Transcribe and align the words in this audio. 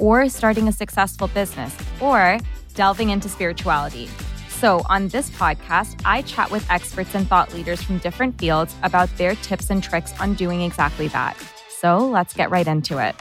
or 0.00 0.28
starting 0.28 0.68
a 0.68 0.72
successful 0.72 1.28
business, 1.28 1.76
or 2.00 2.38
delving 2.74 3.10
into 3.10 3.28
spirituality. 3.28 4.08
So, 4.48 4.82
on 4.88 5.06
this 5.08 5.30
podcast, 5.30 6.00
I 6.04 6.22
chat 6.22 6.50
with 6.50 6.68
experts 6.68 7.14
and 7.14 7.28
thought 7.28 7.54
leaders 7.54 7.80
from 7.80 7.98
different 7.98 8.38
fields 8.38 8.74
about 8.82 9.08
their 9.16 9.36
tips 9.36 9.70
and 9.70 9.80
tricks 9.82 10.12
on 10.20 10.34
doing 10.34 10.62
exactly 10.62 11.06
that. 11.08 11.36
So, 11.68 11.98
let's 11.98 12.34
get 12.34 12.50
right 12.50 12.66
into 12.66 12.98
it. 12.98 13.14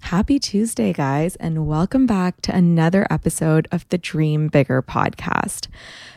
Happy 0.00 0.38
Tuesday, 0.38 0.92
guys, 0.92 1.34
and 1.36 1.66
welcome 1.66 2.04
back 2.04 2.42
to 2.42 2.54
another 2.54 3.06
episode 3.10 3.66
of 3.72 3.88
the 3.88 3.96
Dream 3.96 4.48
Bigger 4.48 4.82
podcast. 4.82 5.68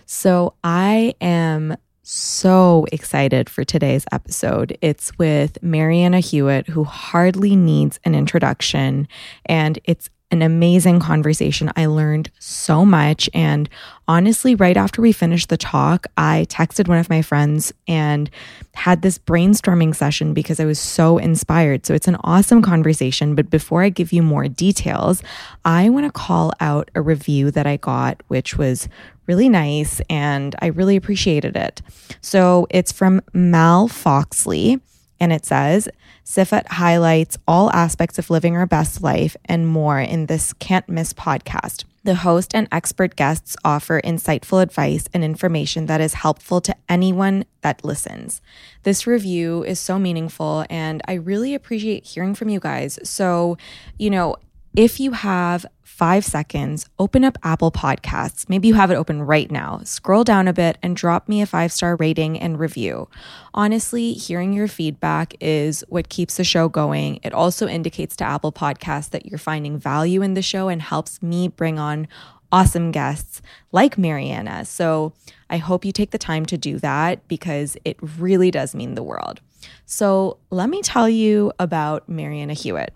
So, 0.05 0.55
I 0.61 1.15
am 1.21 1.77
so 2.07 2.85
excited 2.93 3.49
for 3.49 3.65
today's 3.65 4.05
episode. 4.13 4.77
It's 4.81 5.11
with 5.17 5.61
Marianna 5.61 6.21
Hewitt, 6.21 6.67
who 6.69 6.85
hardly 6.85 7.55
needs 7.55 7.99
an 8.05 8.15
introduction, 8.15 9.09
and 9.45 9.77
it's 9.83 10.09
an 10.29 10.41
amazing 10.41 10.99
conversation. 10.99 11.71
I 11.75 11.85
learned 11.85 12.29
so 12.39 12.83
much. 12.83 13.29
And 13.33 13.69
honestly, 14.07 14.55
right 14.55 14.75
after 14.75 15.01
we 15.01 15.11
finished 15.13 15.49
the 15.49 15.57
talk, 15.57 16.05
I 16.17 16.47
texted 16.49 16.87
one 16.89 16.97
of 16.97 17.09
my 17.09 17.21
friends 17.21 17.73
and 17.87 18.29
had 18.73 19.01
this 19.01 19.17
brainstorming 19.17 19.95
session 19.95 20.33
because 20.33 20.59
I 20.59 20.65
was 20.65 20.79
so 20.79 21.17
inspired. 21.17 21.85
So 21.85 21.93
it's 21.93 22.09
an 22.09 22.17
awesome 22.23 22.61
conversation. 22.61 23.35
But 23.35 23.49
before 23.49 23.83
I 23.83 23.89
give 23.89 24.11
you 24.11 24.21
more 24.21 24.49
details, 24.49 25.23
I 25.63 25.89
want 25.89 26.05
to 26.05 26.11
call 26.11 26.51
out 26.59 26.91
a 26.93 27.01
review 27.01 27.49
that 27.51 27.65
I 27.65 27.77
got, 27.77 28.21
which 28.27 28.57
was 28.57 28.89
really 29.27 29.49
nice 29.49 30.01
and 30.09 30.55
I 30.61 30.67
really 30.67 30.95
appreciated 30.95 31.55
it. 31.55 31.81
So 32.21 32.67
it's 32.69 32.91
from 32.91 33.21
Mal 33.33 33.87
Foxley 33.87 34.81
and 35.19 35.33
it 35.33 35.45
says, 35.45 35.89
Sifat 36.25 36.67
highlights 36.67 37.37
all 37.47 37.71
aspects 37.71 38.19
of 38.19 38.29
living 38.29 38.55
our 38.55 38.65
best 38.65 39.01
life 39.01 39.35
and 39.45 39.67
more 39.67 39.99
in 39.99 40.25
this 40.25 40.53
can't 40.53 40.87
miss 40.89 41.13
podcast. 41.13 41.85
The 42.03 42.15
host 42.15 42.55
and 42.55 42.69
expert 42.71 43.15
guests 43.15 43.57
offer 43.65 43.99
insightful 44.01 44.61
advice 44.61 45.09
and 45.13 45.23
information 45.23 45.87
that 45.87 45.99
is 45.99 46.13
helpful 46.13 46.61
to 46.61 46.75
anyone 46.87 47.43
that 47.61 47.83
listens. 47.83 48.41
This 48.83 49.05
review 49.05 49.63
is 49.63 49.79
so 49.79 49.99
meaningful 49.99 50.65
and 50.69 51.01
I 51.07 51.13
really 51.13 51.53
appreciate 51.53 52.05
hearing 52.05 52.33
from 52.33 52.49
you 52.49 52.59
guys. 52.59 52.97
So, 53.03 53.57
you 53.97 54.09
know, 54.09 54.37
if 54.75 54.99
you 54.99 55.11
have 55.11 55.65
five 55.97 56.23
seconds, 56.23 56.87
open 56.99 57.23
up 57.23 57.39
Apple 57.41 57.71
Podcasts. 57.71 58.47
Maybe 58.47 58.67
you 58.67 58.75
have 58.75 58.91
it 58.91 58.95
open 58.95 59.23
right 59.23 59.49
now. 59.49 59.81
Scroll 59.83 60.23
down 60.23 60.47
a 60.47 60.53
bit 60.53 60.77
and 60.83 60.95
drop 60.95 61.27
me 61.27 61.41
a 61.41 61.47
five 61.47 61.71
star 61.71 61.95
rating 61.95 62.39
and 62.39 62.59
review. 62.59 63.09
Honestly, 63.55 64.13
hearing 64.13 64.53
your 64.53 64.67
feedback 64.67 65.33
is 65.39 65.83
what 65.89 66.09
keeps 66.09 66.37
the 66.37 66.43
show 66.43 66.69
going. 66.69 67.19
It 67.23 67.33
also 67.33 67.67
indicates 67.67 68.15
to 68.17 68.25
Apple 68.25 68.51
Podcasts 68.51 69.09
that 69.09 69.25
you're 69.25 69.39
finding 69.39 69.79
value 69.79 70.21
in 70.21 70.35
the 70.35 70.43
show 70.43 70.67
and 70.67 70.83
helps 70.83 71.23
me 71.23 71.47
bring 71.47 71.79
on 71.79 72.07
awesome 72.51 72.91
guests 72.91 73.41
like 73.71 73.97
Marianna. 73.97 74.65
So 74.65 75.13
I 75.49 75.57
hope 75.57 75.83
you 75.83 75.91
take 75.91 76.11
the 76.11 76.19
time 76.19 76.45
to 76.45 76.59
do 76.59 76.77
that 76.77 77.27
because 77.27 77.75
it 77.83 77.97
really 78.19 78.51
does 78.51 78.75
mean 78.75 78.93
the 78.93 79.01
world. 79.01 79.41
So, 79.85 80.37
let 80.49 80.69
me 80.69 80.81
tell 80.81 81.09
you 81.09 81.51
about 81.59 82.07
Marianna 82.09 82.53
Hewitt. 82.53 82.93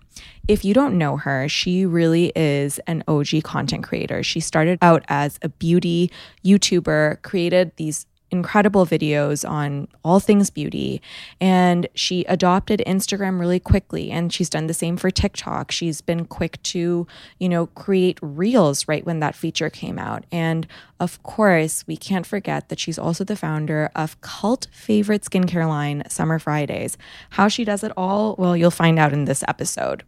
If 0.48 0.64
you 0.64 0.74
don't 0.74 0.98
know 0.98 1.16
her, 1.16 1.48
she 1.48 1.86
really 1.86 2.32
is 2.34 2.80
an 2.86 3.04
OG 3.06 3.42
content 3.44 3.84
creator. 3.84 4.22
She 4.22 4.40
started 4.40 4.78
out 4.82 5.04
as 5.08 5.38
a 5.42 5.48
beauty 5.48 6.10
YouTuber, 6.44 7.22
created 7.22 7.72
these 7.76 8.06
incredible 8.32 8.86
videos 8.86 9.48
on 9.48 9.86
all 10.02 10.18
things 10.18 10.50
beauty. 10.50 11.00
And 11.40 11.86
she 11.94 12.24
adopted 12.24 12.82
Instagram 12.86 13.38
really 13.38 13.60
quickly. 13.60 14.10
And 14.10 14.32
she's 14.32 14.50
done 14.50 14.66
the 14.66 14.74
same 14.74 14.96
for 14.96 15.10
TikTok. 15.10 15.70
She's 15.70 16.00
been 16.00 16.24
quick 16.24 16.60
to, 16.64 17.06
you 17.38 17.48
know, 17.48 17.66
create 17.66 18.18
reels 18.22 18.88
right 18.88 19.04
when 19.04 19.20
that 19.20 19.36
feature 19.36 19.70
came 19.70 19.98
out. 19.98 20.24
And 20.32 20.66
of 20.98 21.22
course, 21.22 21.86
we 21.86 21.96
can't 21.96 22.26
forget 22.26 22.68
that 22.68 22.80
she's 22.80 22.98
also 22.98 23.22
the 23.22 23.36
founder 23.36 23.90
of 23.94 24.20
cult 24.22 24.66
favorite 24.72 25.22
skincare 25.22 25.68
line, 25.68 26.02
Summer 26.08 26.38
Fridays. 26.38 26.96
How 27.30 27.48
she 27.48 27.64
does 27.64 27.84
it 27.84 27.92
all, 27.96 28.34
well, 28.38 28.56
you'll 28.56 28.70
find 28.70 28.98
out 28.98 29.12
in 29.12 29.26
this 29.26 29.44
episode. 29.46 30.04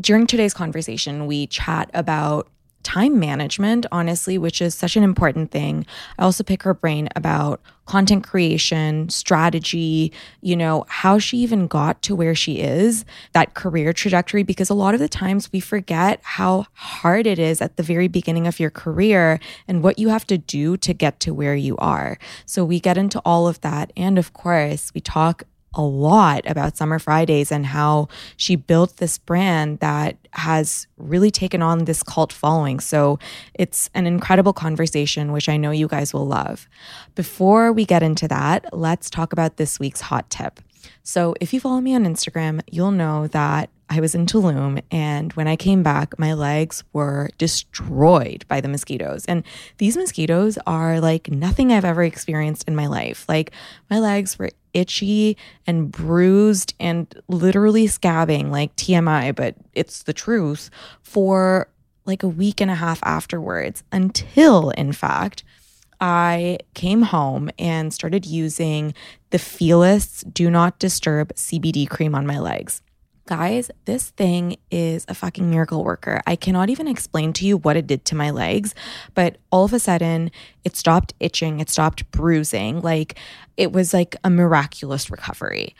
During 0.00 0.26
today's 0.26 0.54
conversation, 0.54 1.26
we 1.26 1.46
chat 1.46 1.90
about 1.92 2.48
time 2.88 3.20
management, 3.20 3.84
honestly, 3.92 4.38
which 4.38 4.62
is 4.62 4.74
such 4.74 4.96
an 4.96 5.02
important 5.02 5.50
thing. 5.50 5.84
I 6.18 6.22
also 6.22 6.42
pick 6.42 6.62
her 6.62 6.72
brain 6.72 7.10
about 7.14 7.60
content 7.84 8.24
creation, 8.24 9.10
strategy, 9.10 10.10
you 10.40 10.56
know, 10.56 10.86
how 10.88 11.18
she 11.18 11.36
even 11.36 11.66
got 11.66 12.00
to 12.00 12.16
where 12.16 12.34
she 12.34 12.60
is, 12.60 13.04
that 13.34 13.52
career 13.52 13.92
trajectory, 13.92 14.42
because 14.42 14.70
a 14.70 14.74
lot 14.74 14.94
of 14.94 15.00
the 15.00 15.08
times 15.08 15.52
we 15.52 15.60
forget 15.60 16.18
how 16.22 16.64
hard 16.72 17.26
it 17.26 17.38
is 17.38 17.60
at 17.60 17.76
the 17.76 17.82
very 17.82 18.08
beginning 18.08 18.46
of 18.46 18.58
your 18.58 18.70
career 18.70 19.38
and 19.66 19.82
what 19.82 19.98
you 19.98 20.08
have 20.08 20.26
to 20.26 20.38
do 20.38 20.78
to 20.78 20.94
get 20.94 21.20
to 21.20 21.34
where 21.34 21.54
you 21.54 21.76
are. 21.76 22.18
So 22.46 22.64
we 22.64 22.80
get 22.80 22.96
into 22.96 23.20
all 23.22 23.46
of 23.46 23.60
that. 23.60 23.92
And 23.98 24.18
of 24.18 24.32
course, 24.32 24.92
we 24.94 25.02
talk 25.02 25.42
a 25.74 25.82
lot 25.82 26.42
about 26.46 26.76
Summer 26.76 26.98
Fridays 26.98 27.52
and 27.52 27.66
how 27.66 28.08
she 28.36 28.56
built 28.56 28.96
this 28.96 29.18
brand 29.18 29.80
that 29.80 30.16
has 30.32 30.86
really 30.96 31.30
taken 31.30 31.62
on 31.62 31.84
this 31.84 32.02
cult 32.02 32.32
following. 32.32 32.80
So 32.80 33.18
it's 33.54 33.90
an 33.94 34.06
incredible 34.06 34.52
conversation, 34.52 35.32
which 35.32 35.48
I 35.48 35.56
know 35.56 35.70
you 35.70 35.88
guys 35.88 36.12
will 36.12 36.26
love. 36.26 36.68
Before 37.14 37.72
we 37.72 37.84
get 37.84 38.02
into 38.02 38.28
that, 38.28 38.66
let's 38.72 39.10
talk 39.10 39.32
about 39.32 39.56
this 39.56 39.78
week's 39.78 40.00
hot 40.00 40.28
tip. 40.30 40.60
So 41.02 41.34
if 41.40 41.52
you 41.52 41.60
follow 41.60 41.80
me 41.80 41.94
on 41.94 42.04
Instagram, 42.04 42.60
you'll 42.70 42.90
know 42.90 43.26
that 43.28 43.70
I 43.90 44.00
was 44.00 44.14
in 44.14 44.26
Tulum, 44.26 44.82
and 44.90 45.32
when 45.32 45.48
I 45.48 45.56
came 45.56 45.82
back, 45.82 46.18
my 46.18 46.34
legs 46.34 46.84
were 46.92 47.30
destroyed 47.38 48.44
by 48.46 48.60
the 48.60 48.68
mosquitoes. 48.68 49.24
And 49.24 49.44
these 49.78 49.96
mosquitoes 49.96 50.58
are 50.66 51.00
like 51.00 51.30
nothing 51.30 51.72
I've 51.72 51.86
ever 51.86 52.02
experienced 52.02 52.68
in 52.68 52.76
my 52.76 52.86
life. 52.86 53.24
Like, 53.28 53.50
my 53.88 53.98
legs 53.98 54.38
were 54.38 54.50
itchy 54.74 55.38
and 55.66 55.90
bruised 55.90 56.74
and 56.78 57.06
literally 57.28 57.86
scabbing, 57.86 58.50
like 58.50 58.76
TMI, 58.76 59.34
but 59.34 59.54
it's 59.72 60.02
the 60.02 60.12
truth, 60.12 60.68
for 61.00 61.68
like 62.04 62.22
a 62.22 62.28
week 62.28 62.60
and 62.60 62.70
a 62.70 62.74
half 62.74 63.02
afterwards, 63.04 63.82
until, 63.90 64.68
in 64.70 64.92
fact, 64.92 65.44
I 66.00 66.58
came 66.74 67.02
home 67.02 67.50
and 67.58 67.92
started 67.92 68.24
using 68.24 68.94
the 69.30 69.38
Feelist 69.38 70.32
Do 70.32 70.50
Not 70.50 70.78
Disturb 70.78 71.34
CBD 71.34 71.88
cream 71.88 72.14
on 72.14 72.26
my 72.26 72.38
legs. 72.38 72.82
Guys, 73.26 73.70
this 73.84 74.08
thing 74.10 74.56
is 74.70 75.04
a 75.06 75.14
fucking 75.14 75.50
miracle 75.50 75.84
worker. 75.84 76.22
I 76.26 76.34
cannot 76.34 76.70
even 76.70 76.88
explain 76.88 77.34
to 77.34 77.46
you 77.46 77.58
what 77.58 77.76
it 77.76 77.86
did 77.86 78.06
to 78.06 78.14
my 78.14 78.30
legs, 78.30 78.74
but 79.14 79.36
all 79.52 79.64
of 79.64 79.74
a 79.74 79.78
sudden 79.78 80.30
it 80.64 80.76
stopped 80.76 81.12
itching, 81.20 81.60
it 81.60 81.68
stopped 81.68 82.10
bruising. 82.10 82.80
Like 82.80 83.18
it 83.58 83.72
was 83.72 83.92
like 83.92 84.16
a 84.24 84.30
miraculous 84.30 85.10
recovery. 85.10 85.74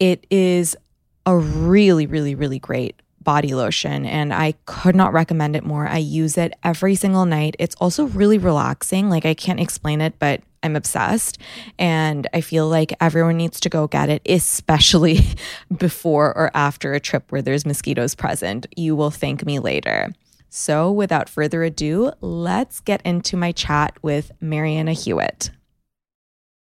It 0.00 0.26
is 0.28 0.76
a 1.24 1.34
really, 1.36 2.06
really, 2.06 2.34
really 2.34 2.58
great 2.58 3.00
body 3.24 3.54
lotion 3.54 4.04
and 4.04 4.32
I 4.32 4.54
could 4.66 4.94
not 4.94 5.12
recommend 5.12 5.56
it 5.56 5.64
more. 5.64 5.86
I 5.86 5.98
use 5.98 6.36
it 6.36 6.52
every 6.62 6.94
single 6.94 7.26
night. 7.26 7.56
It's 7.58 7.74
also 7.76 8.04
really 8.06 8.38
relaxing. 8.38 9.10
Like 9.10 9.24
I 9.24 9.34
can't 9.34 9.60
explain 9.60 10.00
it, 10.00 10.18
but 10.18 10.42
I'm 10.62 10.76
obsessed 10.76 11.38
and 11.78 12.26
I 12.32 12.40
feel 12.40 12.68
like 12.68 12.94
everyone 13.00 13.36
needs 13.36 13.60
to 13.60 13.68
go 13.68 13.86
get 13.86 14.08
it, 14.08 14.22
especially 14.26 15.20
before 15.76 16.36
or 16.36 16.50
after 16.54 16.94
a 16.94 17.00
trip 17.00 17.30
where 17.30 17.42
there's 17.42 17.66
mosquitoes 17.66 18.14
present. 18.14 18.66
You 18.76 18.94
will 18.94 19.10
thank 19.10 19.44
me 19.44 19.58
later. 19.58 20.12
So, 20.54 20.92
without 20.92 21.30
further 21.30 21.62
ado, 21.64 22.12
let's 22.20 22.80
get 22.80 23.00
into 23.06 23.38
my 23.38 23.52
chat 23.52 23.96
with 24.02 24.32
Marianna 24.38 24.92
Hewitt. 24.92 25.50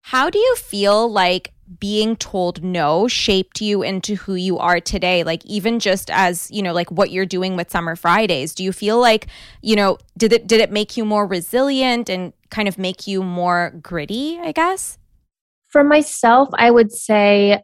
How 0.02 0.28
do 0.28 0.38
you 0.38 0.54
feel 0.56 1.10
like 1.10 1.52
being 1.78 2.16
told 2.16 2.64
no 2.64 3.06
shaped 3.06 3.60
you 3.60 3.82
into 3.82 4.16
who 4.16 4.34
you 4.34 4.58
are 4.58 4.80
today. 4.80 5.22
Like 5.22 5.44
even 5.46 5.78
just 5.78 6.10
as 6.10 6.50
you 6.50 6.62
know 6.62 6.72
like 6.72 6.90
what 6.90 7.10
you're 7.10 7.26
doing 7.26 7.56
with 7.56 7.70
summer 7.70 7.96
fridays 7.96 8.54
do 8.54 8.64
you 8.64 8.72
feel 8.72 8.98
like 8.98 9.26
you 9.62 9.76
know 9.76 9.98
did 10.16 10.32
it 10.32 10.46
did 10.46 10.60
it 10.60 10.70
make 10.70 10.96
you 10.96 11.04
more 11.04 11.26
resilient 11.26 12.08
and 12.08 12.32
kind 12.50 12.68
of 12.68 12.78
make 12.78 13.06
you 13.06 13.22
more 13.22 13.72
gritty 13.82 14.38
i 14.42 14.52
guess? 14.52 14.98
For 15.68 15.84
myself 15.84 16.48
i 16.54 16.70
would 16.70 16.92
say 16.92 17.62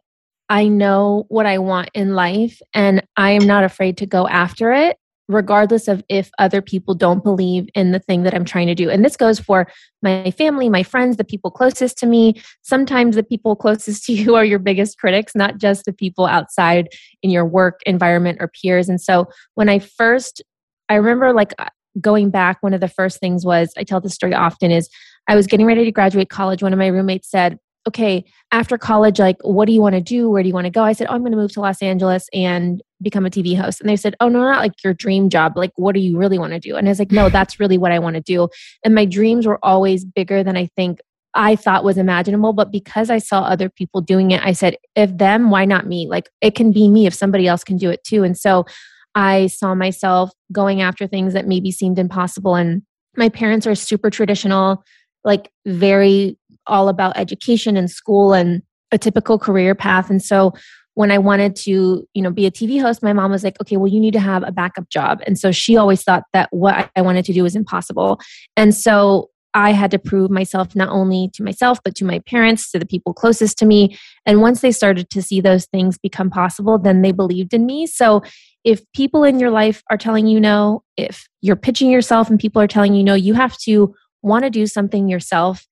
i 0.49 0.67
know 0.67 1.25
what 1.27 1.45
i 1.45 1.57
want 1.57 1.89
in 1.93 2.13
life 2.13 2.61
and 2.73 3.05
i 3.17 3.31
am 3.31 3.45
not 3.45 3.63
afraid 3.63 3.97
to 3.97 4.05
go 4.05 4.27
after 4.27 4.71
it 4.71 4.97
regardless 5.27 5.87
of 5.87 6.03
if 6.09 6.29
other 6.39 6.61
people 6.61 6.93
don't 6.93 7.23
believe 7.23 7.67
in 7.75 7.91
the 7.91 7.99
thing 7.99 8.23
that 8.23 8.33
I'm 8.33 8.45
trying 8.45 8.67
to 8.67 8.75
do. 8.75 8.89
And 8.89 9.03
this 9.03 9.17
goes 9.17 9.39
for 9.39 9.67
my 10.01 10.31
family, 10.31 10.69
my 10.69 10.83
friends, 10.83 11.17
the 11.17 11.23
people 11.23 11.51
closest 11.51 11.97
to 11.99 12.05
me. 12.05 12.41
Sometimes 12.61 13.15
the 13.15 13.23
people 13.23 13.55
closest 13.55 14.03
to 14.05 14.13
you 14.13 14.35
are 14.35 14.45
your 14.45 14.59
biggest 14.59 14.97
critics, 14.97 15.35
not 15.35 15.57
just 15.57 15.85
the 15.85 15.93
people 15.93 16.25
outside 16.25 16.89
in 17.21 17.29
your 17.29 17.45
work 17.45 17.81
environment 17.85 18.37
or 18.39 18.49
peers. 18.61 18.89
And 18.89 19.01
so 19.01 19.27
when 19.55 19.69
I 19.69 19.79
first, 19.79 20.41
I 20.89 20.95
remember 20.95 21.33
like 21.33 21.53
uh, 21.59 21.69
going 21.99 22.29
back, 22.29 22.57
one 22.61 22.73
of 22.73 22.81
the 22.81 22.87
first 22.87 23.19
things 23.19 23.45
was 23.45 23.73
I 23.77 23.83
tell 23.83 23.99
this 23.99 24.13
story 24.13 24.33
often 24.33 24.71
is 24.71 24.89
I 25.27 25.35
was 25.35 25.47
getting 25.47 25.65
ready 25.65 25.83
to 25.83 25.91
graduate 25.91 26.29
college. 26.29 26.63
One 26.63 26.73
of 26.73 26.79
my 26.79 26.87
roommates 26.87 27.29
said, 27.29 27.59
okay, 27.87 28.25
after 28.51 28.77
college, 28.77 29.19
like, 29.19 29.37
what 29.41 29.65
do 29.65 29.71
you 29.71 29.81
want 29.81 29.95
to 29.95 30.01
do? 30.01 30.29
Where 30.29 30.43
do 30.43 30.47
you 30.47 30.53
want 30.53 30.65
to 30.65 30.71
go? 30.71 30.83
I 30.83 30.93
said, 30.93 31.07
oh, 31.09 31.13
I'm 31.13 31.21
going 31.21 31.31
to 31.31 31.37
move 31.37 31.53
to 31.53 31.61
Los 31.61 31.81
Angeles 31.81 32.27
and 32.33 32.81
become 33.01 33.25
a 33.25 33.29
TV 33.29 33.57
host. 33.57 33.79
And 33.79 33.89
they 33.89 33.95
said, 33.95 34.15
oh, 34.19 34.27
no, 34.27 34.39
not 34.39 34.61
like 34.61 34.83
your 34.83 34.93
dream 34.93 35.29
job. 35.29 35.55
Like, 35.55 35.71
what 35.75 35.93
do 35.93 35.99
you 35.99 36.17
really 36.17 36.39
want 36.39 36.53
to 36.53 36.59
do? 36.59 36.75
And 36.75 36.87
I 36.87 36.91
was 36.91 36.99
like, 36.99 37.11
no, 37.11 37.29
that's 37.29 37.59
really 37.59 37.77
what 37.77 37.91
I 37.91 37.99
want 37.99 38.15
to 38.15 38.21
do. 38.21 38.49
And 38.83 38.95
my 38.95 39.05
dreams 39.05 39.45
were 39.45 39.59
always 39.63 40.05
bigger 40.05 40.43
than 40.43 40.57
I 40.57 40.67
think 40.75 40.99
I 41.33 41.55
thought 41.55 41.83
was 41.83 41.97
imaginable. 41.97 42.53
But 42.53 42.71
because 42.71 43.09
I 43.09 43.19
saw 43.19 43.41
other 43.41 43.69
people 43.69 44.01
doing 44.01 44.31
it, 44.31 44.41
I 44.43 44.53
said, 44.53 44.75
if 44.95 45.15
them, 45.17 45.49
why 45.51 45.65
not 45.65 45.87
me? 45.87 46.07
Like, 46.07 46.29
it 46.41 46.55
can 46.55 46.71
be 46.71 46.89
me 46.89 47.05
if 47.05 47.13
somebody 47.13 47.47
else 47.47 47.63
can 47.63 47.77
do 47.77 47.89
it 47.89 48.03
too. 48.03 48.23
And 48.23 48.37
so 48.37 48.65
I 49.13 49.47
saw 49.47 49.75
myself 49.75 50.31
going 50.51 50.81
after 50.81 51.07
things 51.07 51.33
that 51.33 51.47
maybe 51.47 51.71
seemed 51.71 51.99
impossible. 51.99 52.55
And 52.55 52.81
my 53.15 53.29
parents 53.29 53.67
are 53.67 53.75
super 53.75 54.09
traditional, 54.09 54.83
like 55.23 55.51
very 55.65 56.37
all 56.65 56.89
about 56.89 57.17
education 57.17 57.77
and 57.77 57.89
school 57.89 58.33
and 58.33 58.61
a 58.91 58.97
typical 58.97 59.37
career 59.39 59.75
path. 59.75 60.09
And 60.09 60.23
so 60.23 60.53
when 60.97 61.11
I 61.11 61.19
wanted 61.19 61.55
to, 61.57 62.07
you 62.15 62.21
know, 62.23 62.31
be 62.31 62.47
a 62.47 62.51
TV 62.51 62.81
host, 62.81 63.03
my 63.03 63.13
mom 63.13 63.29
was 63.29 63.43
like, 63.43 63.61
okay, 63.61 63.77
well, 63.77 63.87
you 63.87 63.99
need 63.99 64.13
to 64.13 64.19
have 64.19 64.41
a 64.41 64.51
backup 64.51 64.89
job. 64.89 65.21
And 65.27 65.37
so 65.37 65.51
she 65.51 65.77
always 65.77 66.01
thought 66.01 66.23
that 66.33 66.49
what 66.49 66.89
I 66.95 67.03
wanted 67.03 67.23
to 67.25 67.33
do 67.33 67.43
was 67.43 67.55
impossible. 67.55 68.19
And 68.55 68.73
so 68.73 69.29
I 69.53 69.73
had 69.73 69.91
to 69.91 69.99
prove 69.99 70.31
myself 70.31 70.75
not 70.75 70.89
only 70.89 71.29
to 71.35 71.43
myself, 71.43 71.77
but 71.83 71.93
to 71.97 72.05
my 72.05 72.17
parents, 72.25 72.71
to 72.71 72.79
the 72.79 72.85
people 72.87 73.13
closest 73.13 73.59
to 73.59 73.65
me. 73.67 73.95
And 74.25 74.41
once 74.41 74.61
they 74.61 74.71
started 74.71 75.11
to 75.11 75.21
see 75.21 75.39
those 75.39 75.67
things 75.67 75.99
become 75.99 76.31
possible, 76.31 76.79
then 76.79 77.03
they 77.03 77.11
believed 77.11 77.53
in 77.53 77.67
me. 77.67 77.85
So 77.85 78.23
if 78.63 78.81
people 78.93 79.23
in 79.23 79.39
your 79.39 79.51
life 79.51 79.83
are 79.91 79.97
telling 79.97 80.25
you 80.25 80.39
no, 80.39 80.81
if 80.97 81.27
you're 81.41 81.55
pitching 81.55 81.91
yourself 81.91 82.27
and 82.27 82.39
people 82.39 82.59
are 82.59 82.67
telling 82.67 82.95
you 82.95 83.03
no, 83.03 83.13
you 83.13 83.35
have 83.35 83.55
to 83.59 83.93
want 84.23 84.45
to 84.45 84.49
do 84.49 84.65
something 84.65 85.07
yourself 85.07 85.67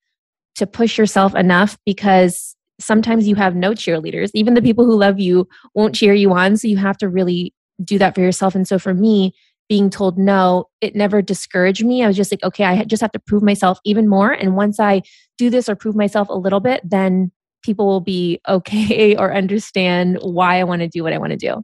to 0.57 0.68
push 0.68 1.00
yourself 1.00 1.33
enough 1.33 1.80
because 1.83 2.56
sometimes 2.80 3.27
you 3.27 3.36
have 3.36 3.56
no 3.56 3.72
cheerleaders. 3.72 4.31
Even 4.33 4.54
the 4.54 4.62
people 4.62 4.86
who 4.86 4.95
love 4.95 5.19
you 5.19 5.48
won't 5.74 5.95
cheer 5.95 6.13
you 6.13 6.33
on. 6.33 6.57
So 6.57 6.68
you 6.68 6.77
have 6.77 6.98
to 6.98 7.10
really 7.10 7.54
do 7.83 7.98
that 7.98 8.16
for 8.16 8.22
yourself. 8.22 8.56
And 8.56 8.68
so 8.68 8.80
for 8.80 8.94
me, 8.94 9.33
being 9.68 9.89
told 9.89 10.18
no, 10.18 10.66
it 10.81 10.95
never 10.95 11.22
discouraged 11.22 11.83
me. 11.83 12.04
I 12.04 12.07
was 12.07 12.16
just 12.16 12.31
like, 12.31 12.44
okay, 12.44 12.63
I 12.63 12.83
just 12.83 13.01
have 13.01 13.12
to 13.13 13.19
prove 13.19 13.42
myself 13.42 13.80
even 13.83 14.07
more. 14.07 14.31
And 14.31 14.56
once 14.56 14.80
I 14.80 15.01
do 15.38 15.50
this 15.50 15.68
or 15.68 15.75
prove 15.75 15.95
myself 15.95 16.30
a 16.30 16.36
little 16.36 16.60
bit, 16.60 16.81
then 16.83 17.31
people 17.63 17.88
will 17.88 18.01
be 18.01 18.39
okay 18.48 19.16
or 19.16 19.33
understand 19.33 20.19
why 20.21 20.60
I 20.60 20.63
want 20.63 20.81
to 20.81 20.88
do 20.88 21.04
what 21.04 21.13
I 21.13 21.18
want 21.18 21.31
to 21.31 21.38
do. 21.38 21.63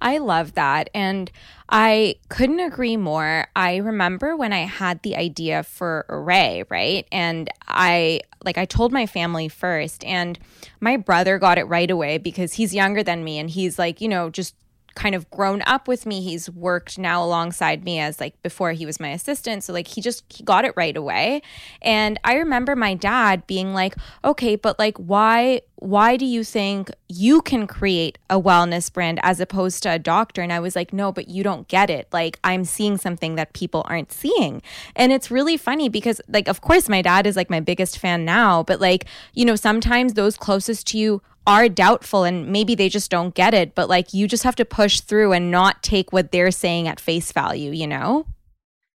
I 0.00 0.18
love 0.18 0.54
that. 0.54 0.90
And 0.92 1.30
I 1.68 2.16
couldn't 2.28 2.60
agree 2.60 2.96
more. 2.96 3.46
I 3.54 3.76
remember 3.76 4.36
when 4.36 4.52
I 4.52 4.60
had 4.60 5.02
the 5.02 5.16
idea 5.16 5.62
for 5.62 6.06
Arrae, 6.08 6.64
right? 6.70 7.06
And 7.12 7.50
I 7.66 8.20
like 8.42 8.56
I 8.56 8.64
told 8.64 8.92
my 8.92 9.06
family 9.06 9.48
first 9.48 10.02
and 10.04 10.38
my 10.80 10.96
brother 10.96 11.38
got 11.38 11.58
it 11.58 11.64
right 11.64 11.90
away 11.90 12.18
because 12.18 12.54
he's 12.54 12.74
younger 12.74 13.02
than 13.02 13.22
me 13.22 13.38
and 13.38 13.50
he's 13.50 13.78
like, 13.78 14.00
you 14.00 14.08
know, 14.08 14.30
just 14.30 14.54
kind 14.94 15.14
of 15.14 15.30
grown 15.30 15.62
up 15.66 15.86
with 15.86 16.06
me. 16.06 16.22
He's 16.22 16.50
worked 16.50 16.98
now 16.98 17.22
alongside 17.22 17.84
me 17.84 18.00
as 18.00 18.18
like 18.18 18.40
before 18.42 18.72
he 18.72 18.86
was 18.86 18.98
my 18.98 19.10
assistant. 19.10 19.62
So 19.62 19.72
like 19.72 19.88
he 19.88 20.00
just 20.00 20.24
he 20.28 20.42
got 20.44 20.64
it 20.64 20.72
right 20.74 20.96
away. 20.96 21.42
And 21.82 22.18
I 22.24 22.34
remember 22.36 22.76
my 22.76 22.94
dad 22.94 23.46
being 23.46 23.74
like, 23.74 23.94
"Okay, 24.24 24.56
but 24.56 24.78
like 24.78 24.96
why 24.96 25.60
why 25.80 26.16
do 26.16 26.26
you 26.26 26.42
think 26.42 26.90
you 27.08 27.40
can 27.40 27.66
create 27.66 28.18
a 28.28 28.40
wellness 28.40 28.92
brand 28.92 29.20
as 29.22 29.40
opposed 29.40 29.82
to 29.84 29.92
a 29.92 29.98
doctor?" 29.98 30.42
And 30.42 30.52
I 30.52 30.60
was 30.60 30.74
like, 30.74 30.92
"No, 30.92 31.12
but 31.12 31.28
you 31.28 31.42
don't 31.42 31.68
get 31.68 31.90
it. 31.90 32.08
Like 32.12 32.38
I'm 32.42 32.64
seeing 32.64 32.96
something 32.96 33.36
that 33.36 33.52
people 33.52 33.82
aren't 33.86 34.12
seeing." 34.12 34.62
And 34.96 35.12
it's 35.12 35.30
really 35.30 35.56
funny 35.56 35.88
because 35.88 36.20
like 36.28 36.48
of 36.48 36.60
course 36.60 36.88
my 36.88 37.02
dad 37.02 37.26
is 37.26 37.36
like 37.36 37.50
my 37.50 37.60
biggest 37.60 37.98
fan 37.98 38.24
now, 38.24 38.62
but 38.62 38.80
like, 38.80 39.04
you 39.34 39.44
know, 39.44 39.56
sometimes 39.56 40.14
those 40.14 40.36
closest 40.36 40.88
to 40.88 40.98
you 40.98 41.22
are 41.46 41.68
doubtful 41.68 42.24
and 42.24 42.48
maybe 42.48 42.74
they 42.74 42.90
just 42.90 43.10
don't 43.10 43.34
get 43.34 43.54
it, 43.54 43.74
but 43.74 43.88
like 43.88 44.12
you 44.12 44.28
just 44.28 44.42
have 44.44 44.56
to 44.56 44.66
push 44.66 45.00
through 45.00 45.32
and 45.32 45.50
not 45.50 45.82
take 45.82 46.12
what 46.12 46.30
they're 46.30 46.50
saying 46.50 46.86
at 46.86 47.00
face 47.00 47.32
value, 47.32 47.72
you 47.72 47.86
know? 47.86 48.26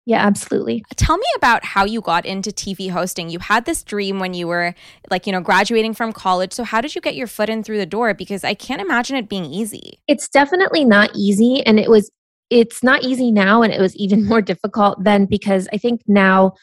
Yeah, 0.06 0.26
absolutely. 0.26 0.84
Tell 0.96 1.18
me 1.18 1.26
about 1.36 1.64
how 1.64 1.86
you 1.86 2.02
got 2.02 2.26
into 2.26 2.50
TV 2.50 2.90
hosting. 2.90 3.30
You 3.30 3.38
had 3.38 3.66
this 3.66 3.84
dream 3.84 4.20
when 4.20 4.34
you 4.34 4.48
were 4.48 4.74
like, 5.12 5.28
you 5.28 5.32
know, 5.32 5.42
graduating 5.42 5.94
from 5.94 6.12
college. 6.12 6.54
So 6.54 6.64
how 6.64 6.82
did 6.82 6.96
you 6.96 7.02
get 7.02 7.16
your 7.16 7.28
foot 7.28 7.50
in 7.50 7.64
through 7.64 7.78
the 7.78 7.86
door 7.86 8.14
because 8.16 8.44
I 8.44 8.56
can't 8.56 8.82
imagine 8.82 9.16
it 9.16 9.30
being 9.30 9.46
easy. 9.46 10.00
It's 10.08 10.28
definitely 10.28 10.86
not 10.86 11.12
easy 11.16 11.64
and 11.66 11.80
it 11.80 11.90
was 11.90 12.10
it's 12.50 12.84
not 12.84 13.04
easy 13.04 13.32
now 13.32 13.62
and 13.62 13.72
it 13.72 13.80
was 13.80 13.96
even 13.96 14.26
more 14.28 14.42
difficult 14.42 15.04
then 15.04 15.26
because 15.26 15.68
I 15.72 15.78
think 15.78 16.02
now 16.08 16.54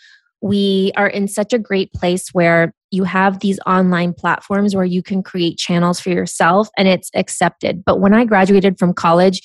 we 0.40 0.92
are 0.96 1.08
in 1.08 1.28
such 1.28 1.52
a 1.52 1.58
great 1.58 1.92
place 1.92 2.28
where 2.32 2.72
you 2.90 3.04
have 3.04 3.40
these 3.40 3.58
online 3.66 4.14
platforms 4.14 4.74
where 4.74 4.84
you 4.84 5.02
can 5.02 5.22
create 5.22 5.58
channels 5.58 6.00
for 6.00 6.10
yourself 6.10 6.68
and 6.76 6.88
it's 6.88 7.10
accepted. 7.14 7.84
But 7.84 8.00
when 8.00 8.14
I 8.14 8.24
graduated 8.24 8.78
from 8.78 8.94
college, 8.94 9.40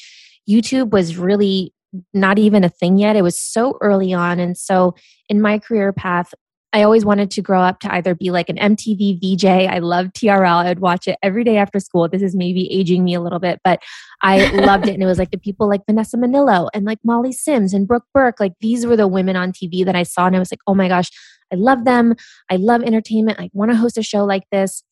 YouTube 0.50 0.92
was 0.92 1.18
really 1.18 1.74
not 2.14 2.40
even 2.40 2.64
a 2.64 2.70
thing 2.70 2.98
yet. 2.98 3.16
It 3.16 3.22
was 3.22 3.40
so 3.40 3.78
early 3.82 4.14
on. 4.14 4.40
And 4.40 4.58
so 4.58 4.96
in 5.30 5.42
my 5.42 5.60
career 5.60 5.94
path, 5.94 6.34
I 6.74 6.82
always 6.82 7.06
wanted 7.06 7.30
to 7.32 7.42
grow 7.44 7.62
up 7.62 7.80
to 7.82 7.94
either 7.94 8.16
be 8.16 8.32
like 8.32 8.50
an 8.50 8.58
MTV 8.58 9.20
VJ. 9.20 9.46
I 9.46 9.78
loved 9.78 10.16
TRL. 10.16 10.66
I'd 10.66 10.80
watch 10.80 11.08
it 11.08 11.20
every 11.22 11.44
day 11.44 11.58
after 11.58 11.80
school. 11.80 12.10
This 12.10 12.24
is 12.24 12.36
maybe 12.36 12.72
aging 12.74 13.04
me 13.04 13.14
a 13.14 13.22
little 13.22 13.38
bit, 13.38 13.60
but 13.64 13.80
I 14.24 14.50
loved 14.56 14.88
it. 14.88 14.96
And 14.96 15.04
it 15.04 15.06
was 15.06 15.20
like 15.20 15.30
the 15.30 15.38
people 15.38 15.70
like 15.70 15.86
Vanessa 15.86 16.18
Minnillo 16.18 16.70
and 16.74 16.84
like 16.84 16.98
Molly 17.04 17.32
Sims 17.32 17.76
and 17.76 17.88
Brooke 17.88 18.06
Burke. 18.12 18.40
Like 18.40 18.54
these 18.60 18.88
were 18.88 18.96
the 18.96 19.08
women 19.08 19.36
on 19.36 19.52
TV 19.52 19.86
that 19.86 19.96
I 19.96 20.02
saw. 20.02 20.26
And 20.26 20.36
I 20.36 20.40
was 20.40 20.52
like, 20.52 20.62
oh 20.66 20.74
my 20.74 20.88
gosh, 20.88 21.12
I 21.52 21.56
love 21.58 21.86
them. 21.86 22.16
I 22.50 22.56
love 22.56 22.82
entertainment. 22.82 23.40
I 23.40 23.52
want 23.54 23.70
to 23.70 23.78
host 23.78 24.00
a 24.00 24.04
show 24.04 24.26
like 24.26 24.50
this. 24.52 24.84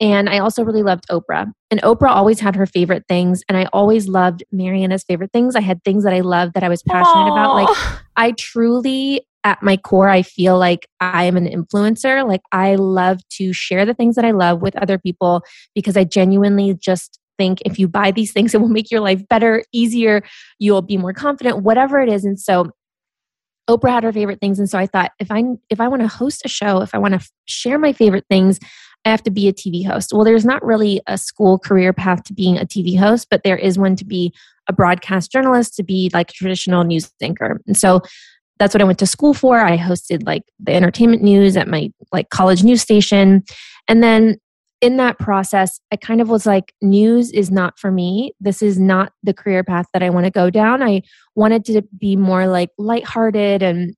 And 0.00 0.28
I 0.28 0.38
also 0.38 0.62
really 0.62 0.82
loved 0.82 1.08
Oprah. 1.08 1.50
And 1.70 1.82
Oprah 1.82 2.10
always 2.10 2.38
had 2.40 2.54
her 2.54 2.66
favorite 2.66 3.04
things. 3.08 3.42
And 3.48 3.58
I 3.58 3.66
always 3.72 4.06
loved 4.06 4.44
Marianna's 4.52 5.02
favorite 5.02 5.32
things. 5.32 5.56
I 5.56 5.60
had 5.60 5.82
things 5.82 6.04
that 6.04 6.12
I 6.12 6.20
loved 6.20 6.54
that 6.54 6.62
I 6.62 6.68
was 6.68 6.82
passionate 6.82 7.24
Aww. 7.24 7.32
about. 7.32 7.54
Like, 7.54 8.00
I 8.16 8.32
truly 8.32 9.26
at 9.44 9.62
my 9.62 9.76
core, 9.76 10.08
I 10.08 10.22
feel 10.22 10.58
like 10.58 10.86
I 11.00 11.24
am 11.24 11.36
an 11.36 11.46
influencer. 11.46 12.26
Like 12.26 12.42
I 12.52 12.74
love 12.74 13.20
to 13.30 13.52
share 13.52 13.86
the 13.86 13.94
things 13.94 14.16
that 14.16 14.24
I 14.24 14.32
love 14.32 14.60
with 14.60 14.76
other 14.76 14.98
people 14.98 15.42
because 15.74 15.96
I 15.96 16.04
genuinely 16.04 16.74
just 16.74 17.18
think 17.38 17.62
if 17.64 17.78
you 17.78 17.88
buy 17.88 18.10
these 18.10 18.32
things, 18.32 18.54
it 18.54 18.60
will 18.60 18.68
make 18.68 18.90
your 18.90 19.00
life 19.00 19.26
better, 19.28 19.64
easier, 19.72 20.22
you'll 20.58 20.82
be 20.82 20.96
more 20.96 21.12
confident, 21.12 21.62
whatever 21.62 22.00
it 22.00 22.08
is. 22.08 22.24
And 22.24 22.38
so 22.38 22.70
Oprah 23.68 23.90
had 23.90 24.04
her 24.04 24.12
favorite 24.12 24.40
things. 24.40 24.58
And 24.58 24.68
so 24.68 24.78
I 24.78 24.86
thought 24.86 25.12
if 25.18 25.30
I 25.30 25.44
if 25.70 25.80
I 25.80 25.88
want 25.88 26.02
to 26.02 26.08
host 26.08 26.42
a 26.44 26.48
show, 26.48 26.80
if 26.80 26.94
I 26.94 26.98
want 26.98 27.12
to 27.12 27.20
f- 27.20 27.30
share 27.46 27.78
my 27.78 27.92
favorite 27.92 28.24
things, 28.28 28.58
I 29.04 29.10
have 29.10 29.22
to 29.24 29.30
be 29.30 29.48
a 29.48 29.52
TV 29.52 29.86
host. 29.86 30.12
Well, 30.12 30.24
there's 30.24 30.44
not 30.44 30.64
really 30.64 31.00
a 31.06 31.16
school 31.16 31.58
career 31.58 31.92
path 31.92 32.24
to 32.24 32.34
being 32.34 32.58
a 32.58 32.66
TV 32.66 32.98
host, 32.98 33.28
but 33.30 33.42
there 33.42 33.56
is 33.56 33.78
one 33.78 33.96
to 33.96 34.04
be 34.04 34.32
a 34.68 34.72
broadcast 34.72 35.32
journalist, 35.32 35.74
to 35.76 35.82
be 35.82 36.10
like 36.12 36.30
a 36.30 36.34
traditional 36.34 36.84
news 36.84 37.10
anchor. 37.22 37.60
And 37.66 37.76
so 37.76 38.02
that's 38.58 38.74
what 38.74 38.82
I 38.82 38.84
went 38.84 38.98
to 38.98 39.06
school 39.06 39.34
for. 39.34 39.60
I 39.60 39.78
hosted 39.78 40.26
like 40.26 40.42
the 40.58 40.74
entertainment 40.74 41.22
news 41.22 41.56
at 41.56 41.68
my 41.68 41.90
like 42.12 42.28
college 42.30 42.62
news 42.62 42.82
station. 42.82 43.44
And 43.86 44.02
then 44.02 44.38
in 44.80 44.96
that 44.96 45.18
process, 45.18 45.80
I 45.90 45.96
kind 45.96 46.20
of 46.20 46.28
was 46.28 46.46
like, 46.46 46.72
news 46.82 47.32
is 47.32 47.50
not 47.50 47.78
for 47.78 47.90
me. 47.90 48.32
This 48.40 48.62
is 48.62 48.78
not 48.78 49.12
the 49.22 49.34
career 49.34 49.64
path 49.64 49.86
that 49.92 50.02
I 50.02 50.10
want 50.10 50.26
to 50.26 50.30
go 50.30 50.50
down. 50.50 50.82
I 50.82 51.02
wanted 51.34 51.64
to 51.66 51.82
be 51.98 52.16
more 52.16 52.46
like 52.46 52.70
lighthearted. 52.78 53.62
And 53.62 53.94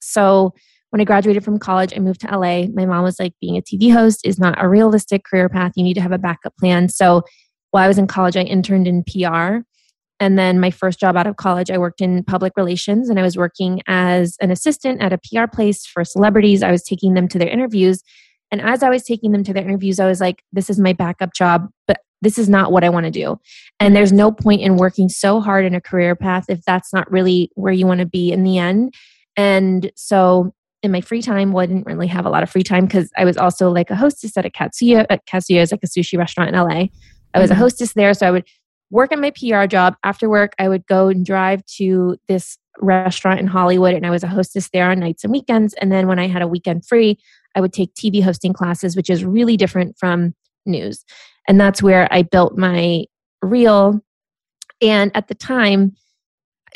so 0.00 0.54
when 0.92 1.00
I 1.00 1.04
graduated 1.04 1.42
from 1.42 1.58
college, 1.58 1.94
I 1.96 2.00
moved 2.00 2.20
to 2.20 2.26
LA. 2.26 2.66
My 2.66 2.84
mom 2.84 3.02
was 3.02 3.18
like, 3.18 3.32
being 3.40 3.56
a 3.56 3.62
TV 3.62 3.90
host 3.90 4.20
is 4.26 4.38
not 4.38 4.62
a 4.62 4.68
realistic 4.68 5.24
career 5.24 5.48
path. 5.48 5.72
You 5.74 5.84
need 5.84 5.94
to 5.94 6.02
have 6.02 6.12
a 6.12 6.18
backup 6.18 6.54
plan. 6.58 6.90
So 6.90 7.22
while 7.70 7.82
I 7.82 7.88
was 7.88 7.96
in 7.96 8.06
college, 8.06 8.36
I 8.36 8.42
interned 8.42 8.86
in 8.86 9.02
PR. 9.02 9.64
And 10.20 10.38
then 10.38 10.60
my 10.60 10.70
first 10.70 11.00
job 11.00 11.16
out 11.16 11.26
of 11.26 11.36
college, 11.36 11.70
I 11.70 11.78
worked 11.78 12.02
in 12.02 12.22
public 12.24 12.52
relations 12.58 13.08
and 13.08 13.18
I 13.18 13.22
was 13.22 13.38
working 13.38 13.80
as 13.86 14.36
an 14.42 14.50
assistant 14.50 15.00
at 15.00 15.14
a 15.14 15.18
PR 15.18 15.46
place 15.50 15.86
for 15.86 16.04
celebrities. 16.04 16.62
I 16.62 16.70
was 16.70 16.82
taking 16.82 17.14
them 17.14 17.26
to 17.28 17.38
their 17.38 17.48
interviews. 17.48 18.02
And 18.50 18.60
as 18.60 18.82
I 18.82 18.90
was 18.90 19.02
taking 19.02 19.32
them 19.32 19.44
to 19.44 19.54
their 19.54 19.64
interviews, 19.64 19.98
I 19.98 20.06
was 20.06 20.20
like, 20.20 20.42
this 20.52 20.68
is 20.68 20.78
my 20.78 20.92
backup 20.92 21.32
job, 21.32 21.68
but 21.86 22.00
this 22.20 22.36
is 22.36 22.50
not 22.50 22.70
what 22.70 22.84
I 22.84 22.90
want 22.90 23.04
to 23.04 23.10
do. 23.10 23.40
And 23.80 23.96
there's 23.96 24.12
no 24.12 24.30
point 24.30 24.60
in 24.60 24.76
working 24.76 25.08
so 25.08 25.40
hard 25.40 25.64
in 25.64 25.74
a 25.74 25.80
career 25.80 26.14
path 26.14 26.44
if 26.50 26.62
that's 26.66 26.92
not 26.92 27.10
really 27.10 27.50
where 27.54 27.72
you 27.72 27.86
want 27.86 28.00
to 28.00 28.06
be 28.06 28.30
in 28.30 28.44
the 28.44 28.58
end. 28.58 28.92
And 29.36 29.90
so 29.96 30.52
in 30.82 30.90
my 30.90 31.00
free 31.00 31.22
time, 31.22 31.52
well, 31.52 31.62
I 31.62 31.66
didn't 31.66 31.86
really 31.86 32.08
have 32.08 32.26
a 32.26 32.30
lot 32.30 32.42
of 32.42 32.50
free 32.50 32.62
time 32.62 32.86
because 32.86 33.10
I 33.16 33.24
was 33.24 33.36
also 33.36 33.70
like 33.70 33.90
a 33.90 33.94
hostess 33.94 34.36
at 34.36 34.44
a 34.44 34.50
Katsuya. 34.50 35.06
At 35.08 35.26
Katsuya 35.26 35.62
is 35.62 35.70
like 35.70 35.82
a 35.82 35.86
sushi 35.86 36.18
restaurant 36.18 36.50
in 36.50 36.56
LA. 36.56 36.86
I 37.34 37.38
was 37.38 37.50
mm-hmm. 37.50 37.52
a 37.52 37.54
hostess 37.54 37.92
there, 37.92 38.12
so 38.14 38.26
I 38.26 38.30
would 38.30 38.44
work 38.90 39.12
at 39.12 39.18
my 39.18 39.30
PR 39.30 39.66
job. 39.66 39.94
After 40.02 40.28
work, 40.28 40.54
I 40.58 40.68
would 40.68 40.86
go 40.86 41.08
and 41.08 41.24
drive 41.24 41.64
to 41.76 42.16
this 42.26 42.58
restaurant 42.80 43.38
in 43.38 43.46
Hollywood, 43.46 43.94
and 43.94 44.04
I 44.04 44.10
was 44.10 44.24
a 44.24 44.28
hostess 44.28 44.70
there 44.72 44.90
on 44.90 44.98
nights 45.00 45.24
and 45.24 45.32
weekends. 45.32 45.74
And 45.74 45.92
then 45.92 46.08
when 46.08 46.18
I 46.18 46.26
had 46.26 46.42
a 46.42 46.48
weekend 46.48 46.84
free, 46.84 47.18
I 47.54 47.60
would 47.60 47.72
take 47.72 47.94
TV 47.94 48.22
hosting 48.22 48.52
classes, 48.52 48.96
which 48.96 49.10
is 49.10 49.24
really 49.24 49.56
different 49.56 49.96
from 49.98 50.34
news. 50.66 51.04
And 51.46 51.60
that's 51.60 51.82
where 51.82 52.08
I 52.10 52.22
built 52.22 52.56
my 52.56 53.04
reel. 53.40 54.00
And 54.80 55.10
at 55.14 55.28
the 55.28 55.34
time, 55.34 55.94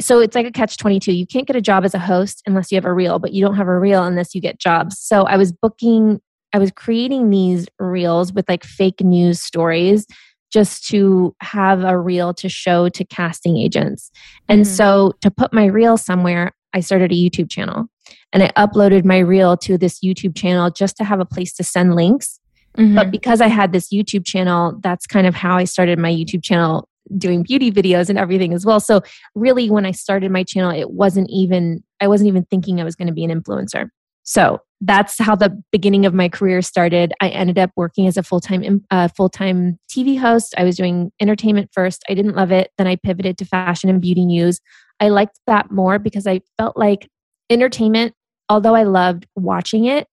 so 0.01 0.21
it's 0.21 0.35
like 0.35 0.47
a 0.47 0.51
catch 0.51 0.77
22. 0.77 1.13
You 1.13 1.27
can't 1.27 1.47
get 1.47 1.57
a 1.57 1.61
job 1.61 1.85
as 1.85 1.95
a 1.95 1.99
host 1.99 2.43
unless 2.47 2.71
you 2.71 2.77
have 2.77 2.85
a 2.85 2.93
reel, 2.93 3.19
but 3.19 3.33
you 3.33 3.45
don't 3.45 3.57
have 3.57 3.69
a 3.69 3.79
reel 3.79 4.05
unless 4.05 4.35
you 4.35 4.41
get 4.41 4.59
jobs. 4.59 4.99
So 4.99 5.23
I 5.25 5.37
was 5.37 5.53
booking, 5.53 6.21
I 6.53 6.59
was 6.59 6.71
creating 6.71 7.31
these 7.31 7.67
reels 7.79 8.33
with 8.33 8.49
like 8.49 8.65
fake 8.65 9.01
news 9.01 9.41
stories 9.41 10.07
just 10.53 10.87
to 10.89 11.35
have 11.41 11.83
a 11.85 11.99
reel 11.99 12.33
to 12.35 12.49
show 12.49 12.89
to 12.89 13.05
casting 13.05 13.57
agents. 13.57 14.11
And 14.49 14.63
mm-hmm. 14.63 14.73
so 14.73 15.13
to 15.21 15.31
put 15.31 15.53
my 15.53 15.67
reel 15.67 15.97
somewhere, 15.97 16.53
I 16.73 16.81
started 16.81 17.11
a 17.11 17.15
YouTube 17.15 17.51
channel 17.51 17.87
and 18.33 18.43
I 18.43 18.49
uploaded 18.57 19.05
my 19.05 19.19
reel 19.19 19.57
to 19.59 19.79
this 19.79 20.01
YouTube 20.01 20.37
channel 20.37 20.71
just 20.71 20.97
to 20.99 21.05
have 21.05 21.21
a 21.21 21.25
place 21.25 21.53
to 21.55 21.65
send 21.65 21.95
links. 21.95 22.39
Mm-hmm. 22.77 22.95
But 22.95 23.11
because 23.11 23.41
I 23.41 23.49
had 23.49 23.73
this 23.73 23.89
YouTube 23.93 24.27
channel, 24.27 24.79
that's 24.83 25.07
kind 25.07 25.27
of 25.27 25.35
how 25.35 25.57
I 25.57 25.65
started 25.65 25.99
my 25.99 26.13
YouTube 26.13 26.43
channel 26.43 26.89
doing 27.17 27.43
beauty 27.43 27.71
videos 27.71 28.09
and 28.09 28.19
everything 28.19 28.53
as 28.53 28.65
well. 28.65 28.81
So 28.81 29.03
really 29.35 29.71
when 29.71 29.87
I 29.87 29.93
started 29.93 30.31
my 30.31 30.45
channel, 30.45 30.71
it 30.71 30.91
wasn't 30.91 31.29
even 31.31 31.83
I 32.01 32.09
wasn't 32.09 32.29
even 32.29 32.45
thinking 32.45 32.81
I 32.81 32.85
was 32.85 32.97
going 32.97 33.09
to 33.09 33.15
be 33.15 33.25
an 33.25 33.31
influencer. 33.31 33.89
So 34.23 34.61
that's 34.81 35.19
how 35.19 35.37
the 35.37 35.63
beginning 35.73 36.05
of 36.05 36.13
my 36.13 36.29
career 36.29 36.61
started. 36.61 37.15
I 37.21 37.29
ended 37.29 37.59
up 37.59 37.71
working 37.77 38.07
as 38.07 38.17
a 38.17 38.23
full 38.23 38.41
time 38.41 38.85
uh, 38.91 39.09
full 39.09 39.29
time 39.29 39.79
TV 39.89 40.19
host. 40.19 40.55
I 40.59 40.65
was 40.65 40.77
doing 40.77 41.13
entertainment 41.21 41.71
first. 41.73 42.03
I 42.11 42.15
didn't 42.15 42.37
love 42.37 42.53
it. 42.53 42.71
Then 42.77 42.87
I 42.87 42.97
pivoted 42.97 43.39
to 43.39 43.45
fashion 43.45 43.89
and 43.89 44.03
beauty 44.03 44.27
news. 44.27 44.61
I 45.01 45.09
liked 45.09 45.41
that 45.47 45.71
more 45.71 45.99
because 45.99 46.27
I 46.27 46.41
felt 46.59 46.77
like 46.77 47.09
entertainment, 47.51 48.15
although 48.49 48.75
I 48.75 48.83
loved 48.83 49.27
watching 49.37 49.85
it, 49.85 50.09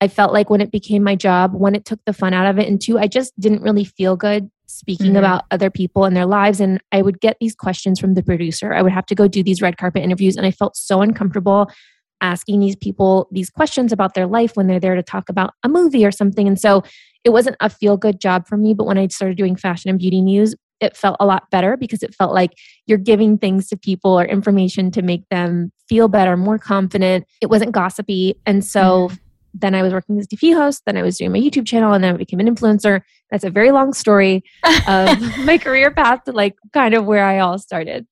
I 0.00 0.08
felt 0.08 0.32
like 0.32 0.48
when 0.48 0.60
it 0.60 0.70
became 0.70 1.02
my 1.02 1.16
job, 1.16 1.52
when 1.54 1.74
it 1.74 1.84
took 1.84 2.00
the 2.06 2.12
fun 2.12 2.32
out 2.32 2.46
of 2.46 2.58
it, 2.58 2.68
and 2.68 2.80
two, 2.80 2.98
I 2.98 3.06
just 3.06 3.38
didn't 3.38 3.62
really 3.62 3.84
feel 3.84 4.16
good 4.16 4.50
speaking 4.70 5.08
mm-hmm. 5.08 5.16
about 5.16 5.44
other 5.50 5.70
people 5.70 6.04
and 6.04 6.16
their 6.16 6.26
lives. 6.26 6.60
And 6.60 6.80
I 6.92 7.02
would 7.02 7.20
get 7.20 7.36
these 7.40 7.54
questions 7.54 8.00
from 8.00 8.14
the 8.14 8.22
producer. 8.22 8.72
I 8.72 8.82
would 8.82 8.92
have 8.92 9.06
to 9.06 9.14
go 9.14 9.28
do 9.28 9.42
these 9.42 9.60
red 9.62 9.76
carpet 9.76 10.02
interviews, 10.02 10.36
and 10.36 10.46
I 10.46 10.50
felt 10.50 10.76
so 10.76 11.02
uncomfortable 11.02 11.70
asking 12.22 12.60
these 12.60 12.76
people 12.76 13.28
these 13.32 13.50
questions 13.50 13.92
about 13.92 14.14
their 14.14 14.26
life 14.26 14.52
when 14.54 14.66
they're 14.66 14.80
there 14.80 14.94
to 14.94 15.02
talk 15.02 15.28
about 15.28 15.54
a 15.62 15.68
movie 15.68 16.04
or 16.04 16.12
something. 16.12 16.46
And 16.46 16.60
so 16.60 16.84
it 17.24 17.30
wasn't 17.30 17.56
a 17.60 17.68
feel 17.68 17.96
good 17.96 18.20
job 18.20 18.46
for 18.46 18.56
me. 18.56 18.74
But 18.74 18.86
when 18.86 18.98
I 18.98 19.06
started 19.08 19.36
doing 19.36 19.56
fashion 19.56 19.90
and 19.90 19.98
beauty 19.98 20.20
news, 20.20 20.54
it 20.80 20.96
felt 20.96 21.16
a 21.20 21.26
lot 21.26 21.50
better 21.50 21.76
because 21.76 22.02
it 22.02 22.14
felt 22.14 22.34
like 22.34 22.52
you're 22.86 22.98
giving 22.98 23.36
things 23.38 23.68
to 23.68 23.76
people 23.76 24.18
or 24.18 24.24
information 24.24 24.90
to 24.92 25.02
make 25.02 25.28
them 25.28 25.72
feel 25.88 26.08
better, 26.08 26.36
more 26.36 26.58
confident. 26.58 27.26
It 27.40 27.50
wasn't 27.50 27.72
gossipy. 27.72 28.34
And 28.46 28.64
so 28.64 29.08
mm-hmm. 29.08 29.16
Then 29.54 29.74
I 29.74 29.82
was 29.82 29.92
working 29.92 30.18
as 30.18 30.26
a 30.26 30.28
TV 30.28 30.54
host, 30.54 30.82
then 30.86 30.96
I 30.96 31.02
was 31.02 31.18
doing 31.18 31.32
my 31.32 31.38
YouTube 31.38 31.66
channel, 31.66 31.92
and 31.92 32.02
then 32.02 32.14
I 32.14 32.16
became 32.16 32.40
an 32.40 32.54
influencer. 32.54 33.00
That's 33.30 33.44
a 33.44 33.50
very 33.50 33.70
long 33.70 33.92
story 33.92 34.42
of 34.86 35.20
my 35.44 35.58
career 35.58 35.90
path 35.90 36.24
to 36.24 36.32
like 36.32 36.54
kind 36.72 36.94
of 36.94 37.04
where 37.06 37.24
I 37.24 37.38
all 37.38 37.58
started. 37.58 38.06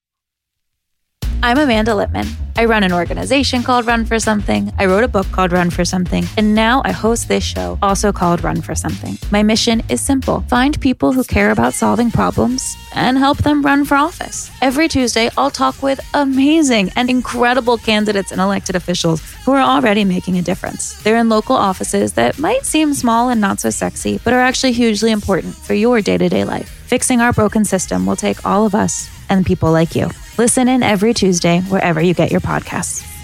I'm 1.40 1.56
Amanda 1.56 1.92
Litman. 1.92 2.26
I 2.56 2.64
run 2.64 2.82
an 2.82 2.92
organization 2.92 3.62
called 3.62 3.86
Run 3.86 4.04
for 4.04 4.18
Something. 4.18 4.72
I 4.76 4.86
wrote 4.86 5.04
a 5.04 5.08
book 5.08 5.30
called 5.30 5.52
Run 5.52 5.70
for 5.70 5.84
Something. 5.84 6.24
And 6.36 6.52
now 6.52 6.82
I 6.84 6.90
host 6.90 7.28
this 7.28 7.44
show, 7.44 7.78
also 7.80 8.12
called 8.12 8.42
Run 8.42 8.60
for 8.60 8.74
Something. 8.74 9.16
My 9.30 9.44
mission 9.44 9.80
is 9.88 10.00
simple 10.00 10.40
find 10.48 10.80
people 10.80 11.12
who 11.12 11.22
care 11.22 11.52
about 11.52 11.74
solving 11.74 12.10
problems 12.10 12.76
and 12.92 13.16
help 13.16 13.38
them 13.38 13.62
run 13.62 13.84
for 13.84 13.94
office. 13.94 14.50
Every 14.60 14.88
Tuesday, 14.88 15.30
I'll 15.38 15.52
talk 15.52 15.80
with 15.80 16.00
amazing 16.12 16.90
and 16.96 17.08
incredible 17.08 17.78
candidates 17.78 18.32
and 18.32 18.40
elected 18.40 18.74
officials 18.74 19.22
who 19.44 19.52
are 19.52 19.62
already 19.62 20.04
making 20.04 20.38
a 20.38 20.42
difference. 20.42 21.00
They're 21.04 21.18
in 21.18 21.28
local 21.28 21.54
offices 21.54 22.14
that 22.14 22.40
might 22.40 22.64
seem 22.66 22.94
small 22.94 23.28
and 23.28 23.40
not 23.40 23.60
so 23.60 23.70
sexy, 23.70 24.18
but 24.24 24.32
are 24.32 24.40
actually 24.40 24.72
hugely 24.72 25.12
important 25.12 25.54
for 25.54 25.74
your 25.74 26.00
day 26.00 26.18
to 26.18 26.28
day 26.28 26.42
life. 26.42 26.68
Fixing 26.68 27.20
our 27.20 27.32
broken 27.32 27.64
system 27.64 28.06
will 28.06 28.16
take 28.16 28.44
all 28.44 28.66
of 28.66 28.74
us 28.74 29.08
and 29.28 29.44
people 29.44 29.72
like 29.72 29.94
you. 29.94 30.10
Listen 30.36 30.68
in 30.68 30.82
every 30.82 31.14
Tuesday 31.14 31.60
wherever 31.62 32.00
you 32.00 32.14
get 32.14 32.30
your 32.30 32.40
podcasts. 32.40 33.17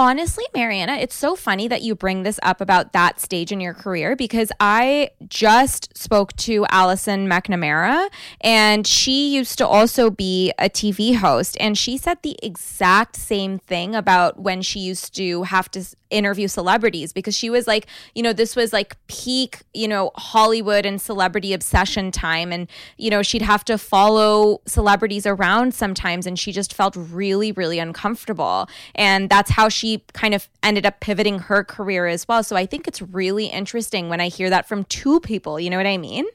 Honestly, 0.00 0.44
Marianna, 0.54 0.92
it's 0.92 1.16
so 1.16 1.34
funny 1.34 1.66
that 1.66 1.82
you 1.82 1.92
bring 1.96 2.22
this 2.22 2.38
up 2.44 2.60
about 2.60 2.92
that 2.92 3.18
stage 3.18 3.50
in 3.50 3.58
your 3.58 3.74
career 3.74 4.14
because 4.14 4.52
I 4.60 5.10
just 5.28 5.98
spoke 5.98 6.36
to 6.36 6.64
Allison 6.70 7.28
McNamara 7.28 8.08
and 8.40 8.86
she 8.86 9.34
used 9.34 9.58
to 9.58 9.66
also 9.66 10.08
be 10.08 10.52
a 10.56 10.70
TV 10.70 11.16
host 11.16 11.56
and 11.58 11.76
she 11.76 11.98
said 11.98 12.18
the 12.22 12.36
exact 12.44 13.16
same 13.16 13.58
thing 13.58 13.96
about 13.96 14.38
when 14.38 14.62
she 14.62 14.78
used 14.78 15.16
to 15.16 15.42
have 15.42 15.68
to 15.72 15.84
interview 16.10 16.48
celebrities 16.48 17.12
because 17.12 17.34
she 17.34 17.50
was 17.50 17.66
like, 17.66 17.86
you 18.14 18.22
know, 18.22 18.32
this 18.32 18.56
was 18.56 18.72
like 18.72 18.96
peak, 19.08 19.62
you 19.74 19.88
know, 19.88 20.10
Hollywood 20.16 20.86
and 20.86 21.00
celebrity 21.00 21.52
obsession 21.52 22.10
time. 22.10 22.52
And, 22.52 22.68
you 22.96 23.10
know, 23.10 23.22
she'd 23.22 23.42
have 23.42 23.64
to 23.66 23.78
follow 23.78 24.60
celebrities 24.66 25.26
around 25.26 25.74
sometimes. 25.74 26.26
And 26.26 26.38
she 26.38 26.52
just 26.52 26.72
felt 26.72 26.94
really, 26.96 27.52
really 27.52 27.78
uncomfortable. 27.78 28.68
And 28.94 29.28
that's 29.28 29.50
how 29.50 29.68
she 29.68 29.87
kind 30.12 30.34
of 30.34 30.48
ended 30.62 30.86
up 30.86 31.00
pivoting 31.00 31.38
her 31.38 31.64
career 31.64 32.06
as 32.06 32.28
well. 32.28 32.42
So 32.42 32.54
I 32.56 32.66
think 32.66 32.86
it's 32.86 33.02
really 33.02 33.46
interesting 33.46 34.08
when 34.08 34.20
I 34.20 34.28
hear 34.28 34.50
that 34.50 34.68
from 34.68 34.84
two 34.84 35.20
people. 35.20 35.58
You 35.58 35.70
know 35.70 35.76
what 35.78 35.86
I 35.86 35.96
mean? 35.96 36.26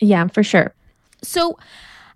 Yeah, 0.00 0.28
for 0.28 0.42
sure. 0.42 0.74
So, 1.22 1.58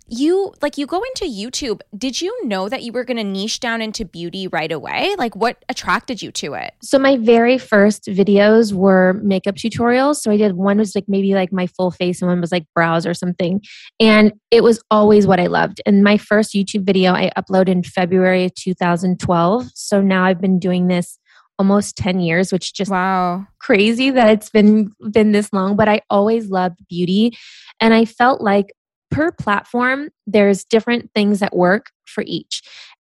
you 0.08 0.54
like 0.62 0.78
you 0.78 0.86
go 0.86 1.02
into 1.02 1.24
YouTube. 1.26 1.80
Did 1.96 2.20
you 2.20 2.46
know 2.46 2.68
that 2.68 2.82
you 2.82 2.92
were 2.92 3.04
going 3.04 3.18
to 3.18 3.24
niche 3.24 3.60
down 3.60 3.82
into 3.82 4.04
beauty 4.04 4.48
right 4.48 4.72
away? 4.72 5.14
Like 5.18 5.36
what 5.36 5.64
attracted 5.68 6.22
you 6.22 6.32
to 6.32 6.54
it? 6.54 6.74
So 6.82 6.98
my 6.98 7.16
very 7.16 7.58
first 7.58 8.06
videos 8.06 8.72
were 8.72 9.14
makeup 9.22 9.56
tutorials. 9.56 10.16
So 10.16 10.30
I 10.30 10.36
did 10.36 10.54
one 10.54 10.78
was 10.78 10.94
like 10.94 11.04
maybe 11.08 11.34
like 11.34 11.52
my 11.52 11.66
full 11.66 11.90
face 11.90 12.22
and 12.22 12.28
one 12.28 12.40
was 12.40 12.52
like 12.52 12.64
brows 12.74 13.06
or 13.06 13.14
something. 13.14 13.62
And 14.00 14.32
it 14.50 14.62
was 14.62 14.82
always 14.90 15.26
what 15.26 15.40
I 15.40 15.46
loved. 15.46 15.80
And 15.84 16.02
my 16.02 16.16
first 16.16 16.54
YouTube 16.54 16.84
video 16.84 17.12
I 17.12 17.30
uploaded 17.36 17.68
in 17.68 17.82
February 17.82 18.46
of 18.46 18.54
2012. 18.54 19.70
So 19.74 20.00
now 20.00 20.24
I've 20.24 20.40
been 20.40 20.58
doing 20.58 20.88
this 20.88 21.18
almost 21.58 21.96
10 21.96 22.20
years 22.20 22.52
which 22.52 22.72
just 22.72 22.88
wow 22.88 23.44
crazy 23.58 24.10
that 24.10 24.30
it's 24.30 24.48
been 24.48 24.92
been 25.10 25.32
this 25.32 25.52
long 25.52 25.74
but 25.74 25.88
i 25.88 26.00
always 26.08 26.50
loved 26.50 26.78
beauty 26.88 27.36
and 27.80 27.92
i 27.92 28.04
felt 28.04 28.40
like 28.40 28.72
per 29.10 29.32
platform, 29.32 30.10
there's 30.26 30.64
different 30.64 31.10
things 31.14 31.40
that 31.40 31.56
work 31.56 31.90
for 32.06 32.24
each. 32.26 32.62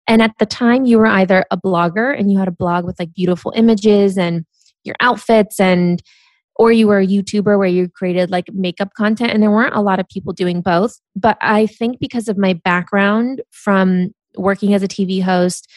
And 0.08 0.22
at 0.22 0.32
the 0.40 0.46
time, 0.46 0.86
you 0.86 0.98
were 0.98 1.08
either 1.08 1.46
a 1.50 1.58
blogger 1.58 2.18
and 2.18 2.32
you 2.32 2.38
had 2.38 2.48
a 2.48 2.52
blog 2.52 2.86
with 2.86 3.00
like 3.00 3.14
beautiful 3.14 3.54
images 3.56 4.18
and 4.18 4.46
your 4.84 4.96
outfits 5.00 5.60
and 5.60 6.02
or 6.56 6.72
you 6.72 6.88
were 6.88 7.00
a 7.00 7.08
YouTuber 7.08 7.58
where 7.58 7.68
you 7.68 7.90
created 7.90 8.30
like 8.30 8.46
makeup 8.54 8.94
content 8.96 9.32
and 9.32 9.42
there 9.42 9.50
weren't 9.50 9.76
a 9.76 9.82
lot 9.82 10.00
of 10.00 10.08
people 10.08 10.34
doing 10.34 10.62
both. 10.62 11.00
But 11.16 11.38
I 11.42 11.66
think 11.66 12.00
because 12.00 12.28
of 12.28 12.38
my 12.38 12.54
background 12.54 13.42
from 13.52 14.14
working 14.36 14.74
as 14.74 14.84
a 14.84 14.88
TV 14.88 15.22
host, 15.22 15.68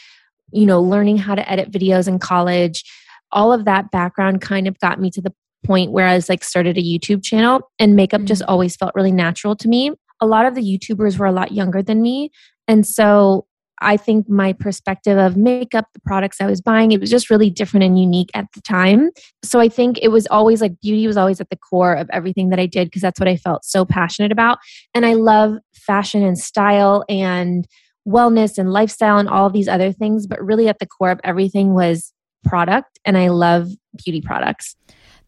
you 0.53 0.67
know, 0.67 0.81
learning 0.81 1.19
how 1.19 1.35
to 1.35 1.51
edit 1.51 1.71
videos 1.71 2.09
in 2.09 2.19
college, 2.19 2.85
all 3.33 3.53
of 3.53 3.65
that 3.65 3.91
background 3.91 4.41
kind 4.41 4.69
of 4.69 4.79
got 4.81 5.01
me 5.01 5.11
to 5.11 5.23
the 5.23 5.33
point 5.65 5.93
where 5.93 6.07
I 6.07 6.15
was 6.15 6.29
like 6.29 6.45
started 6.45 6.77
a 6.77 6.83
YouTube 6.83 7.25
channel 7.25 7.71
and 7.79 7.97
makeup 7.97 8.21
mm-hmm. 8.21 8.27
just 8.27 8.43
always 8.43 8.77
felt 8.77 8.93
really 8.95 9.13
natural 9.13 9.57
to 9.57 9.69
me. 9.69 9.93
A 10.21 10.27
lot 10.27 10.47
of 10.47 10.55
the 10.55 10.63
YouTubers 10.63 11.19
were 11.19 11.27
a 11.27 11.33
lot 11.33 11.53
younger 11.53 11.83
than 11.83 12.03
me. 12.03 12.31
And 12.69 12.87
so 12.87 13.47
I 13.81 13.97
think 13.97 14.29
my 14.29 14.53
perspective 14.53 15.19
of 15.19 15.37
makeup, 15.37 15.87
the 15.93 16.01
products 16.01 16.41
I 16.41 16.47
was 16.47 16.61
buying, 16.61 16.93
it 16.93 17.01
was 17.01 17.11
just 17.11 17.29
really 17.29 17.51
different 17.51 17.85
and 17.85 18.01
unique 18.01 18.31
at 18.35 18.47
the 18.55 18.63
time. 18.63 19.11
So 19.45 19.61
I 19.61 19.69
think 19.69 19.99
it 20.01 20.09
was 20.09 20.27
always 20.29 20.61
like 20.61 20.81
beauty 20.81 21.07
was 21.07 21.17
always 21.17 21.41
at 21.41 21.51
the 21.51 21.57
core 21.57 21.95
of 21.95 22.09
everything 22.13 22.49
that 22.51 22.59
I 22.59 22.67
did 22.67 22.87
because 22.87 23.03
that's 23.03 23.21
what 23.21 23.29
I 23.29 23.37
felt 23.37 23.65
so 23.65 23.85
passionate 23.85 24.33
about. 24.33 24.59
And 24.95 25.05
I 25.05 25.15
love 25.15 25.59
fashion 25.75 26.23
and 26.23 26.39
style 26.39 27.05
and 27.09 27.67
wellness 28.09 28.57
and 28.57 28.73
lifestyle 28.73 29.19
and 29.19 29.29
all 29.29 29.51
these 29.51 29.69
other 29.69 29.93
things. 29.93 30.27
But 30.27 30.43
really 30.43 30.69
at 30.69 30.79
the 30.79 30.87
core 30.87 31.11
of 31.11 31.21
everything 31.23 31.75
was 31.75 32.13
product. 32.45 32.99
And 33.05 33.19
I 33.19 33.29
love 33.29 33.69
beauty 34.03 34.23
products. 34.23 34.77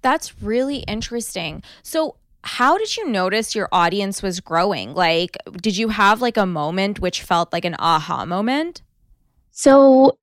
That's 0.01 0.41
really 0.43 0.79
interesting. 0.79 1.63
So, 1.83 2.17
how 2.45 2.79
did 2.79 2.97
you 2.97 3.09
notice 3.09 3.55
your 3.55 3.69
audience 3.73 4.23
was 4.23 4.41
growing? 4.41 4.95
Like, 4.95 5.37
did 5.61 5.77
you 5.77 5.89
have 5.89 6.23
like 6.23 6.37
a 6.37 6.47
moment 6.47 7.01
which 7.01 7.23
felt 7.23 7.53
like 7.53 7.65
an 7.65 7.77
aha 7.79 8.25
moment? 8.25 8.83
So, 9.51 10.19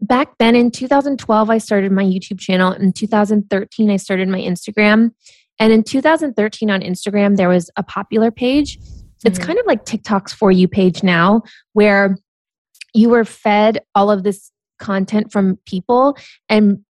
back 0.00 0.38
then 0.38 0.54
in 0.54 0.70
2012, 0.70 1.50
I 1.50 1.58
started 1.58 1.90
my 1.92 2.04
YouTube 2.04 2.38
channel. 2.38 2.72
In 2.72 2.92
2013, 2.92 3.90
I 3.90 3.96
started 3.96 4.28
my 4.28 4.40
Instagram. 4.40 5.12
And 5.58 5.72
in 5.72 5.82
2013 5.82 6.70
on 6.70 6.80
Instagram, 6.80 7.36
there 7.36 7.48
was 7.48 7.70
a 7.76 7.82
popular 7.82 8.30
page. 8.30 8.78
It's 9.24 9.38
mm-hmm. 9.38 9.46
kind 9.46 9.58
of 9.58 9.66
like 9.66 9.84
TikTok's 9.84 10.32
For 10.32 10.52
You 10.52 10.68
page 10.68 11.02
now, 11.02 11.42
where 11.72 12.16
you 12.94 13.08
were 13.08 13.24
fed 13.24 13.80
all 13.94 14.10
of 14.10 14.22
this 14.22 14.52
content 14.78 15.32
from 15.32 15.58
people 15.66 16.16
and 16.48 16.84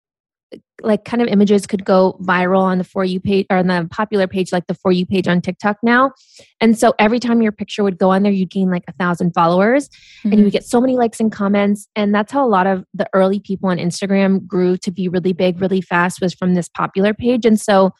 like 0.81 1.05
kind 1.05 1.21
of 1.21 1.27
images 1.27 1.67
could 1.67 1.85
go 1.85 2.17
viral 2.21 2.61
on 2.61 2.77
the 2.77 2.83
for 2.83 3.03
you 3.03 3.19
page 3.19 3.45
or 3.49 3.57
on 3.57 3.67
the 3.67 3.87
popular 3.91 4.27
page 4.27 4.51
like 4.51 4.67
the 4.67 4.73
for 4.73 4.91
you 4.91 5.05
page 5.05 5.27
on 5.27 5.41
tiktok 5.41 5.77
now 5.83 6.11
and 6.59 6.77
so 6.77 6.93
every 6.99 7.19
time 7.19 7.41
your 7.41 7.51
picture 7.51 7.83
would 7.83 7.97
go 7.97 8.11
on 8.11 8.23
there 8.23 8.31
you'd 8.31 8.49
gain 8.49 8.69
like 8.69 8.83
a 8.87 8.93
thousand 8.93 9.31
followers 9.33 9.89
mm-hmm. 9.89 10.29
and 10.31 10.39
you 10.39 10.43
would 10.45 10.53
get 10.53 10.63
so 10.63 10.79
many 10.79 10.95
likes 10.95 11.19
and 11.19 11.31
comments 11.31 11.87
and 11.95 12.13
that's 12.13 12.31
how 12.31 12.45
a 12.45 12.47
lot 12.47 12.67
of 12.67 12.85
the 12.93 13.07
early 13.13 13.39
people 13.39 13.69
on 13.69 13.77
instagram 13.77 14.45
grew 14.45 14.77
to 14.77 14.91
be 14.91 15.07
really 15.07 15.33
big 15.33 15.61
really 15.61 15.81
fast 15.81 16.21
was 16.21 16.33
from 16.33 16.53
this 16.53 16.69
popular 16.69 17.13
page 17.13 17.45
and 17.45 17.59
so 17.59 17.91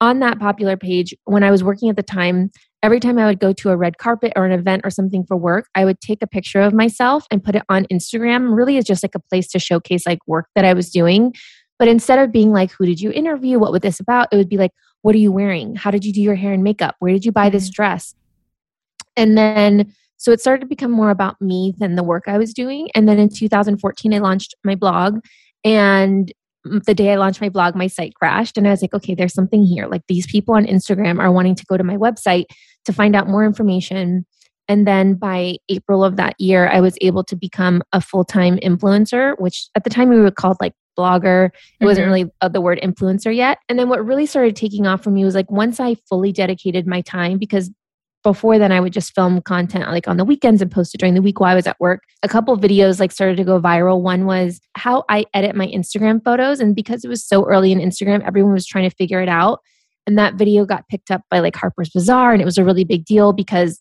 on 0.00 0.20
that 0.20 0.38
popular 0.38 0.76
page 0.76 1.14
when 1.24 1.42
i 1.42 1.50
was 1.50 1.64
working 1.64 1.88
at 1.88 1.96
the 1.96 2.02
time 2.02 2.50
every 2.86 3.00
time 3.00 3.18
I 3.18 3.26
would 3.26 3.40
go 3.40 3.52
to 3.52 3.70
a 3.70 3.76
red 3.76 3.98
carpet 3.98 4.32
or 4.36 4.46
an 4.46 4.52
event 4.52 4.82
or 4.84 4.90
something 4.90 5.24
for 5.24 5.36
work, 5.36 5.68
I 5.74 5.84
would 5.84 6.00
take 6.00 6.22
a 6.22 6.26
picture 6.26 6.60
of 6.60 6.72
myself 6.72 7.26
and 7.32 7.42
put 7.42 7.56
it 7.56 7.64
on 7.68 7.84
Instagram. 7.86 8.56
Really, 8.56 8.76
is 8.76 8.84
just 8.84 9.02
like 9.02 9.16
a 9.16 9.20
place 9.20 9.48
to 9.48 9.58
showcase 9.58 10.06
like 10.06 10.20
work 10.28 10.46
that 10.54 10.64
I 10.64 10.72
was 10.72 10.90
doing. 10.90 11.34
But 11.78 11.88
instead 11.88 12.18
of 12.18 12.32
being 12.32 12.52
like, 12.52 12.70
who 12.72 12.86
did 12.86 13.00
you 13.00 13.10
interview? 13.12 13.58
What 13.58 13.72
was 13.72 13.80
this 13.80 14.00
about? 14.00 14.28
It 14.32 14.36
would 14.36 14.48
be 14.48 14.56
like, 14.56 14.72
what 15.02 15.14
are 15.14 15.18
you 15.18 15.32
wearing? 15.32 15.76
How 15.76 15.90
did 15.90 16.04
you 16.04 16.12
do 16.12 16.22
your 16.22 16.34
hair 16.34 16.52
and 16.52 16.64
makeup? 16.64 16.96
Where 16.98 17.12
did 17.12 17.24
you 17.24 17.32
buy 17.32 17.50
this 17.50 17.64
mm-hmm. 17.66 17.82
dress? 17.82 18.14
And 19.16 19.36
then, 19.36 19.92
so 20.16 20.32
it 20.32 20.40
started 20.40 20.60
to 20.62 20.66
become 20.66 20.90
more 20.90 21.10
about 21.10 21.40
me 21.40 21.74
than 21.78 21.96
the 21.96 22.02
work 22.02 22.24
I 22.26 22.38
was 22.38 22.52
doing. 22.52 22.88
And 22.94 23.08
then 23.08 23.18
in 23.18 23.28
2014, 23.28 24.14
I 24.14 24.18
launched 24.18 24.54
my 24.64 24.74
blog. 24.74 25.20
And 25.64 26.32
the 26.64 26.94
day 26.94 27.12
I 27.12 27.16
launched 27.16 27.40
my 27.40 27.48
blog, 27.48 27.76
my 27.76 27.86
site 27.86 28.14
crashed. 28.14 28.58
And 28.58 28.66
I 28.66 28.70
was 28.70 28.82
like, 28.82 28.94
okay, 28.94 29.14
there's 29.14 29.34
something 29.34 29.62
here. 29.62 29.86
Like 29.86 30.02
these 30.08 30.26
people 30.26 30.54
on 30.54 30.66
Instagram 30.66 31.20
are 31.20 31.32
wanting 31.32 31.54
to 31.54 31.64
go 31.66 31.76
to 31.76 31.84
my 31.84 31.96
website 31.96 32.46
to 32.84 32.92
find 32.92 33.14
out 33.14 33.28
more 33.28 33.44
information. 33.44 34.26
And 34.68 34.86
then 34.86 35.14
by 35.14 35.56
April 35.68 36.04
of 36.04 36.16
that 36.16 36.34
year, 36.40 36.68
I 36.68 36.80
was 36.80 36.96
able 37.00 37.24
to 37.24 37.36
become 37.36 37.82
a 37.92 38.00
full 38.00 38.24
time 38.24 38.58
influencer, 38.58 39.38
which 39.38 39.68
at 39.74 39.84
the 39.84 39.90
time 39.90 40.08
we 40.08 40.18
were 40.18 40.30
called 40.30 40.56
like 40.60 40.72
blogger. 40.98 41.46
It 41.46 41.52
mm-hmm. 41.52 41.86
wasn't 41.86 42.06
really 42.06 42.24
uh, 42.40 42.48
the 42.48 42.60
word 42.60 42.80
influencer 42.82 43.34
yet. 43.34 43.58
And 43.68 43.78
then 43.78 43.88
what 43.88 44.04
really 44.04 44.26
started 44.26 44.56
taking 44.56 44.86
off 44.86 45.04
for 45.04 45.10
me 45.10 45.24
was 45.24 45.34
like 45.34 45.50
once 45.50 45.78
I 45.78 45.96
fully 46.08 46.32
dedicated 46.32 46.86
my 46.86 47.00
time, 47.02 47.38
because 47.38 47.70
before 48.22 48.58
then 48.58 48.72
I 48.72 48.80
would 48.80 48.92
just 48.92 49.14
film 49.14 49.40
content 49.42 49.88
like 49.88 50.08
on 50.08 50.16
the 50.16 50.24
weekends 50.24 50.60
and 50.60 50.70
post 50.70 50.94
it 50.94 50.98
during 50.98 51.14
the 51.14 51.22
week 51.22 51.38
while 51.38 51.52
I 51.52 51.54
was 51.54 51.68
at 51.68 51.78
work. 51.78 52.02
A 52.24 52.28
couple 52.28 52.56
videos 52.58 52.98
like 52.98 53.12
started 53.12 53.36
to 53.36 53.44
go 53.44 53.60
viral. 53.60 54.00
One 54.00 54.26
was 54.26 54.60
how 54.74 55.04
I 55.08 55.26
edit 55.32 55.54
my 55.54 55.68
Instagram 55.68 56.24
photos. 56.24 56.58
And 56.58 56.74
because 56.74 57.04
it 57.04 57.08
was 57.08 57.24
so 57.24 57.46
early 57.46 57.70
in 57.70 57.78
Instagram, 57.78 58.26
everyone 58.26 58.52
was 58.52 58.66
trying 58.66 58.88
to 58.88 58.96
figure 58.96 59.20
it 59.20 59.28
out. 59.28 59.60
And 60.08 60.18
that 60.18 60.34
video 60.34 60.64
got 60.64 60.88
picked 60.88 61.12
up 61.12 61.22
by 61.30 61.38
like 61.38 61.54
Harper's 61.54 61.90
Bazaar 61.90 62.32
and 62.32 62.42
it 62.42 62.44
was 62.44 62.58
a 62.58 62.64
really 62.64 62.84
big 62.84 63.04
deal 63.04 63.32
because 63.32 63.80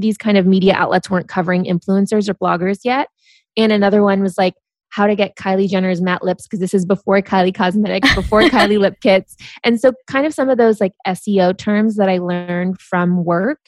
these 0.00 0.16
kind 0.16 0.36
of 0.36 0.46
media 0.46 0.74
outlets 0.74 1.10
weren't 1.10 1.28
covering 1.28 1.64
influencers 1.64 2.28
or 2.28 2.34
bloggers 2.34 2.80
yet. 2.84 3.08
And 3.56 3.72
another 3.72 4.02
one 4.02 4.22
was 4.22 4.38
like 4.38 4.54
how 4.90 5.06
to 5.06 5.14
get 5.14 5.36
Kylie 5.36 5.68
Jenner's 5.68 6.00
matte 6.00 6.22
lips 6.22 6.46
because 6.46 6.60
this 6.60 6.74
is 6.74 6.84
before 6.84 7.20
Kylie 7.22 7.54
Cosmetics, 7.54 8.14
before 8.14 8.42
Kylie 8.42 8.78
lip 8.78 9.00
kits. 9.00 9.36
And 9.64 9.80
so, 9.80 9.92
kind 10.06 10.26
of 10.26 10.34
some 10.34 10.48
of 10.48 10.58
those 10.58 10.80
like 10.80 10.92
SEO 11.06 11.56
terms 11.56 11.96
that 11.96 12.08
I 12.08 12.18
learned 12.18 12.80
from 12.80 13.24
work, 13.24 13.60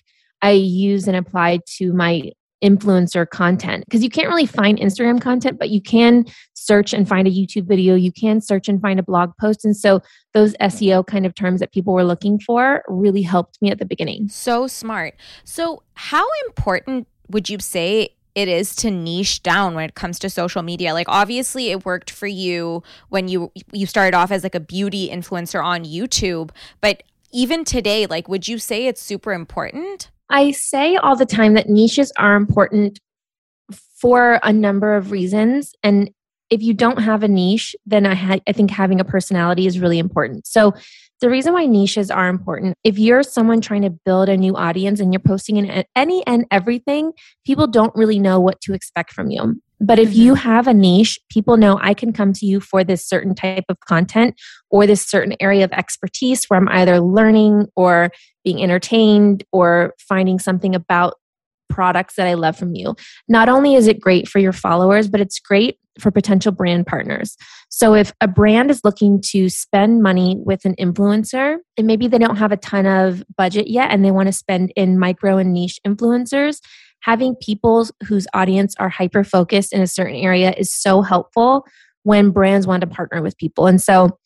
I 0.42 0.50
use 0.50 1.06
and 1.06 1.16
apply 1.16 1.60
to 1.78 1.92
my 1.92 2.32
influencer 2.62 3.28
content 3.28 3.84
because 3.84 4.02
you 4.02 4.10
can't 4.10 4.28
really 4.28 4.46
find 4.46 4.78
Instagram 4.78 5.20
content, 5.20 5.58
but 5.58 5.70
you 5.70 5.80
can 5.80 6.24
search 6.54 6.92
and 6.92 7.08
find 7.08 7.26
a 7.26 7.30
YouTube 7.30 7.66
video. 7.66 7.94
You 7.94 8.12
can 8.12 8.40
search 8.40 8.68
and 8.68 8.80
find 8.80 9.00
a 9.00 9.02
blog 9.02 9.32
post. 9.38 9.64
And 9.64 9.76
so, 9.76 10.00
those 10.34 10.54
SEO 10.54 11.06
kind 11.06 11.26
of 11.26 11.34
terms 11.34 11.60
that 11.60 11.72
people 11.72 11.92
were 11.92 12.04
looking 12.04 12.38
for 12.38 12.82
really 12.88 13.22
helped 13.22 13.60
me 13.60 13.70
at 13.70 13.78
the 13.78 13.84
beginning. 13.84 14.28
So 14.28 14.66
smart. 14.66 15.14
So, 15.44 15.82
how 15.94 16.26
important 16.46 17.06
would 17.28 17.48
you 17.48 17.58
say 17.58 18.10
it 18.34 18.48
is 18.48 18.74
to 18.76 18.90
niche 18.90 19.42
down 19.42 19.74
when 19.74 19.84
it 19.84 19.94
comes 19.94 20.18
to 20.18 20.30
social 20.30 20.62
media 20.62 20.94
like 20.94 21.06
obviously 21.08 21.70
it 21.70 21.84
worked 21.84 22.10
for 22.10 22.26
you 22.26 22.82
when 23.10 23.28
you 23.28 23.52
you 23.72 23.86
started 23.86 24.16
off 24.16 24.30
as 24.30 24.42
like 24.42 24.54
a 24.54 24.60
beauty 24.60 25.10
influencer 25.10 25.62
on 25.62 25.84
YouTube 25.84 26.50
but 26.80 27.02
even 27.30 27.64
today 27.64 28.06
like 28.06 28.28
would 28.28 28.48
you 28.48 28.58
say 28.58 28.86
it's 28.86 29.02
super 29.02 29.32
important 29.32 30.10
I 30.32 30.50
say 30.50 30.96
all 30.96 31.14
the 31.14 31.26
time 31.26 31.54
that 31.54 31.68
niches 31.68 32.12
are 32.18 32.34
important 32.34 32.98
for 34.00 34.40
a 34.42 34.52
number 34.52 34.96
of 34.96 35.12
reasons 35.12 35.74
and 35.82 36.10
if 36.50 36.60
you 36.60 36.74
don't 36.74 37.00
have 37.00 37.22
a 37.22 37.28
niche 37.28 37.76
then 37.86 38.04
I 38.04 38.14
ha- 38.14 38.40
I 38.48 38.52
think 38.52 38.70
having 38.70 39.00
a 39.00 39.04
personality 39.04 39.66
is 39.66 39.78
really 39.78 39.98
important 39.98 40.46
so 40.46 40.74
the 41.22 41.30
reason 41.30 41.54
why 41.54 41.66
niches 41.66 42.10
are 42.10 42.28
important, 42.28 42.76
if 42.82 42.98
you're 42.98 43.22
someone 43.22 43.60
trying 43.60 43.82
to 43.82 43.90
build 43.90 44.28
a 44.28 44.36
new 44.36 44.56
audience 44.56 44.98
and 44.98 45.12
you're 45.12 45.20
posting 45.20 45.56
in 45.56 45.84
any 45.94 46.26
and 46.26 46.44
everything, 46.50 47.12
people 47.46 47.68
don't 47.68 47.94
really 47.94 48.18
know 48.18 48.40
what 48.40 48.60
to 48.62 48.74
expect 48.74 49.12
from 49.12 49.30
you. 49.30 49.62
But 49.82 49.98
if 49.98 50.14
you 50.14 50.34
mm-hmm. 50.34 50.48
have 50.48 50.68
a 50.68 50.74
niche, 50.74 51.18
people 51.28 51.56
know 51.56 51.78
I 51.82 51.92
can 51.92 52.12
come 52.12 52.32
to 52.34 52.46
you 52.46 52.60
for 52.60 52.84
this 52.84 53.06
certain 53.06 53.34
type 53.34 53.64
of 53.68 53.80
content 53.80 54.40
or 54.70 54.86
this 54.86 55.04
certain 55.04 55.34
area 55.40 55.64
of 55.64 55.72
expertise 55.72 56.44
where 56.46 56.58
I'm 56.58 56.68
either 56.68 57.00
learning 57.00 57.66
or 57.74 58.10
being 58.44 58.62
entertained 58.62 59.44
or 59.52 59.94
finding 59.98 60.38
something 60.38 60.74
about 60.74 61.14
products 61.68 62.14
that 62.14 62.26
I 62.26 62.34
love 62.34 62.56
from 62.56 62.74
you. 62.74 62.94
Not 63.28 63.48
only 63.48 63.74
is 63.74 63.86
it 63.88 64.00
great 64.00 64.28
for 64.28 64.38
your 64.38 64.52
followers, 64.52 65.08
but 65.08 65.20
it's 65.20 65.40
great 65.40 65.78
for 65.98 66.10
potential 66.10 66.52
brand 66.52 66.86
partners. 66.86 67.36
So 67.68 67.94
if 67.94 68.12
a 68.20 68.28
brand 68.28 68.70
is 68.70 68.82
looking 68.84 69.20
to 69.26 69.48
spend 69.48 70.02
money 70.02 70.36
with 70.38 70.64
an 70.64 70.74
influencer 70.76 71.56
and 71.76 71.86
maybe 71.86 72.08
they 72.08 72.18
don't 72.18 72.36
have 72.36 72.52
a 72.52 72.56
ton 72.56 72.86
of 72.86 73.22
budget 73.36 73.68
yet 73.68 73.90
and 73.90 74.04
they 74.04 74.10
want 74.10 74.28
to 74.28 74.32
spend 74.32 74.72
in 74.76 74.98
micro 74.98 75.38
and 75.38 75.52
niche 75.52 75.80
influencers, 75.86 76.60
having 77.02 77.36
people 77.36 77.86
whose 78.06 78.26
audience 78.34 78.74
are 78.78 78.88
hyper 78.88 79.24
focused 79.24 79.72
in 79.72 79.80
a 79.80 79.86
certain 79.86 80.16
area 80.16 80.54
is 80.56 80.72
so 80.72 81.02
helpful 81.02 81.66
when 82.04 82.30
brands 82.30 82.66
want 82.66 82.80
to 82.80 82.86
partner 82.86 83.22
with 83.22 83.36
people. 83.38 83.66
And 83.66 83.80
so 83.80 84.18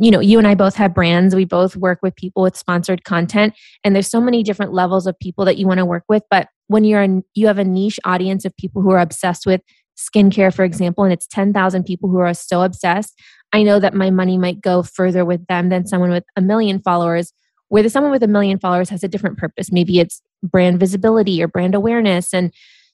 you 0.00 0.10
know, 0.10 0.20
you 0.20 0.38
and 0.38 0.46
I 0.48 0.56
both 0.56 0.74
have 0.74 0.92
brands. 0.92 1.36
We 1.36 1.44
both 1.44 1.76
work 1.76 2.00
with 2.02 2.16
people 2.16 2.42
with 2.42 2.56
sponsored 2.56 3.04
content, 3.04 3.54
and 3.84 3.94
there's 3.94 4.08
so 4.08 4.20
many 4.20 4.42
different 4.42 4.72
levels 4.72 5.06
of 5.06 5.18
people 5.20 5.44
that 5.44 5.56
you 5.56 5.68
want 5.68 5.78
to 5.78 5.84
work 5.84 6.02
with. 6.08 6.24
But 6.30 6.48
when 6.66 6.84
you're 6.84 7.02
in, 7.02 7.22
you 7.34 7.46
have 7.46 7.58
a 7.58 7.64
niche 7.64 8.00
audience 8.04 8.44
of 8.44 8.56
people 8.56 8.82
who 8.82 8.90
are 8.90 8.98
obsessed 8.98 9.46
with 9.46 9.60
skincare, 9.96 10.52
for 10.52 10.64
example, 10.64 11.04
and 11.04 11.12
it's 11.12 11.26
10,000 11.28 11.84
people 11.84 12.10
who 12.10 12.18
are 12.18 12.34
so 12.34 12.62
obsessed, 12.62 13.14
I 13.52 13.62
know 13.62 13.78
that 13.78 13.94
my 13.94 14.10
money 14.10 14.36
might 14.36 14.60
go 14.60 14.82
further 14.82 15.24
with 15.24 15.46
them 15.46 15.68
than 15.68 15.86
someone 15.86 16.10
with 16.10 16.24
a 16.34 16.40
million 16.40 16.80
followers, 16.80 17.32
where 17.68 17.82
the 17.82 17.90
someone 17.90 18.10
with 18.10 18.22
a 18.22 18.28
million 18.28 18.58
followers 18.58 18.90
has 18.90 19.04
a 19.04 19.08
different 19.08 19.38
purpose. 19.38 19.70
Maybe 19.70 20.00
it's 20.00 20.20
brand 20.44 20.78
visibility 20.78 21.42
or 21.42 21.48
brand 21.48 21.74
awareness. 21.74 22.32
And 22.32 22.52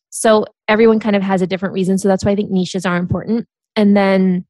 so 0.09 0.47
everyone 0.69 1.01
kind 1.01 1.17
of 1.17 1.23
has 1.23 1.43
a 1.43 1.47
different 1.47 1.75
reason. 1.75 1.99
So 1.99 2.09
that's 2.09 2.25
why 2.25 2.33
I 2.33 2.37
think 2.37 2.51
niches 2.51 2.87
are 2.87 2.97
important. 2.97 3.47
And 3.77 3.97
then 3.97 4.47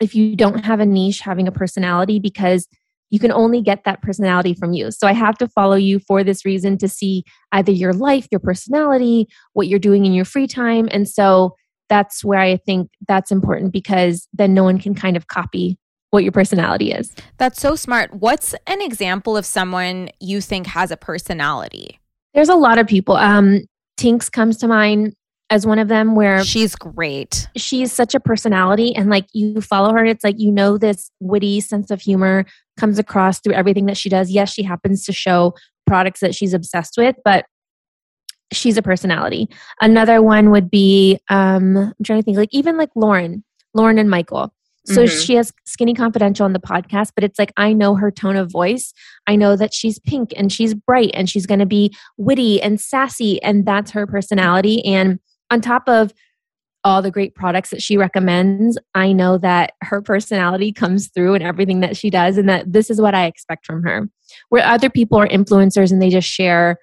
if 0.00 0.14
you 0.14 0.36
don't 0.36 0.64
have 0.64 0.80
a 0.80 0.86
niche, 0.86 1.20
having 1.20 1.48
a 1.48 1.52
personality, 1.52 2.18
because 2.18 2.66
you 3.10 3.18
can 3.18 3.32
only 3.32 3.62
get 3.62 3.84
that 3.84 4.02
personality 4.02 4.54
from 4.54 4.72
you. 4.72 4.90
So 4.90 5.06
I 5.06 5.12
have 5.12 5.38
to 5.38 5.48
follow 5.48 5.76
you 5.76 5.98
for 5.98 6.22
this 6.22 6.44
reason 6.44 6.76
to 6.78 6.88
see 6.88 7.24
either 7.52 7.72
your 7.72 7.92
life, 7.92 8.26
your 8.30 8.40
personality, 8.40 9.28
what 9.54 9.68
you're 9.68 9.78
doing 9.78 10.04
in 10.04 10.12
your 10.12 10.24
free 10.24 10.46
time. 10.46 10.88
And 10.92 11.08
so 11.08 11.56
that's 11.88 12.22
where 12.22 12.38
I 12.38 12.58
think 12.58 12.90
that's 13.06 13.30
important 13.30 13.72
because 13.72 14.28
then 14.34 14.52
no 14.52 14.62
one 14.62 14.78
can 14.78 14.94
kind 14.94 15.16
of 15.16 15.26
copy 15.26 15.78
what 16.10 16.22
your 16.22 16.32
personality 16.32 16.92
is. 16.92 17.14
That's 17.38 17.60
so 17.60 17.76
smart. 17.76 18.14
What's 18.14 18.54
an 18.66 18.82
example 18.82 19.36
of 19.36 19.46
someone 19.46 20.10
you 20.20 20.40
think 20.40 20.66
has 20.68 20.90
a 20.90 20.96
personality? 20.96 21.98
There's 22.38 22.48
a 22.48 22.54
lot 22.54 22.78
of 22.78 22.86
people. 22.86 23.16
Um, 23.16 23.62
Tinx 23.98 24.30
comes 24.30 24.58
to 24.58 24.68
mind. 24.68 25.12
as 25.50 25.66
one 25.66 25.80
of 25.80 25.88
them 25.88 26.14
where 26.14 26.44
she's 26.44 26.76
great. 26.76 27.48
She's 27.56 27.92
such 27.92 28.14
a 28.14 28.20
personality 28.20 28.94
and 28.94 29.10
like 29.10 29.26
you 29.32 29.60
follow 29.60 29.92
her 29.92 30.04
it's 30.04 30.22
like 30.22 30.36
you 30.38 30.52
know 30.52 30.78
this 30.78 31.10
witty 31.18 31.60
sense 31.60 31.90
of 31.90 32.00
humor 32.00 32.44
comes 32.78 32.96
across 32.96 33.40
through 33.40 33.54
everything 33.54 33.86
that 33.86 33.96
she 33.96 34.08
does. 34.08 34.30
Yes, 34.30 34.52
she 34.52 34.62
happens 34.62 35.04
to 35.06 35.12
show 35.12 35.52
products 35.84 36.20
that 36.20 36.32
she's 36.32 36.54
obsessed 36.54 36.96
with, 36.96 37.16
but 37.24 37.44
she's 38.52 38.76
a 38.76 38.82
personality. 38.82 39.48
Another 39.80 40.22
one 40.22 40.52
would 40.52 40.70
be 40.70 41.18
um 41.30 41.76
I'm 41.76 42.04
trying 42.04 42.20
to 42.20 42.24
think 42.24 42.36
like 42.36 42.50
even 42.52 42.76
like 42.76 42.94
Lauryn, 42.94 43.42
Lauryn 43.76 43.98
and 43.98 44.08
Michael. 44.08 44.54
So 44.88 45.04
mm-hmm. 45.04 45.18
she 45.20 45.34
has 45.34 45.52
Skinny 45.66 45.94
Confidential 45.94 46.44
on 46.44 46.52
the 46.52 46.60
podcast, 46.60 47.12
but 47.14 47.24
it's 47.24 47.38
like 47.38 47.52
I 47.56 47.72
know 47.72 47.94
her 47.94 48.10
tone 48.10 48.36
of 48.36 48.50
voice. 48.50 48.92
I 49.26 49.36
know 49.36 49.54
that 49.56 49.74
she's 49.74 49.98
pink 49.98 50.32
and 50.36 50.52
she's 50.52 50.74
bright 50.74 51.10
and 51.14 51.28
she's 51.28 51.46
going 51.46 51.60
to 51.60 51.66
be 51.66 51.94
witty 52.16 52.60
and 52.62 52.80
sassy 52.80 53.42
and 53.42 53.66
that's 53.66 53.90
her 53.90 54.06
personality 54.06 54.84
and 54.84 55.20
on 55.50 55.60
top 55.60 55.88
of 55.88 56.12
all 56.84 57.02
the 57.02 57.10
great 57.10 57.34
products 57.34 57.70
that 57.70 57.82
she 57.82 57.96
recommends, 57.96 58.78
I 58.94 59.12
know 59.12 59.36
that 59.38 59.72
her 59.82 60.00
personality 60.00 60.72
comes 60.72 61.08
through 61.08 61.34
in 61.34 61.42
everything 61.42 61.80
that 61.80 61.96
she 61.96 62.08
does 62.08 62.38
and 62.38 62.48
that 62.48 62.72
this 62.72 62.88
is 62.88 63.00
what 63.00 63.14
I 63.14 63.26
expect 63.26 63.66
from 63.66 63.82
her. 63.82 64.08
Where 64.48 64.64
other 64.64 64.88
people 64.88 65.18
are 65.18 65.28
influencers 65.28 65.90
and 65.90 66.00
they 66.00 66.08
just 66.08 66.28
share 66.28 66.78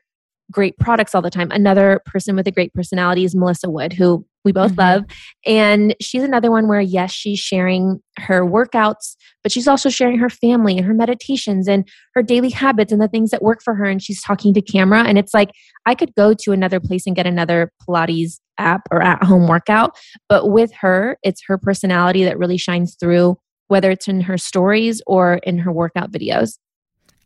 great 0.51 0.77
products 0.77 1.15
all 1.15 1.21
the 1.21 1.29
time. 1.29 1.49
Another 1.51 2.01
person 2.05 2.35
with 2.35 2.47
a 2.47 2.51
great 2.51 2.73
personality 2.73 3.23
is 3.23 3.35
Melissa 3.35 3.69
Wood, 3.69 3.93
who 3.93 4.25
we 4.45 4.53
both 4.53 4.71
mm-hmm. 4.71 4.79
love. 4.81 5.03
And 5.45 5.95
she's 5.99 6.23
another 6.23 6.51
one 6.51 6.67
where, 6.67 6.79
yes, 6.79 7.11
she's 7.11 7.39
sharing 7.39 8.01
her 8.19 8.45
workouts, 8.45 9.15
but 9.43 9.51
she's 9.51 9.67
also 9.67 9.89
sharing 9.89 10.19
her 10.19 10.29
family 10.29 10.77
and 10.77 10.85
her 10.85 10.93
meditations 10.93 11.67
and 11.67 11.85
her 12.13 12.23
daily 12.23 12.49
habits 12.49 12.93
and 12.93 13.01
the 13.01 13.09
things 13.09 13.31
that 13.31 13.41
work 13.41 13.61
for 13.63 13.75
her. 13.75 13.85
And 13.85 14.01
she's 14.01 14.21
talking 14.21 14.53
to 14.53 14.61
camera. 14.61 15.03
And 15.03 15.17
it's 15.17 15.33
like, 15.33 15.49
I 15.85 15.95
could 15.95 16.15
go 16.15 16.33
to 16.33 16.51
another 16.53 16.79
place 16.79 17.05
and 17.05 17.15
get 17.15 17.27
another 17.27 17.71
Pilates 17.81 18.39
app 18.57 18.83
or 18.91 19.01
at 19.01 19.23
home 19.23 19.47
workout. 19.47 19.97
But 20.29 20.49
with 20.49 20.71
her, 20.79 21.17
it's 21.23 21.41
her 21.47 21.57
personality 21.57 22.23
that 22.23 22.37
really 22.37 22.57
shines 22.57 22.95
through, 22.95 23.37
whether 23.67 23.91
it's 23.91 24.07
in 24.07 24.21
her 24.21 24.37
stories 24.37 25.01
or 25.07 25.35
in 25.43 25.57
her 25.57 25.71
workout 25.71 26.11
videos. 26.11 26.57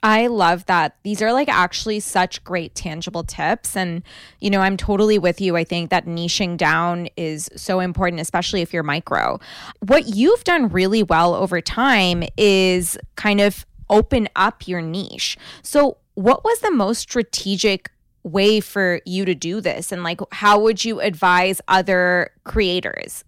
I 0.02 0.28
love 0.28 0.66
that. 0.68 0.96
These 1.04 1.22
are 1.22 1.34
like 1.34 1.50
actually 1.50 2.00
such 2.00 2.44
great 2.44 2.74
tangible 2.74 3.24
tips. 3.24 3.76
And, 3.76 4.02
you 4.40 4.50
know, 4.50 4.62
I'm 4.62 4.78
totally 4.78 5.20
with 5.20 5.42
you. 5.42 5.58
I 5.58 5.66
think 5.66 5.90
that 5.90 6.06
niching 6.06 6.56
down 6.56 7.10
is 7.18 7.50
so 7.56 7.82
important, 7.82 8.22
especially 8.22 8.62
if 8.62 8.74
you're 8.74 8.84
micro. 8.84 9.40
What 9.86 10.08
you've 10.08 10.44
done 10.46 10.70
really 10.70 11.04
well 11.04 11.36
over 11.36 11.60
time 11.60 12.24
is 12.38 12.98
kind 13.16 13.42
of 13.42 13.66
open 13.90 14.30
up 14.36 14.68
your 14.68 14.82
niche. 14.82 15.38
So, 15.64 15.98
what 16.14 16.44
was 16.44 16.60
the 16.60 16.72
most 16.72 17.00
strategic 17.00 17.90
way 18.24 18.60
for 18.60 19.00
you 19.06 19.24
to 19.26 19.34
do 19.36 19.62
this? 19.62 19.92
And, 19.92 20.04
like, 20.04 20.20
how 20.32 20.60
would 20.60 20.84
you 20.84 21.00
advise 21.00 21.62
other 21.68 22.32
creators? 22.44 23.24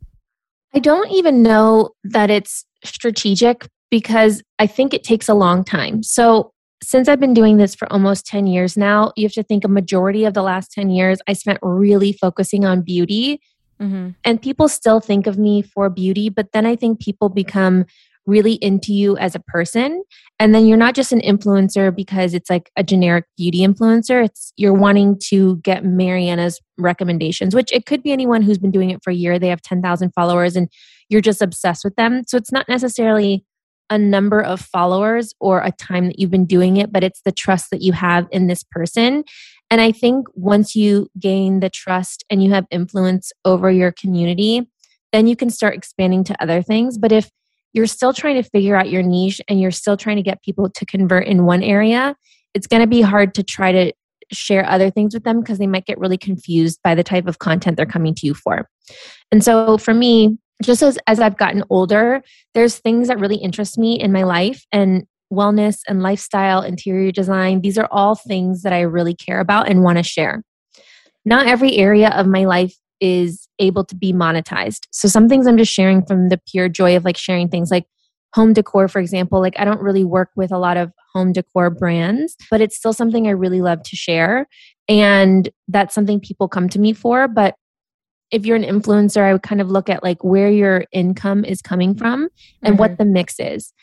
I 0.74 0.80
don't 0.80 1.12
even 1.12 1.42
know 1.42 1.92
that 2.04 2.30
it's 2.30 2.66
strategic 2.84 3.68
because 3.90 4.42
I 4.58 4.68
think 4.68 4.94
it 4.94 5.04
takes 5.04 5.28
a 5.30 5.34
long 5.34 5.64
time. 5.64 6.04
So, 6.04 6.54
since 6.84 7.08
I've 7.08 7.20
been 7.20 7.34
doing 7.34 7.58
this 7.58 7.76
for 7.76 7.92
almost 7.92 8.26
10 8.26 8.48
years 8.48 8.76
now, 8.76 9.12
you 9.16 9.26
have 9.26 9.34
to 9.34 9.44
think 9.44 9.64
a 9.64 9.68
majority 9.68 10.26
of 10.26 10.34
the 10.34 10.42
last 10.42 10.72
10 10.72 10.90
years 10.90 11.20
I 11.28 11.34
spent 11.34 11.60
really 11.62 12.14
focusing 12.14 12.66
on 12.66 12.82
beauty. 12.82 13.42
Mm-hmm. 13.80 14.10
And 14.24 14.42
people 14.42 14.68
still 14.68 15.00
think 15.00 15.28
of 15.28 15.38
me 15.38 15.62
for 15.62 15.90
beauty, 15.90 16.30
but 16.30 16.52
then 16.54 16.66
I 16.66 16.76
think 16.76 17.00
people 17.00 17.30
become 17.30 17.86
really 18.28 18.54
into 18.54 18.94
you 18.94 19.18
as 19.18 19.34
a 19.34 19.40
person. 19.40 20.04
And 20.40 20.54
then 20.54 20.66
you're 20.68 20.78
not 20.78 20.94
just 20.94 21.12
an 21.12 21.22
influencer 21.22 21.96
because 21.96 22.34
it's 22.34 22.50
like 22.50 22.72
a 22.76 22.84
generic 22.84 23.26
beauty 23.38 23.60
influencer. 23.60 24.24
It's 24.24 24.54
you're 24.58 24.74
wanting 24.74 25.20
to 25.30 25.58
get 25.58 25.84
Marianna's 25.84 26.62
recommendations, 26.78 27.56
which 27.56 27.72
it 27.72 27.86
could 27.86 28.04
be 28.04 28.12
anyone 28.12 28.42
who's 28.42 28.60
been 28.60 28.72
doing 28.72 28.92
it 28.92 29.04
for 29.04 29.10
a 29.10 29.16
year. 29.16 29.40
They 29.40 29.48
have 29.48 29.62
10,000 29.62 30.12
followers 30.12 30.56
and 30.56 30.70
you're 31.10 31.22
just 31.22 31.42
obsessed 31.42 31.84
with 31.84 31.96
them. 31.96 32.24
So 32.28 32.38
it's 32.38 32.52
not 32.52 32.70
necessarily 32.70 33.46
a 33.92 33.98
number 33.98 34.42
of 34.42 34.62
followers 34.62 35.36
or 35.40 35.62
a 35.62 35.72
time 35.72 36.08
that 36.08 36.18
you've 36.18 36.32
been 36.32 36.46
doing 36.46 36.78
it, 36.78 36.92
but 36.92 37.04
it's 37.04 37.22
the 37.24 37.32
trust 37.32 37.70
that 37.72 37.82
you 37.82 37.92
have 37.92 38.28
in 38.32 38.48
this 38.48 38.64
person. 38.64 39.24
And 39.70 39.82
I 39.82 39.92
think 39.92 40.28
once 40.34 40.76
you 40.76 41.10
gain 41.20 41.60
the 41.60 41.70
trust 41.70 42.24
and 42.30 42.42
you 42.44 42.52
have 42.52 42.66
influence 42.72 43.32
over 43.46 43.70
your 43.70 43.92
community, 43.92 44.68
then 45.12 45.28
you 45.28 45.36
can 45.36 45.50
start 45.50 45.76
expanding 45.76 46.24
to 46.24 46.42
other 46.42 46.62
things. 46.62 46.98
But 46.98 47.12
if 47.12 47.30
you're 47.74 47.86
still 47.86 48.14
trying 48.14 48.42
to 48.42 48.50
figure 48.50 48.76
out 48.78 48.90
your 48.90 49.04
niche 49.04 49.42
and 49.50 49.60
you're 49.60 49.72
still 49.72 49.98
trying 49.98 50.16
to 50.16 50.24
get 50.24 50.42
people 50.42 50.70
to 50.70 50.86
convert 50.86 51.28
in 51.28 51.46
one 51.46 51.62
area, 51.62 52.16
it's 52.54 52.68
going 52.68 52.82
to 52.82 52.88
be 52.88 53.02
hard 53.02 53.34
to 53.36 53.44
try 53.44 53.74
to 53.74 53.94
share 54.32 54.66
other 54.70 54.90
things 54.90 55.14
with 55.14 55.26
them 55.26 55.42
because 55.42 55.58
they 55.58 55.68
might 55.68 55.86
get 55.86 56.00
really 56.00 56.18
confused 56.18 56.80
by 56.84 56.96
the 56.96 57.04
type 57.04 57.28
of 57.28 57.40
content 57.40 57.76
they're 57.76 57.86
coming 57.86 58.16
to 58.16 58.26
you 58.26 58.34
for. 58.34 58.70
And 59.32 59.44
so 59.44 59.78
for 59.78 59.94
me, 59.94 60.38
just 60.62 60.82
as, 60.82 60.98
as 61.08 61.20
I've 61.20 61.38
gotten 61.38 61.64
older, 61.70 62.22
there's 62.54 62.78
things 62.78 63.08
that 63.08 63.20
really 63.20 63.38
interest 63.38 63.78
me 63.78 64.00
in 64.00 64.12
my 64.12 64.24
life 64.24 64.66
and 64.72 65.06
wellness 65.32 65.80
and 65.88 66.04
lifestyle, 66.04 66.62
interior 66.62 67.12
design. 67.12 67.62
These 67.62 67.78
are 67.78 67.88
all 67.92 68.16
things 68.16 68.64
that 68.64 68.74
I 68.74 68.82
really 68.82 69.16
care 69.16 69.40
about 69.40 69.70
and 69.70 69.84
want 69.84 69.98
to 69.98 70.04
share. 70.04 70.44
Not 71.26 71.48
every 71.48 71.78
area 71.78 72.10
of 72.10 72.28
my 72.28 72.46
life 72.46 72.76
is 73.00 73.48
able 73.60 73.84
to 73.86 73.96
be 73.96 74.14
monetized. 74.14 74.88
So 74.92 75.08
some 75.08 75.28
things 75.28 75.48
I'm 75.48 75.58
just 75.58 75.74
sharing 75.74 76.06
from 76.06 76.30
the 76.30 76.40
pure 76.52 76.70
joy 76.70 76.96
of 76.96 77.06
like 77.06 77.18
sharing 77.18 77.50
things 77.50 77.72
like 77.72 77.86
home 78.34 78.54
decor, 78.54 78.88
for 78.88 79.00
example. 79.00 79.40
Like 79.40 79.56
I 79.58 79.66
don't 79.66 79.82
really 79.82 80.04
work 80.04 80.30
with 80.36 80.52
a 80.52 80.58
lot 80.58 80.78
of 80.78 80.92
home 81.14 81.34
decor 81.34 81.70
brands, 81.70 82.36
but 82.50 82.62
it's 82.62 82.78
still 82.78 82.94
something 82.94 83.28
I 83.28 83.32
really 83.32 83.62
love 83.62 83.84
to 83.84 83.96
share. 83.96 84.48
And 84.88 85.50
that's 85.68 85.96
something 85.96 86.20
people 86.20 86.48
come 86.48 86.70
to 86.70 86.80
me 86.80 86.94
for. 86.94 87.28
But 87.28 87.56
if 88.32 88.46
you're 88.46 88.56
an 88.56 88.64
influencer, 88.64 89.22
I 89.22 89.34
would 89.34 89.44
kind 89.44 89.62
of 89.62 89.70
look 89.70 89.90
at 89.90 90.04
like 90.04 90.24
where 90.24 90.50
your 90.50 90.86
income 90.92 91.46
is 91.46 91.62
coming 91.62 91.94
from 91.96 92.30
and 92.62 92.74
mm-hmm. 92.74 92.80
what 92.80 92.98
the 92.98 93.06
mix 93.06 93.40
is. 93.40 93.74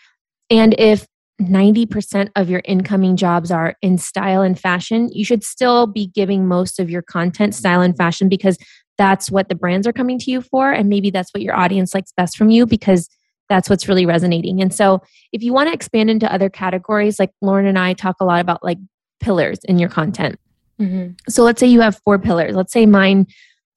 And 0.51 0.75
if 0.79 1.07
90% 1.41 2.31
of 2.35 2.51
your 2.51 2.63
incoming 2.65 3.17
jobs 3.17 3.51
are 3.51 3.77
in 3.83 3.99
style 3.99 4.43
and 4.43 4.59
fashion, 4.59 5.09
you 5.13 5.25
should 5.25 5.45
still 5.45 5.87
be 5.87 6.07
giving 6.09 6.49
most 6.49 6.81
of 6.81 6.91
your 6.91 7.03
content 7.03 7.55
style 7.55 7.81
and 7.81 7.97
fashion 7.97 8.29
because 8.29 8.59
that's 8.97 9.31
what 9.31 9.49
the 9.49 9.55
brands 9.55 9.87
are 9.87 9.93
coming 9.93 10.19
to 10.19 10.31
you 10.31 10.41
for. 10.41 10.73
And 10.73 10.89
maybe 10.89 11.11
that's 11.11 11.33
what 11.33 11.43
your 11.43 11.55
audience 11.55 11.95
likes 11.95 12.13
best 12.13 12.37
from 12.37 12.51
you 12.51 12.67
because 12.67 13.09
that's 13.49 13.71
what's 13.71 13.89
really 13.89 14.05
resonating. 14.05 14.61
And 14.61 14.75
so 14.75 15.01
if 15.33 15.43
you 15.43 15.53
want 15.53 15.69
to 15.69 15.75
expand 15.75 16.11
into 16.11 16.31
other 16.33 16.51
categories, 16.51 17.19
like 17.19 17.31
Lauren 17.41 17.67
and 17.67 17.79
I 17.79 17.93
talk 17.93 18.17
a 18.21 18.25
lot 18.25 18.41
about 18.41 18.65
like 18.65 18.79
pillars 19.21 19.59
in 19.65 19.79
your 19.79 19.89
content. 19.89 20.41
Mm-hmm. 20.81 21.13
So 21.29 21.45
let's 21.45 21.61
say 21.61 21.67
you 21.67 21.81
have 21.81 22.01
four 22.05 22.19
pillars. 22.19 22.55
Let's 22.55 22.73
say 22.73 22.87
mine 22.87 23.27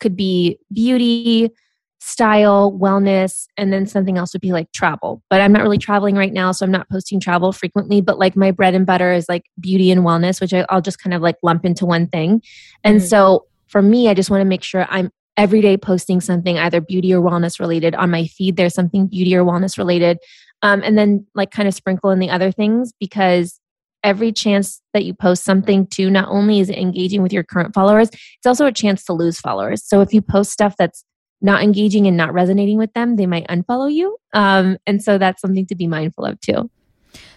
could 0.02 0.18
be 0.18 0.60
beauty, 0.74 1.50
style, 2.02 2.72
wellness, 2.74 3.46
and 3.58 3.72
then 3.72 3.86
something 3.86 4.18
else 4.18 4.34
would 4.34 4.42
be 4.42 4.52
like 4.52 4.72
travel. 4.72 5.22
But 5.30 5.40
I'm 5.40 5.54
not 5.54 5.62
really 5.62 5.78
traveling 5.78 6.16
right 6.16 6.34
now, 6.34 6.52
so 6.52 6.66
I'm 6.66 6.72
not 6.72 6.90
posting 6.90 7.20
travel 7.20 7.52
frequently. 7.52 8.02
But 8.02 8.18
like 8.20 8.36
my 8.36 8.52
bread 8.52 8.74
and 8.74 8.86
butter 8.86 9.14
is 9.14 9.30
like 9.30 9.46
beauty 9.60 9.92
and 9.92 10.02
wellness, 10.02 10.42
which 10.42 10.54
I, 10.54 10.66
will 10.72 10.82
just 10.82 11.00
kind 11.00 11.14
of 11.14 11.22
like 11.22 11.36
lump 11.44 11.64
into 11.64 11.86
one 11.86 12.08
thing. 12.08 12.42
And 12.84 12.98
mm-hmm. 12.98 13.06
so 13.06 13.46
for 13.68 13.84
me, 13.84 14.10
I 14.10 14.16
just 14.16 14.32
want 14.32 14.42
to 14.42 14.46
make 14.46 14.64
sure 14.64 14.88
I'm 14.90 15.12
every 15.38 15.62
day 15.62 15.78
posting 15.78 16.20
something 16.20 16.58
either 16.58 16.82
beauty 16.82 17.14
or 17.14 17.22
wellness 17.22 17.60
related 17.60 17.96
on 17.96 18.10
my 18.10 18.26
feed. 18.26 18.58
There's 18.58 18.74
something 18.74 19.08
beauty 19.08 19.36
or 19.36 19.46
wellness 19.46 19.78
related. 19.78 20.18
Um, 20.64 20.82
and 20.84 20.98
then 20.98 21.26
like 21.36 21.52
kind 21.52 21.68
of 21.68 21.74
sprinkle 21.74 22.10
in 22.10 22.20
the 22.20 22.30
other 22.30 22.52
things 22.52 22.92
because 23.00 23.61
every 24.04 24.32
chance 24.32 24.82
that 24.94 25.06
you 25.06 25.14
post 25.14 25.44
something 25.44 25.88
to 25.88 26.10
not 26.10 26.28
only 26.30 26.60
is 26.60 26.70
it 26.70 26.78
engaging 26.78 27.22
with 27.22 27.34
your 27.34 27.44
current 27.44 27.74
followers 27.74 28.10
it's 28.10 28.46
also 28.46 28.66
a 28.66 28.72
chance 28.72 29.04
to 29.04 29.14
lose 29.14 29.40
followers 29.40 29.84
so 29.84 30.02
if 30.02 30.14
you 30.14 30.22
post 30.22 30.52
stuff 30.52 30.76
that's 30.78 31.04
not 31.42 31.64
engaging 31.64 32.06
and 32.08 32.18
not 32.18 32.34
resonating 32.34 32.78
with 32.78 32.94
them 32.94 33.16
they 33.16 33.26
might 33.26 33.48
unfollow 33.48 33.92
you 33.92 34.18
um, 34.34 34.78
and 34.86 35.04
so 35.04 35.18
that's 35.18 35.42
something 35.42 35.66
to 35.66 35.76
be 35.76 35.88
mindful 35.88 36.26
of 36.26 36.40
too 36.40 36.70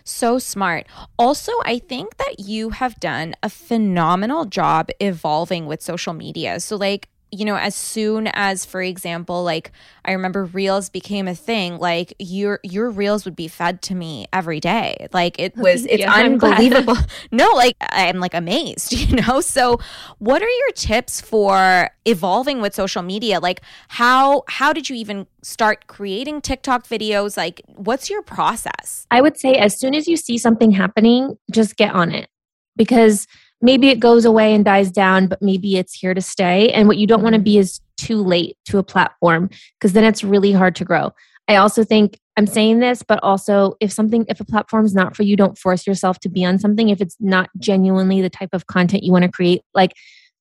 so 0.04 0.38
smart. 0.38 0.86
Also, 1.18 1.52
I 1.64 1.78
think 1.78 2.18
that 2.18 2.38
you 2.38 2.70
have 2.70 3.00
done 3.00 3.34
a 3.42 3.48
phenomenal 3.48 4.44
job 4.44 4.90
evolving 5.00 5.66
with 5.66 5.82
social 5.82 6.12
media. 6.12 6.60
So, 6.60 6.76
like, 6.76 7.08
you 7.34 7.44
know, 7.44 7.56
as 7.56 7.74
soon 7.74 8.28
as, 8.28 8.64
for 8.64 8.80
example, 8.80 9.42
like 9.42 9.72
I 10.04 10.12
remember 10.12 10.44
reels 10.44 10.88
became 10.88 11.26
a 11.26 11.34
thing, 11.34 11.78
like 11.78 12.14
your 12.18 12.60
your 12.62 12.90
reels 12.90 13.24
would 13.24 13.34
be 13.34 13.48
fed 13.48 13.82
to 13.82 13.94
me 13.94 14.26
every 14.32 14.60
day. 14.60 15.08
Like 15.12 15.38
it 15.38 15.56
was 15.56 15.84
it's 15.90 16.00
yeah, 16.00 16.12
unbelievable. 16.12 16.96
no, 17.32 17.50
like 17.52 17.76
I'm 17.80 18.20
like 18.20 18.34
amazed, 18.34 18.92
you 18.92 19.16
know? 19.16 19.40
So 19.40 19.80
what 20.18 20.42
are 20.42 20.48
your 20.48 20.70
tips 20.74 21.20
for 21.20 21.90
evolving 22.04 22.60
with 22.60 22.74
social 22.74 23.02
media? 23.02 23.40
Like 23.40 23.60
how 23.88 24.44
how 24.48 24.72
did 24.72 24.88
you 24.88 24.96
even 24.96 25.26
start 25.42 25.86
creating 25.88 26.40
TikTok 26.40 26.86
videos? 26.86 27.36
Like 27.36 27.62
what's 27.74 28.08
your 28.08 28.22
process? 28.22 29.06
I 29.10 29.20
would 29.20 29.36
say 29.36 29.54
as 29.54 29.78
soon 29.78 29.94
as 29.94 30.06
you 30.06 30.16
see 30.16 30.38
something 30.38 30.70
happening, 30.70 31.36
just 31.50 31.76
get 31.76 31.94
on 31.94 32.12
it. 32.12 32.28
Because 32.76 33.26
maybe 33.64 33.88
it 33.88 33.98
goes 33.98 34.26
away 34.26 34.54
and 34.54 34.64
dies 34.64 34.90
down, 34.90 35.26
but 35.26 35.40
maybe 35.40 35.78
it's 35.78 35.94
here 35.94 36.12
to 36.12 36.20
stay. 36.20 36.70
And 36.72 36.86
what 36.86 36.98
you 36.98 37.06
don't 37.06 37.22
want 37.22 37.34
to 37.34 37.40
be 37.40 37.56
is 37.56 37.80
too 37.96 38.22
late 38.22 38.58
to 38.66 38.76
a 38.76 38.82
platform 38.82 39.48
because 39.78 39.94
then 39.94 40.04
it's 40.04 40.22
really 40.22 40.52
hard 40.52 40.76
to 40.76 40.84
grow. 40.84 41.12
I 41.48 41.56
also 41.56 41.82
think 41.82 42.18
I'm 42.36 42.46
saying 42.46 42.80
this, 42.80 43.02
but 43.02 43.20
also 43.22 43.74
if 43.80 43.90
something, 43.90 44.26
if 44.28 44.38
a 44.38 44.44
platform 44.44 44.84
is 44.84 44.94
not 44.94 45.16
for 45.16 45.22
you, 45.22 45.34
don't 45.34 45.56
force 45.56 45.86
yourself 45.86 46.20
to 46.20 46.28
be 46.28 46.44
on 46.44 46.58
something. 46.58 46.90
If 46.90 47.00
it's 47.00 47.16
not 47.20 47.48
genuinely 47.58 48.20
the 48.20 48.30
type 48.30 48.50
of 48.52 48.66
content 48.66 49.02
you 49.02 49.12
want 49.12 49.24
to 49.24 49.30
create, 49.30 49.62
like 49.74 49.92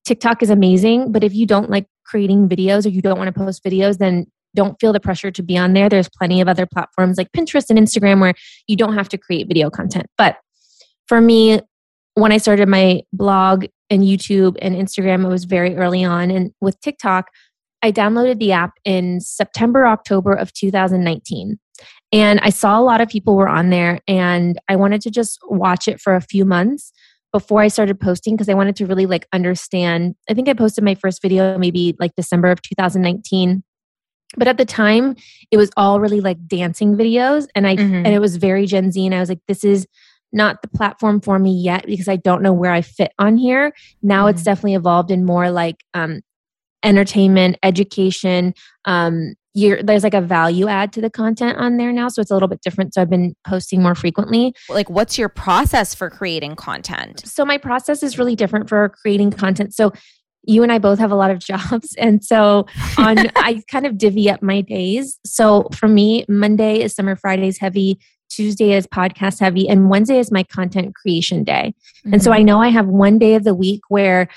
TikTok 0.05 0.43
is 0.43 0.49
amazing, 0.49 1.13
but 1.13 1.23
if 1.23 1.33
you 1.33 1.45
don't 1.45 1.69
like 1.69 1.87
creating 2.05 2.49
videos 2.49 2.85
or 2.85 2.89
you 2.89 3.01
don't 3.01 3.17
want 3.17 3.33
to 3.33 3.39
post 3.39 3.63
videos, 3.63 3.99
then 3.99 4.27
don't 4.53 4.77
feel 4.81 4.91
the 4.91 4.99
pressure 4.99 5.31
to 5.31 5.41
be 5.41 5.57
on 5.57 5.73
there. 5.73 5.87
There's 5.87 6.09
plenty 6.09 6.41
of 6.41 6.49
other 6.49 6.65
platforms 6.65 7.17
like 7.17 7.31
Pinterest 7.31 7.69
and 7.69 7.79
Instagram 7.79 8.19
where 8.19 8.33
you 8.67 8.75
don't 8.75 8.95
have 8.95 9.09
to 9.09 9.17
create 9.17 9.47
video 9.47 9.69
content. 9.69 10.07
But 10.17 10.37
for 11.07 11.21
me, 11.21 11.61
when 12.15 12.31
I 12.31 12.37
started 12.37 12.67
my 12.67 13.01
blog 13.11 13.65
and 13.89 14.03
YouTube 14.03 14.57
and 14.61 14.75
Instagram, 14.75 15.25
it 15.25 15.29
was 15.29 15.45
very 15.45 15.75
early 15.75 16.03
on. 16.03 16.31
And 16.31 16.51
with 16.61 16.79
TikTok, 16.81 17.29
I 17.81 17.91
downloaded 17.91 18.39
the 18.39 18.51
app 18.51 18.73
in 18.85 19.19
September, 19.19 19.85
October 19.85 20.33
of 20.33 20.53
2019. 20.53 21.59
And 22.11 22.39
I 22.41 22.49
saw 22.49 22.79
a 22.79 22.81
lot 22.81 23.01
of 23.01 23.09
people 23.09 23.35
were 23.35 23.49
on 23.49 23.71
there, 23.71 23.99
and 24.07 24.59
I 24.69 24.75
wanted 24.75 25.01
to 25.01 25.11
just 25.11 25.39
watch 25.47 25.87
it 25.87 25.99
for 25.99 26.15
a 26.15 26.21
few 26.21 26.45
months 26.45 26.93
before 27.33 27.61
I 27.61 27.67
started 27.67 27.99
posting 27.99 28.35
because 28.35 28.47
I 28.47 28.53
wanted 28.53 28.75
to 28.77 28.85
really 28.85 29.07
like 29.07 29.27
understand. 29.33 30.15
I 30.29 30.35
think 30.35 30.47
I 30.47 30.53
posted 30.53 30.83
my 30.83 30.95
first 30.95 31.21
video 31.21 31.57
maybe 31.57 31.95
like 31.99 32.15
December 32.15 32.51
of 32.51 32.61
2019. 32.61 33.63
But 34.37 34.47
at 34.47 34.57
the 34.57 34.65
time, 34.65 35.15
it 35.51 35.57
was 35.57 35.71
all 35.75 35.99
really 35.99 36.21
like 36.21 36.47
dancing 36.47 36.95
videos 36.95 37.47
and 37.55 37.67
I 37.67 37.75
mm-hmm. 37.75 37.95
and 38.05 38.07
it 38.07 38.19
was 38.19 38.37
very 38.37 38.65
Gen 38.65 38.91
Z 38.91 39.03
and 39.03 39.13
I 39.13 39.19
was 39.19 39.29
like 39.29 39.41
this 39.47 39.63
is 39.63 39.87
not 40.33 40.61
the 40.61 40.67
platform 40.67 41.21
for 41.21 41.39
me 41.39 41.53
yet 41.53 41.85
because 41.85 42.07
I 42.07 42.15
don't 42.15 42.41
know 42.41 42.53
where 42.53 42.71
I 42.71 42.81
fit 42.81 43.13
on 43.19 43.37
here. 43.37 43.73
Now 44.01 44.25
mm-hmm. 44.25 44.35
it's 44.35 44.43
definitely 44.43 44.75
evolved 44.75 45.11
in 45.11 45.25
more 45.25 45.49
like 45.49 45.77
um 45.93 46.21
entertainment, 46.83 47.57
education, 47.63 48.53
um 48.85 49.35
there's 49.55 50.03
like 50.03 50.13
a 50.13 50.21
value 50.21 50.67
add 50.67 50.91
to 50.93 51.01
the 51.01 51.09
content 51.09 51.57
on 51.57 51.77
there 51.77 51.91
now 51.91 52.07
so 52.07 52.21
it's 52.21 52.31
a 52.31 52.33
little 52.33 52.47
bit 52.47 52.61
different 52.61 52.93
so 52.93 53.01
i've 53.01 53.09
been 53.09 53.35
posting 53.45 53.81
more 53.81 53.93
frequently 53.93 54.53
like 54.69 54.89
what's 54.89 55.17
your 55.17 55.29
process 55.29 55.93
for 55.93 56.09
creating 56.09 56.55
content 56.55 57.21
so 57.25 57.45
my 57.45 57.57
process 57.57 58.01
is 58.01 58.17
really 58.17 58.35
different 58.35 58.67
for 58.67 58.89
creating 58.89 59.29
content 59.29 59.73
so 59.73 59.91
you 60.45 60.63
and 60.63 60.71
i 60.71 60.79
both 60.79 60.97
have 60.97 61.11
a 61.11 61.15
lot 61.15 61.29
of 61.29 61.39
jobs 61.53 61.93
and 61.97 62.23
so 62.23 62.65
on 62.97 63.17
i 63.35 63.61
kind 63.69 63.85
of 63.85 63.97
divvy 63.97 64.29
up 64.29 64.41
my 64.41 64.61
days 64.61 65.19
so 65.23 65.67
for 65.73 65.87
me 65.87 66.25
monday 66.27 66.81
is 66.81 66.95
summer 66.95 67.15
fridays 67.15 67.59
heavy 67.59 67.99
tuesday 68.33 68.73
is 68.73 68.87
podcast 68.87 69.39
heavy 69.39 69.67
and 69.67 69.89
wednesday 69.89 70.19
is 70.19 70.31
my 70.31 70.43
content 70.43 70.95
creation 70.95 71.43
day 71.43 71.73
mm-hmm. 71.99 72.13
and 72.13 72.23
so 72.23 72.31
mm-hmm. 72.31 72.39
i 72.39 72.43
know 72.43 72.61
i 72.61 72.69
have 72.69 72.87
one 72.87 73.19
day 73.19 73.35
of 73.35 73.43
the 73.43 73.53
week 73.53 73.81
where 73.89 74.27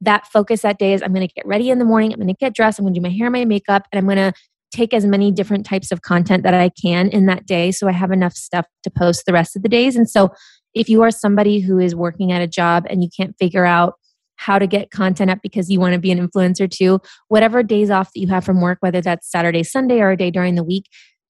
that 0.00 0.26
focus 0.26 0.62
that 0.62 0.78
day 0.78 0.92
is 0.92 1.02
I'm 1.02 1.12
going 1.12 1.26
to 1.26 1.32
get 1.32 1.46
ready 1.46 1.70
in 1.70 1.78
the 1.78 1.84
morning. 1.84 2.12
I'm 2.12 2.18
going 2.18 2.28
to 2.28 2.34
get 2.34 2.54
dressed. 2.54 2.78
I'm 2.78 2.84
going 2.84 2.94
to 2.94 3.00
do 3.00 3.02
my 3.02 3.10
hair, 3.12 3.30
my 3.30 3.44
makeup, 3.44 3.86
and 3.90 3.98
I'm 3.98 4.04
going 4.04 4.32
to 4.32 4.38
take 4.72 4.92
as 4.92 5.06
many 5.06 5.30
different 5.30 5.64
types 5.64 5.92
of 5.92 6.02
content 6.02 6.42
that 6.42 6.54
I 6.54 6.68
can 6.68 7.08
in 7.08 7.26
that 7.26 7.46
day 7.46 7.70
so 7.70 7.86
I 7.86 7.92
have 7.92 8.10
enough 8.10 8.34
stuff 8.34 8.66
to 8.82 8.90
post 8.90 9.24
the 9.24 9.32
rest 9.32 9.54
of 9.56 9.62
the 9.62 9.68
days. 9.68 9.94
And 9.94 10.10
so 10.10 10.30
if 10.74 10.88
you 10.88 11.02
are 11.02 11.12
somebody 11.12 11.60
who 11.60 11.78
is 11.78 11.94
working 11.94 12.32
at 12.32 12.42
a 12.42 12.48
job 12.48 12.84
and 12.90 13.02
you 13.02 13.08
can't 13.16 13.36
figure 13.38 13.64
out 13.64 13.94
how 14.36 14.58
to 14.58 14.66
get 14.66 14.90
content 14.90 15.30
up 15.30 15.38
because 15.42 15.70
you 15.70 15.78
want 15.78 15.94
to 15.94 16.00
be 16.00 16.10
an 16.10 16.18
influencer 16.18 16.68
too, 16.68 17.00
whatever 17.28 17.62
days 17.62 17.88
off 17.88 18.12
that 18.12 18.20
you 18.20 18.26
have 18.26 18.44
from 18.44 18.60
work, 18.60 18.78
whether 18.80 19.00
that's 19.00 19.30
Saturday, 19.30 19.62
Sunday, 19.62 20.00
or 20.00 20.10
a 20.10 20.16
day 20.16 20.32
during 20.32 20.56
the 20.56 20.64
week, 20.64 20.86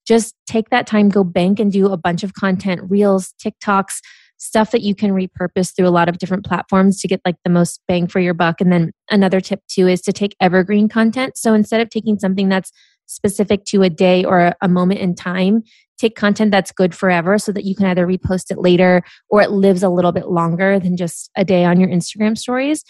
just 0.07 0.35
take 0.47 0.71
that 0.71 0.87
time, 0.87 1.09
go 1.09 1.25
bank 1.25 1.59
and 1.59 1.73
do 1.73 1.89
a 1.89 1.97
bunch 1.97 2.23
of 2.23 2.35
content, 2.35 2.83
reels, 2.89 3.35
TikToks, 3.45 4.01
stuff 4.37 4.71
that 4.73 4.83
you 4.83 4.95
can 4.95 5.13
repurpose 5.13 5.75
through 5.75 5.87
a 5.87 5.91
lot 5.91 6.09
of 6.09 6.19
different 6.19 6.45
platforms 6.45 7.01
to 7.01 7.09
get 7.09 7.21
like 7.25 7.37
the 7.45 7.51
most 7.51 7.81
bang 7.89 8.07
for 8.07 8.21
your 8.21 8.35
buck. 8.35 8.61
And 8.61 8.73
then 8.73 8.91
another 9.11 9.41
tip 9.41 9.61
too 9.69 9.89
is 9.89 10.03
to 10.03 10.13
take 10.13 10.37
evergreen 10.41 10.89
content. 10.89 11.39
So 11.39 11.55
instead 11.55 11.81
of 11.81 11.89
taking 11.89 12.19
something 12.19 12.49
that's 12.49 12.71
specific 13.07 13.65
to 13.67 13.83
a 13.83 13.91
day 13.91 14.25
or 14.25 14.55
a 14.61 14.69
moment 14.69 15.01
in 15.01 15.15
time. 15.15 15.63
Take 15.99 16.17
content 16.17 16.51
that's 16.51 16.73
good 16.73 16.95
forever 16.95 17.39
so 17.39 17.53
that 17.53 17.65
you 17.65 17.75
can 17.75 17.87
either 17.87 18.07
repost 18.07 18.51
it 18.51 18.59
later 18.59 19.03
or 19.29 19.43
it 19.43 19.51
lives 19.51 19.83
a 19.83 19.89
little 19.89 20.13
bit 20.13 20.29
longer 20.29 20.79
than 20.79 20.97
just 20.97 21.31
a 21.37 21.45
day 21.45 21.65
on 21.65 21.79
your 21.79 21.89
Instagram 21.89 22.37
stories. 22.37 22.85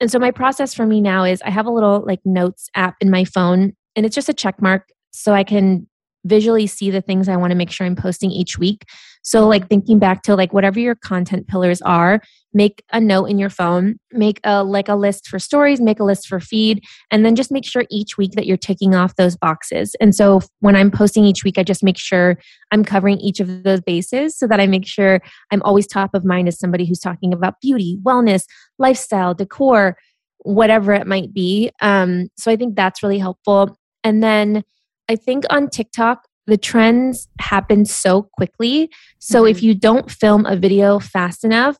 And 0.00 0.10
so 0.10 0.18
my 0.18 0.32
process 0.32 0.74
for 0.74 0.86
me 0.86 1.00
now 1.00 1.24
is 1.24 1.40
I 1.42 1.50
have 1.50 1.66
a 1.66 1.70
little 1.70 2.02
like 2.04 2.20
notes 2.24 2.68
app 2.74 2.96
in 3.00 3.10
my 3.10 3.24
phone 3.24 3.74
and 3.94 4.04
it's 4.04 4.14
just 4.14 4.28
a 4.28 4.34
check 4.34 4.60
mark 4.60 4.88
so 5.12 5.32
I 5.32 5.44
can 5.44 5.86
visually 6.24 6.66
see 6.66 6.90
the 6.90 7.00
things 7.00 7.28
I 7.28 7.36
want 7.36 7.50
to 7.50 7.56
make 7.56 7.70
sure 7.70 7.86
I'm 7.86 7.96
posting 7.96 8.30
each 8.30 8.58
week. 8.58 8.84
So 9.22 9.46
like 9.46 9.68
thinking 9.68 9.98
back 9.98 10.22
to 10.22 10.34
like 10.34 10.52
whatever 10.52 10.80
your 10.80 10.96
content 10.96 11.46
pillars 11.46 11.80
are, 11.82 12.20
make 12.52 12.82
a 12.92 13.00
note 13.00 13.26
in 13.26 13.38
your 13.38 13.48
phone, 13.50 13.98
make 14.12 14.40
a 14.44 14.64
like 14.64 14.88
a 14.88 14.94
list 14.94 15.28
for 15.28 15.38
stories, 15.38 15.80
make 15.80 16.00
a 16.00 16.04
list 16.04 16.26
for 16.26 16.40
feed, 16.40 16.82
and 17.10 17.24
then 17.24 17.36
just 17.36 17.52
make 17.52 17.64
sure 17.64 17.84
each 17.90 18.18
week 18.18 18.32
that 18.32 18.46
you're 18.46 18.56
ticking 18.56 18.94
off 18.94 19.16
those 19.16 19.36
boxes. 19.36 19.94
And 20.00 20.14
so 20.14 20.40
when 20.60 20.76
I'm 20.76 20.90
posting 20.90 21.24
each 21.24 21.44
week, 21.44 21.56
I 21.56 21.62
just 21.62 21.84
make 21.84 21.98
sure 21.98 22.36
I'm 22.72 22.84
covering 22.84 23.18
each 23.18 23.40
of 23.40 23.62
those 23.62 23.80
bases 23.80 24.36
so 24.36 24.46
that 24.48 24.60
I 24.60 24.66
make 24.66 24.86
sure 24.86 25.20
I'm 25.50 25.62
always 25.62 25.86
top 25.86 26.14
of 26.14 26.24
mind 26.24 26.48
as 26.48 26.58
somebody 26.58 26.84
who's 26.84 27.00
talking 27.00 27.32
about 27.32 27.60
beauty, 27.60 27.98
wellness, 28.02 28.44
lifestyle, 28.78 29.34
decor, 29.34 29.96
whatever 30.38 30.92
it 30.92 31.06
might 31.06 31.32
be. 31.32 31.70
Um, 31.80 32.28
so 32.36 32.50
I 32.50 32.56
think 32.56 32.74
that's 32.74 33.02
really 33.02 33.18
helpful. 33.18 33.76
And 34.04 34.22
then 34.22 34.64
I 35.12 35.16
think 35.16 35.44
on 35.50 35.68
TikTok, 35.68 36.26
the 36.46 36.56
trends 36.56 37.28
happen 37.38 37.84
so 37.84 38.22
quickly. 38.22 38.90
So 39.18 39.42
mm-hmm. 39.42 39.50
if 39.50 39.62
you 39.62 39.74
don't 39.74 40.10
film 40.10 40.46
a 40.46 40.56
video 40.56 40.98
fast 40.98 41.44
enough, 41.44 41.76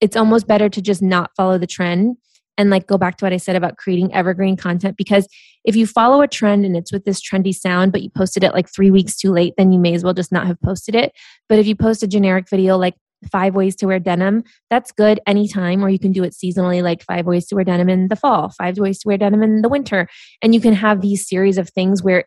it's 0.00 0.16
almost 0.16 0.48
better 0.48 0.68
to 0.68 0.82
just 0.82 1.00
not 1.00 1.30
follow 1.36 1.58
the 1.58 1.66
trend 1.68 2.16
and 2.58 2.70
like 2.70 2.88
go 2.88 2.98
back 2.98 3.18
to 3.18 3.24
what 3.24 3.32
I 3.32 3.36
said 3.36 3.54
about 3.54 3.76
creating 3.76 4.12
evergreen 4.12 4.56
content 4.56 4.96
because 4.96 5.28
if 5.64 5.76
you 5.76 5.86
follow 5.86 6.22
a 6.22 6.28
trend 6.28 6.66
and 6.66 6.76
it's 6.76 6.92
with 6.92 7.04
this 7.04 7.22
trendy 7.22 7.54
sound 7.54 7.92
but 7.92 8.02
you 8.02 8.10
posted 8.10 8.42
it 8.42 8.52
like 8.52 8.68
3 8.68 8.90
weeks 8.90 9.16
too 9.16 9.30
late 9.32 9.54
then 9.56 9.72
you 9.72 9.78
may 9.78 9.94
as 9.94 10.04
well 10.04 10.12
just 10.12 10.32
not 10.32 10.46
have 10.46 10.60
posted 10.60 10.94
it 10.94 11.12
but 11.48 11.58
if 11.58 11.66
you 11.66 11.74
post 11.74 12.02
a 12.02 12.06
generic 12.06 12.50
video 12.50 12.76
like 12.76 12.94
5 13.30 13.54
ways 13.54 13.74
to 13.76 13.86
wear 13.86 13.98
denim 13.98 14.44
that's 14.68 14.92
good 14.92 15.18
anytime 15.26 15.82
or 15.82 15.88
you 15.88 15.98
can 15.98 16.12
do 16.12 16.24
it 16.24 16.34
seasonally 16.34 16.82
like 16.82 17.02
5 17.04 17.24
ways 17.24 17.46
to 17.46 17.54
wear 17.54 17.64
denim 17.64 17.88
in 17.88 18.08
the 18.08 18.16
fall 18.16 18.50
5 18.50 18.76
ways 18.78 18.98
to 18.98 19.08
wear 19.08 19.16
denim 19.16 19.42
in 19.42 19.62
the 19.62 19.70
winter 19.70 20.06
and 20.42 20.54
you 20.54 20.60
can 20.60 20.74
have 20.74 21.00
these 21.00 21.26
series 21.26 21.56
of 21.56 21.70
things 21.70 22.02
where 22.02 22.24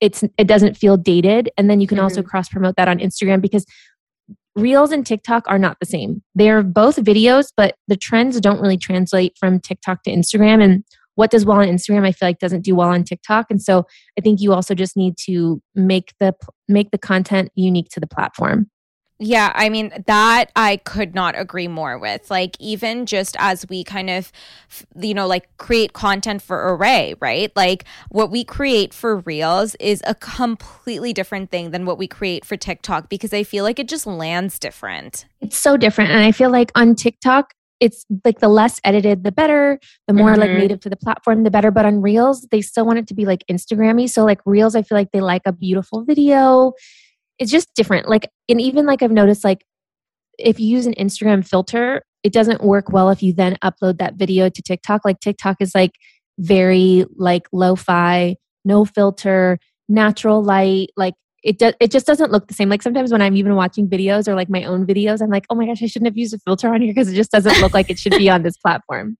it's 0.00 0.22
it 0.36 0.46
doesn't 0.46 0.76
feel 0.76 0.96
dated 0.96 1.50
and 1.56 1.68
then 1.68 1.80
you 1.80 1.86
can 1.86 1.96
mm-hmm. 1.96 2.04
also 2.04 2.22
cross 2.22 2.48
promote 2.48 2.76
that 2.76 2.88
on 2.88 2.98
Instagram 2.98 3.40
because 3.40 3.66
Reels 4.56 4.90
and 4.90 5.06
TikTok 5.06 5.44
are 5.46 5.58
not 5.58 5.76
the 5.78 5.86
same. 5.86 6.20
They're 6.34 6.64
both 6.64 6.96
videos, 6.96 7.52
but 7.56 7.76
the 7.86 7.96
trends 7.96 8.40
don't 8.40 8.60
really 8.60 8.76
translate 8.76 9.36
from 9.38 9.60
TikTok 9.60 10.02
to 10.02 10.10
Instagram 10.10 10.62
and 10.62 10.84
what 11.14 11.30
does 11.30 11.44
well 11.44 11.58
on 11.58 11.68
Instagram 11.68 12.06
I 12.06 12.12
feel 12.12 12.28
like 12.28 12.38
doesn't 12.38 12.62
do 12.62 12.74
well 12.74 12.88
on 12.88 13.04
TikTok 13.04 13.46
and 13.50 13.62
so 13.62 13.86
I 14.18 14.20
think 14.20 14.40
you 14.40 14.52
also 14.52 14.74
just 14.74 14.96
need 14.96 15.16
to 15.26 15.60
make 15.74 16.12
the 16.20 16.34
make 16.68 16.90
the 16.90 16.98
content 16.98 17.50
unique 17.54 17.88
to 17.90 18.00
the 18.00 18.06
platform. 18.06 18.70
Yeah, 19.20 19.52
I 19.56 19.68
mean, 19.68 19.92
that 20.06 20.52
I 20.54 20.76
could 20.76 21.12
not 21.12 21.36
agree 21.36 21.66
more 21.66 21.98
with. 21.98 22.30
Like, 22.30 22.56
even 22.60 23.04
just 23.04 23.36
as 23.40 23.66
we 23.68 23.82
kind 23.82 24.10
of, 24.10 24.30
you 24.94 25.12
know, 25.12 25.26
like 25.26 25.48
create 25.56 25.92
content 25.92 26.40
for 26.40 26.56
Arrae, 26.56 27.16
right? 27.20 27.50
Like, 27.56 27.84
what 28.10 28.30
we 28.30 28.44
create 28.44 28.94
for 28.94 29.16
Reels 29.18 29.74
is 29.80 30.02
a 30.06 30.14
completely 30.14 31.12
different 31.12 31.50
thing 31.50 31.72
than 31.72 31.84
what 31.84 31.98
we 31.98 32.06
create 32.06 32.44
for 32.44 32.56
TikTok 32.56 33.08
because 33.08 33.32
I 33.32 33.42
feel 33.42 33.64
like 33.64 33.80
it 33.80 33.88
just 33.88 34.06
lands 34.06 34.56
different. 34.60 35.26
It's 35.40 35.56
so 35.56 35.76
different. 35.76 36.12
And 36.12 36.20
I 36.20 36.30
feel 36.30 36.50
like 36.50 36.70
on 36.76 36.94
TikTok, 36.94 37.54
it's 37.80 38.06
like 38.24 38.38
the 38.38 38.48
less 38.48 38.80
edited, 38.84 39.24
the 39.24 39.32
better. 39.32 39.80
The 40.06 40.14
more 40.14 40.30
mm-hmm. 40.30 40.40
like 40.40 40.50
native 40.50 40.80
to 40.80 40.90
the 40.90 40.96
platform, 40.96 41.42
the 41.42 41.50
better. 41.50 41.72
But 41.72 41.86
on 41.86 42.02
Reels, 42.02 42.42
they 42.52 42.60
still 42.60 42.86
want 42.86 43.00
it 43.00 43.08
to 43.08 43.14
be 43.14 43.24
like 43.24 43.44
Instagrammy. 43.50 44.08
So, 44.08 44.24
like, 44.24 44.40
Reels, 44.44 44.76
I 44.76 44.82
feel 44.82 44.96
like 44.96 45.10
they 45.10 45.20
like 45.20 45.42
a 45.44 45.52
beautiful 45.52 46.04
video 46.04 46.72
it's 47.38 47.50
just 47.50 47.74
different. 47.74 48.08
Like, 48.08 48.28
and 48.48 48.60
even 48.60 48.86
like 48.86 49.02
I've 49.02 49.12
noticed, 49.12 49.44
like, 49.44 49.64
if 50.38 50.60
you 50.60 50.68
use 50.68 50.86
an 50.86 50.94
Instagram 50.94 51.46
filter, 51.46 52.02
it 52.22 52.32
doesn't 52.32 52.62
work 52.62 52.90
well 52.90 53.10
if 53.10 53.22
you 53.22 53.32
then 53.32 53.56
upload 53.62 53.98
that 53.98 54.14
video 54.14 54.48
to 54.48 54.62
TikTok. 54.62 55.04
Like, 55.04 55.20
TikTok 55.20 55.56
is 55.60 55.74
like 55.74 55.92
very 56.38 57.04
like 57.16 57.46
lo 57.52 57.76
fi, 57.76 58.36
no 58.64 58.84
filter, 58.84 59.58
natural 59.88 60.42
light. 60.42 60.90
Like, 60.96 61.14
it 61.44 61.58
does 61.58 61.74
it 61.80 61.90
just 61.90 62.06
doesn't 62.06 62.32
look 62.32 62.48
the 62.48 62.54
same 62.54 62.68
like 62.68 62.82
sometimes 62.82 63.12
when 63.12 63.22
i'm 63.22 63.36
even 63.36 63.54
watching 63.54 63.88
videos 63.88 64.26
or 64.26 64.34
like 64.34 64.50
my 64.50 64.64
own 64.64 64.84
videos 64.84 65.22
i'm 65.22 65.30
like 65.30 65.46
oh 65.50 65.54
my 65.54 65.66
gosh 65.66 65.82
i 65.82 65.86
shouldn't 65.86 66.08
have 66.08 66.16
used 66.16 66.34
a 66.34 66.38
filter 66.38 66.68
on 66.68 66.80
here 66.80 66.90
because 66.92 67.08
it 67.08 67.14
just 67.14 67.30
doesn't 67.30 67.60
look 67.60 67.72
like 67.72 67.88
it 67.88 67.98
should 67.98 68.12
be 68.16 68.28
on 68.28 68.42
this 68.42 68.56
platform 68.56 69.16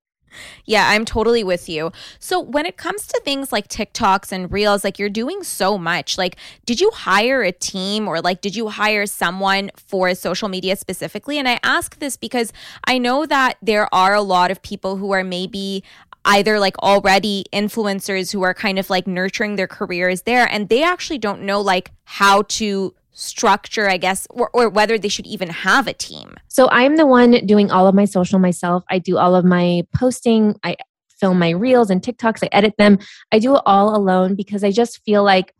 yeah, 0.64 0.88
I'm 0.88 1.04
totally 1.04 1.44
with 1.44 1.68
you. 1.68 1.92
So, 2.18 2.40
when 2.40 2.66
it 2.66 2.76
comes 2.76 3.06
to 3.08 3.20
things 3.24 3.52
like 3.52 3.68
TikToks 3.68 4.32
and 4.32 4.50
Reels, 4.52 4.84
like 4.84 4.98
you're 4.98 5.08
doing 5.08 5.42
so 5.42 5.78
much. 5.78 6.18
Like, 6.18 6.36
did 6.66 6.80
you 6.80 6.90
hire 6.90 7.42
a 7.42 7.52
team 7.52 8.08
or 8.08 8.20
like 8.20 8.40
did 8.40 8.56
you 8.56 8.68
hire 8.68 9.06
someone 9.06 9.70
for 9.76 10.14
social 10.14 10.48
media 10.48 10.76
specifically? 10.76 11.38
And 11.38 11.48
I 11.48 11.58
ask 11.62 11.98
this 11.98 12.16
because 12.16 12.52
I 12.84 12.98
know 12.98 13.26
that 13.26 13.58
there 13.62 13.92
are 13.94 14.14
a 14.14 14.22
lot 14.22 14.50
of 14.50 14.62
people 14.62 14.96
who 14.96 15.12
are 15.12 15.24
maybe 15.24 15.84
either 16.24 16.58
like 16.58 16.76
already 16.78 17.44
influencers 17.52 18.32
who 18.32 18.42
are 18.42 18.54
kind 18.54 18.78
of 18.78 18.90
like 18.90 19.06
nurturing 19.06 19.56
their 19.56 19.66
careers 19.66 20.22
there 20.22 20.46
and 20.50 20.68
they 20.68 20.82
actually 20.82 21.18
don't 21.18 21.42
know 21.42 21.60
like 21.60 21.90
how 22.04 22.42
to 22.42 22.94
structure, 23.18 23.88
I 23.88 23.96
guess, 23.96 24.26
or, 24.30 24.48
or 24.52 24.68
whether 24.68 24.96
they 24.96 25.08
should 25.08 25.26
even 25.26 25.48
have 25.48 25.88
a 25.88 25.92
team? 25.92 26.36
So 26.46 26.68
I'm 26.70 26.96
the 26.96 27.06
one 27.06 27.32
doing 27.46 27.70
all 27.70 27.88
of 27.88 27.94
my 27.94 28.04
social 28.04 28.38
myself. 28.38 28.84
I 28.88 28.98
do 28.98 29.18
all 29.18 29.34
of 29.34 29.44
my 29.44 29.82
posting. 29.94 30.54
I 30.62 30.76
film 31.20 31.38
my 31.38 31.50
reels 31.50 31.90
and 31.90 32.00
TikToks. 32.00 32.44
I 32.44 32.48
edit 32.52 32.74
them. 32.78 32.98
I 33.32 33.40
do 33.40 33.56
it 33.56 33.62
all 33.66 33.96
alone 33.96 34.36
because 34.36 34.62
I 34.62 34.70
just 34.70 35.02
feel 35.04 35.24
like 35.24 35.52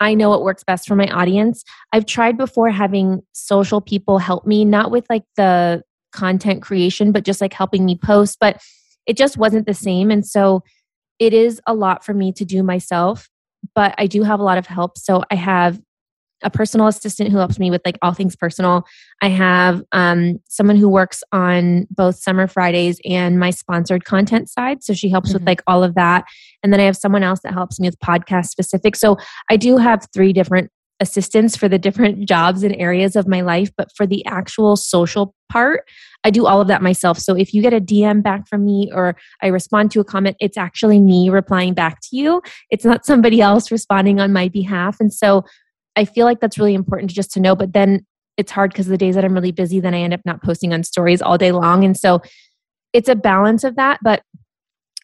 I 0.00 0.14
know 0.14 0.28
what 0.28 0.42
works 0.42 0.64
best 0.64 0.88
for 0.88 0.96
my 0.96 1.06
audience. 1.06 1.62
I've 1.92 2.06
tried 2.06 2.36
before 2.36 2.70
having 2.70 3.22
social 3.32 3.80
people 3.80 4.18
help 4.18 4.44
me, 4.44 4.64
not 4.64 4.90
with 4.90 5.06
like 5.08 5.22
the 5.36 5.82
content 6.12 6.60
creation, 6.60 7.12
but 7.12 7.24
just 7.24 7.40
like 7.40 7.52
helping 7.52 7.84
me 7.84 7.96
post. 7.96 8.38
But 8.40 8.60
it 9.06 9.16
just 9.16 9.36
wasn't 9.36 9.66
the 9.66 9.74
same. 9.74 10.10
And 10.10 10.26
so 10.26 10.64
it 11.20 11.32
is 11.32 11.60
a 11.66 11.72
lot 11.72 12.04
for 12.04 12.12
me 12.12 12.32
to 12.32 12.44
do 12.44 12.64
myself, 12.64 13.28
but 13.74 13.94
I 13.96 14.06
do 14.06 14.24
have 14.24 14.40
a 14.40 14.42
lot 14.44 14.58
of 14.58 14.66
help. 14.66 14.98
So 14.98 15.22
I 15.30 15.36
have 15.36 15.80
a 16.42 16.50
personal 16.50 16.86
assistant 16.86 17.30
who 17.30 17.38
helps 17.38 17.58
me 17.58 17.70
with 17.70 17.80
like 17.84 17.98
all 18.02 18.12
things 18.12 18.36
personal. 18.36 18.84
I 19.22 19.28
have 19.28 19.82
um, 19.92 20.40
someone 20.48 20.76
who 20.76 20.88
works 20.88 21.22
on 21.32 21.86
both 21.90 22.16
Summer 22.16 22.46
Fridays 22.46 23.00
and 23.04 23.38
my 23.40 23.50
sponsored 23.50 24.04
content 24.04 24.48
side. 24.50 24.82
So 24.82 24.92
she 24.92 25.08
helps 25.08 25.28
mm-hmm. 25.30 25.38
with 25.38 25.46
like 25.46 25.62
all 25.66 25.82
of 25.82 25.94
that. 25.94 26.24
And 26.62 26.72
then 26.72 26.80
I 26.80 26.84
have 26.84 26.96
someone 26.96 27.22
else 27.22 27.40
that 27.42 27.52
helps 27.54 27.80
me 27.80 27.88
with 27.88 27.98
podcast 28.00 28.46
specific. 28.46 28.96
So 28.96 29.16
I 29.50 29.56
do 29.56 29.78
have 29.78 30.06
three 30.12 30.32
different 30.32 30.70
assistants 31.00 31.56
for 31.56 31.68
the 31.68 31.78
different 31.78 32.26
jobs 32.28 32.62
and 32.62 32.74
areas 32.76 33.16
of 33.16 33.26
my 33.26 33.40
life. 33.40 33.70
But 33.76 33.88
for 33.96 34.06
the 34.06 34.24
actual 34.26 34.76
social 34.76 35.34
part, 35.50 35.84
I 36.24 36.30
do 36.30 36.46
all 36.46 36.60
of 36.60 36.68
that 36.68 36.82
myself. 36.82 37.18
So 37.18 37.36
if 37.36 37.54
you 37.54 37.62
get 37.62 37.72
a 37.72 37.80
DM 37.80 38.22
back 38.22 38.48
from 38.48 38.64
me 38.64 38.90
or 38.92 39.16
I 39.42 39.46
respond 39.48 39.90
to 39.92 40.00
a 40.00 40.04
comment, 40.04 40.36
it's 40.40 40.56
actually 40.56 41.00
me 41.00 41.30
replying 41.30 41.74
back 41.74 42.00
to 42.02 42.16
you. 42.16 42.42
It's 42.70 42.84
not 42.84 43.06
somebody 43.06 43.40
else 43.42 43.70
responding 43.70 44.20
on 44.20 44.32
my 44.32 44.48
behalf. 44.48 44.96
And 45.00 45.12
so 45.12 45.44
I 45.96 46.04
feel 46.04 46.26
like 46.26 46.40
that's 46.40 46.58
really 46.58 46.74
important 46.74 47.10
just 47.10 47.32
to 47.32 47.40
know. 47.40 47.56
But 47.56 47.72
then 47.72 48.06
it's 48.36 48.52
hard 48.52 48.70
because 48.70 48.86
the 48.86 48.98
days 48.98 49.14
that 49.14 49.24
I'm 49.24 49.34
really 49.34 49.52
busy, 49.52 49.80
then 49.80 49.94
I 49.94 50.00
end 50.00 50.14
up 50.14 50.20
not 50.24 50.42
posting 50.42 50.72
on 50.72 50.84
stories 50.84 51.22
all 51.22 51.38
day 51.38 51.52
long. 51.52 51.84
And 51.84 51.96
so 51.96 52.20
it's 52.92 53.08
a 53.08 53.16
balance 53.16 53.64
of 53.64 53.76
that. 53.76 53.98
But 54.02 54.22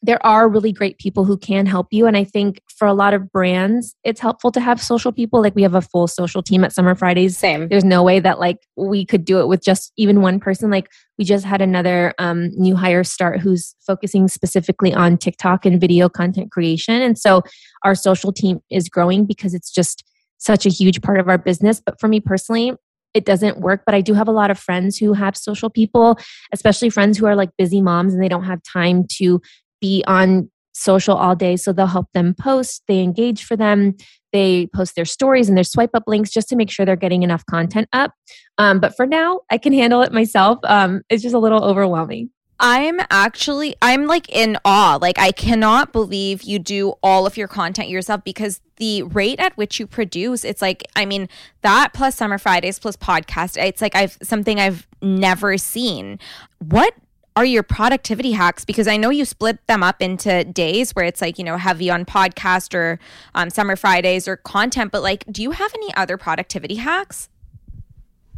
there 0.05 0.25
are 0.27 0.49
really 0.49 0.73
great 0.73 0.99
people 0.99 1.25
who 1.25 1.37
can 1.37 1.65
help 1.65 1.87
you. 1.93 2.07
And 2.07 2.17
I 2.17 2.25
think 2.25 2.61
for 2.77 2.89
a 2.89 2.93
lot 2.93 3.15
of 3.15 3.31
brands, 3.31 3.95
it's 4.03 4.21
helpful 4.21 4.51
to 4.51 4.61
have 4.61 4.83
social 4.83 5.13
people. 5.13 5.41
Like 5.41 5.55
we 5.55 5.63
have 5.63 5.77
a 5.77 5.81
full 5.81 6.09
social 6.09 6.43
team 6.43 6.65
at 6.65 6.73
Summer 6.73 6.97
Fridays. 6.97 7.39
Same. 7.39 7.69
There's 7.69 7.85
no 7.85 8.03
way 8.03 8.19
that 8.19 8.41
like 8.41 8.59
we 8.77 9.07
could 9.07 9.25
do 9.25 9.39
it 9.39 9.47
with 9.47 9.63
just 9.63 9.93
even 9.97 10.21
one 10.21 10.41
person. 10.41 10.71
Like 10.71 10.91
we 11.19 11.25
just 11.25 11.45
had 11.45 11.63
another 11.63 12.15
um, 12.19 12.51
new 12.57 12.75
hire 12.75 13.05
start 13.05 13.41
who's 13.41 13.77
focusing 13.87 14.27
specifically 14.27 14.93
on 14.93 15.19
TikTok 15.19 15.65
and 15.65 15.81
video 15.81 16.09
content 16.09 16.51
creation. 16.51 17.01
And 17.01 17.17
so 17.17 17.43
our 17.85 17.95
social 17.95 18.33
team 18.33 18.59
is 18.71 18.89
growing 18.89 19.25
because 19.25 19.55
it's 19.55 19.71
just 19.71 20.03
such 20.43 20.67
a 20.67 20.71
huge 20.71 21.03
part 21.03 21.21
of 21.21 21.29
our 21.29 21.39
business. 21.39 21.81
But 21.85 22.01
for 22.01 22.09
me 22.09 22.21
personally, 22.21 22.73
it 23.15 23.25
doesn't 23.25 23.61
work. 23.61 23.83
But 23.87 23.95
I 23.95 24.01
do 24.01 24.15
have 24.15 24.29
a 24.29 24.33
lot 24.33 24.51
of 24.51 24.59
friends 24.59 24.99
who 24.99 25.13
have 25.13 25.37
social 25.37 25.71
people, 25.71 26.19
especially 26.53 26.91
friends 26.91 27.19
who 27.19 27.27
are 27.27 27.37
like 27.37 27.51
busy 27.57 27.81
moms 27.81 28.13
and 28.13 28.23
they 28.23 28.29
don't 28.29 28.45
have 28.45 28.63
time 28.63 29.05
to 29.19 29.41
be 29.81 30.03
on 30.07 30.51
social 30.73 31.17
all 31.17 31.37
day. 31.37 31.57
So 31.57 31.73
they'll 31.73 31.87
help 31.87 32.11
them 32.15 32.35
post, 32.35 32.83
they 32.89 33.01
engage 33.01 33.45
for 33.45 33.57
them, 33.57 33.95
they 34.33 34.69
post 34.75 34.97
their 34.97 35.05
stories 35.05 35.49
and 35.49 35.57
their 35.57 35.65
swipe 35.65 35.91
up 35.95 36.05
links 36.07 36.31
just 36.31 36.49
to 36.49 36.57
make 36.57 36.71
sure 36.71 36.87
they're 36.87 36.97
getting 36.97 37.23
enough 37.23 37.45
content 37.47 37.89
up. 37.93 38.13
Um, 38.59 38.81
but 38.81 38.97
for 38.97 39.07
now, 39.07 39.41
I 39.51 39.59
can 39.59 39.75
handle 39.75 40.01
it 40.01 40.13
myself. 40.13 40.59
Um, 40.65 41.03
it's 41.11 41.23
just 41.23 41.35
a 41.35 41.39
little 41.39 41.63
overwhelming. 41.63 42.31
I'm 42.65 43.01
actually 43.11 43.75
I'm 43.83 44.07
like 44.07 44.29
in 44.29 44.57
awe. 44.65 44.97
Like 45.03 45.19
I 45.19 45.33
cannot 45.33 45.93
believe 45.93 46.45
you 46.45 46.61
do 46.61 46.95
all 47.03 47.27
of 47.27 47.37
your 47.37 47.49
content 47.49 47.89
yourself 47.89 48.23
because 48.23 48.61
the 48.77 49.03
rate 49.03 49.41
at 49.41 49.57
which 49.57 49.81
you 49.81 49.87
produce, 49.89 50.45
it's 50.45 50.63
like 50.63 50.85
I 50.95 51.05
mean, 51.05 51.29
that 51.63 51.93
plus 51.93 52.15
summer 52.15 52.39
Fridays 52.39 52.79
plus 52.79 52.97
podcast, 52.97 53.61
it's 53.61 53.83
like 53.83 53.97
I've 53.97 54.17
something 54.23 54.61
I've 54.61 54.87
never 55.03 55.59
seen. 55.59 56.21
What 56.61 56.95
are 57.35 57.45
your 57.45 57.65
productivity 57.65 58.33
hacks? 58.33 58.65
Because 58.65 58.87
I 58.87 58.97
know 58.97 59.11
you 59.11 59.25
split 59.25 59.67
them 59.67 59.83
up 59.83 60.01
into 60.01 60.45
days 60.45 60.93
where 60.93 61.05
it's 61.05 61.21
like, 61.21 61.39
you 61.39 61.45
know, 61.45 61.57
heavy 61.57 61.91
on 61.91 62.05
podcast 62.05 62.75
or 62.75 63.01
um, 63.35 63.51
summer 63.51 63.75
Fridays 63.75 64.29
or 64.29 64.37
content, 64.37 64.93
but 64.93 65.03
like, 65.03 65.25
do 65.33 65.43
you 65.43 65.53
have 65.53 65.73
any 65.75 65.93
other 65.95 66.17
productivity 66.17 66.77
hacks? 66.77 67.29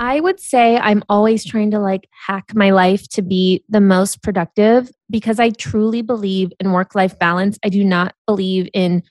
I 0.01 0.19
would 0.19 0.41
say 0.41 0.77
I'm 0.77 1.05
always 1.09 1.45
trying 1.45 1.71
to 1.71 1.79
like 1.79 2.09
hack 2.27 2.53
my 2.55 2.71
life 2.71 3.09
to 3.11 3.23
be 3.23 3.65
the 3.69 3.81
most 3.81 4.23
productive 4.23 4.91
because 5.09 5.39
I 5.39 5.51
truly 5.51 6.03
believe 6.03 6.53
in 6.59 6.73
work 6.73 6.95
life 6.95 7.19
balance. 7.19 7.59
I 7.65 7.69
do 7.69 7.85
not 7.85 8.15
believe 8.27 8.69
in 8.75 9.05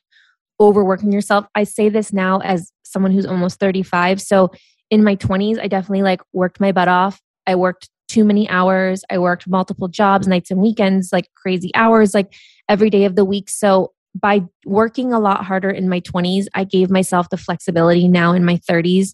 overworking 0.59 1.11
yourself. 1.11 1.45
I 1.55 1.63
say 1.63 1.87
this 1.89 2.11
now 2.11 2.39
as 2.39 2.71
someone 2.83 3.11
who's 3.11 3.25
almost 3.25 3.59
35. 3.59 4.21
So 4.21 4.51
in 4.89 5.03
my 5.03 5.15
20s, 5.15 5.59
I 5.59 5.67
definitely 5.67 6.03
like 6.03 6.21
worked 6.33 6.59
my 6.59 6.71
butt 6.71 6.89
off. 6.89 7.21
I 7.47 7.55
worked 7.55 7.89
too 8.09 8.25
many 8.25 8.49
hours. 8.49 9.03
I 9.09 9.19
worked 9.19 9.47
multiple 9.47 9.87
jobs, 9.87 10.27
nights 10.27 10.51
and 10.51 10.61
weekends, 10.61 11.13
like 11.13 11.29
crazy 11.35 11.71
hours, 11.75 12.13
like 12.13 12.33
every 12.67 12.89
day 12.89 13.05
of 13.05 13.15
the 13.15 13.25
week. 13.25 13.49
So 13.49 13.93
by 14.13 14.43
working 14.65 15.13
a 15.13 15.19
lot 15.19 15.45
harder 15.45 15.69
in 15.71 15.89
my 15.89 16.01
20s, 16.01 16.45
I 16.53 16.65
gave 16.65 16.91
myself 16.91 17.29
the 17.29 17.37
flexibility 17.37 18.07
now 18.07 18.33
in 18.33 18.45
my 18.45 18.57
30s 18.57 19.13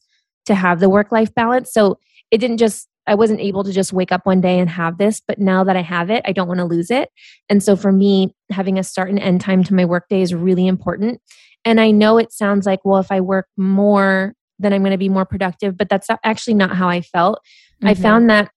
to 0.49 0.55
have 0.55 0.79
the 0.79 0.89
work 0.89 1.11
life 1.11 1.33
balance. 1.33 1.71
So 1.71 1.97
it 2.29 2.39
didn't 2.39 2.57
just, 2.57 2.87
I 3.07 3.15
wasn't 3.15 3.39
able 3.39 3.63
to 3.63 3.71
just 3.71 3.93
wake 3.93 4.11
up 4.11 4.25
one 4.25 4.41
day 4.41 4.59
and 4.59 4.69
have 4.69 4.97
this, 4.97 5.21
but 5.25 5.39
now 5.39 5.63
that 5.63 5.75
I 5.75 5.81
have 5.81 6.09
it, 6.11 6.21
I 6.25 6.31
don't 6.31 6.47
want 6.47 6.59
to 6.59 6.65
lose 6.65 6.91
it. 6.91 7.09
And 7.49 7.63
so 7.63 7.75
for 7.75 7.91
me, 7.91 8.35
having 8.51 8.77
a 8.77 8.83
start 8.83 9.09
and 9.09 9.19
end 9.19 9.41
time 9.41 9.63
to 9.63 9.73
my 9.73 9.85
workday 9.85 10.21
is 10.21 10.33
really 10.33 10.67
important. 10.67 11.21
And 11.65 11.81
I 11.81 11.91
know 11.91 12.17
it 12.17 12.31
sounds 12.31 12.65
like, 12.65 12.81
well, 12.83 12.99
if 12.99 13.11
I 13.11 13.21
work 13.21 13.47
more, 13.57 14.35
then 14.59 14.73
I'm 14.73 14.81
going 14.81 14.91
to 14.91 14.97
be 14.97 15.09
more 15.09 15.25
productive, 15.25 15.77
but 15.77 15.89
that's 15.89 16.07
actually 16.23 16.53
not 16.53 16.75
how 16.75 16.89
I 16.89 17.01
felt. 17.01 17.39
Mm-hmm. 17.77 17.87
I 17.87 17.93
found 17.95 18.29
that 18.29 18.51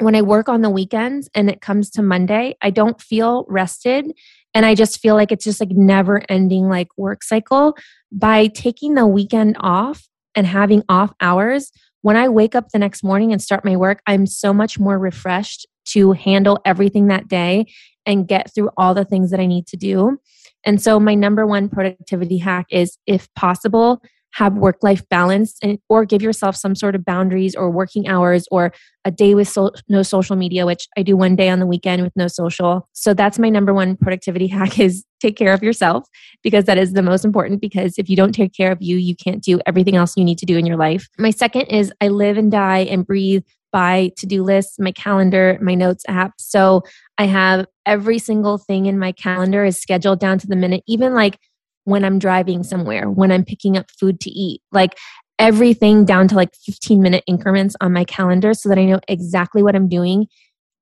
when 0.00 0.14
I 0.14 0.22
work 0.22 0.48
on 0.48 0.62
the 0.62 0.70
weekends 0.70 1.28
and 1.34 1.48
it 1.48 1.60
comes 1.60 1.90
to 1.90 2.02
Monday, 2.02 2.56
I 2.60 2.70
don't 2.70 3.00
feel 3.00 3.44
rested 3.48 4.12
and 4.54 4.66
I 4.66 4.74
just 4.74 4.98
feel 5.00 5.14
like 5.14 5.30
it's 5.30 5.44
just 5.44 5.60
like 5.60 5.70
never 5.70 6.22
ending 6.28 6.68
like 6.68 6.88
work 6.96 7.22
cycle. 7.22 7.76
By 8.12 8.48
taking 8.48 8.94
the 8.94 9.06
weekend 9.06 9.56
off, 9.60 10.08
and 10.34 10.46
having 10.46 10.82
off 10.88 11.12
hours, 11.20 11.70
when 12.02 12.16
I 12.16 12.28
wake 12.28 12.54
up 12.54 12.70
the 12.70 12.78
next 12.78 13.04
morning 13.04 13.32
and 13.32 13.42
start 13.42 13.64
my 13.64 13.76
work, 13.76 14.00
I'm 14.06 14.26
so 14.26 14.52
much 14.52 14.78
more 14.78 14.98
refreshed 14.98 15.66
to 15.86 16.12
handle 16.12 16.58
everything 16.64 17.08
that 17.08 17.28
day 17.28 17.66
and 18.06 18.26
get 18.26 18.54
through 18.54 18.70
all 18.76 18.94
the 18.94 19.04
things 19.04 19.30
that 19.30 19.40
I 19.40 19.46
need 19.46 19.66
to 19.68 19.76
do. 19.76 20.18
And 20.64 20.80
so, 20.80 21.00
my 21.00 21.14
number 21.14 21.46
one 21.46 21.68
productivity 21.68 22.38
hack 22.38 22.66
is 22.70 22.98
if 23.06 23.32
possible, 23.34 24.02
have 24.32 24.54
work 24.54 24.76
life 24.82 25.06
balance 25.08 25.56
and 25.62 25.78
or 25.88 26.04
give 26.04 26.22
yourself 26.22 26.56
some 26.56 26.74
sort 26.74 26.94
of 26.94 27.04
boundaries 27.04 27.54
or 27.54 27.70
working 27.70 28.08
hours 28.08 28.46
or 28.50 28.72
a 29.04 29.10
day 29.10 29.34
with 29.34 29.48
so, 29.48 29.72
no 29.88 30.02
social 30.02 30.36
media 30.36 30.66
which 30.66 30.86
i 30.96 31.02
do 31.02 31.16
one 31.16 31.34
day 31.34 31.48
on 31.48 31.58
the 31.58 31.66
weekend 31.66 32.02
with 32.02 32.12
no 32.16 32.28
social. 32.28 32.88
So 32.92 33.14
that's 33.14 33.38
my 33.38 33.48
number 33.48 33.74
one 33.74 33.96
productivity 33.96 34.46
hack 34.56 34.78
is 34.78 35.04
take 35.20 35.36
care 35.36 35.52
of 35.52 35.62
yourself 35.62 36.06
because 36.42 36.64
that 36.64 36.78
is 36.78 36.92
the 36.92 37.02
most 37.02 37.24
important 37.24 37.60
because 37.60 37.98
if 37.98 38.08
you 38.08 38.16
don't 38.16 38.32
take 38.32 38.54
care 38.54 38.72
of 38.72 38.78
you 38.80 38.96
you 38.96 39.14
can't 39.16 39.42
do 39.42 39.60
everything 39.66 39.96
else 39.96 40.16
you 40.16 40.24
need 40.24 40.38
to 40.38 40.46
do 40.46 40.56
in 40.56 40.66
your 40.66 40.76
life. 40.76 41.08
My 41.18 41.30
second 41.30 41.62
is 41.62 41.92
i 42.00 42.08
live 42.08 42.36
and 42.36 42.50
die 42.50 42.80
and 42.80 43.06
breathe 43.06 43.44
by 43.72 44.10
to-do 44.16 44.42
lists 44.42 44.78
my 44.78 44.92
calendar 44.92 45.58
my 45.60 45.74
notes 45.74 46.04
app. 46.08 46.34
So 46.38 46.82
i 47.18 47.26
have 47.26 47.66
every 47.86 48.18
single 48.18 48.58
thing 48.58 48.86
in 48.86 48.98
my 48.98 49.12
calendar 49.12 49.64
is 49.64 49.78
scheduled 49.78 50.20
down 50.20 50.38
to 50.38 50.46
the 50.46 50.56
minute 50.56 50.82
even 50.86 51.14
like 51.14 51.38
when 51.84 52.04
I'm 52.04 52.18
driving 52.18 52.62
somewhere, 52.62 53.10
when 53.10 53.32
I'm 53.32 53.44
picking 53.44 53.76
up 53.76 53.90
food 53.90 54.20
to 54.20 54.30
eat, 54.30 54.62
like 54.72 54.96
everything 55.38 56.04
down 56.04 56.28
to 56.28 56.34
like 56.34 56.54
15 56.54 57.00
minute 57.00 57.24
increments 57.26 57.74
on 57.80 57.92
my 57.92 58.04
calendar 58.04 58.52
so 58.54 58.68
that 58.68 58.78
I 58.78 58.84
know 58.84 59.00
exactly 59.08 59.62
what 59.62 59.74
I'm 59.74 59.88
doing. 59.88 60.26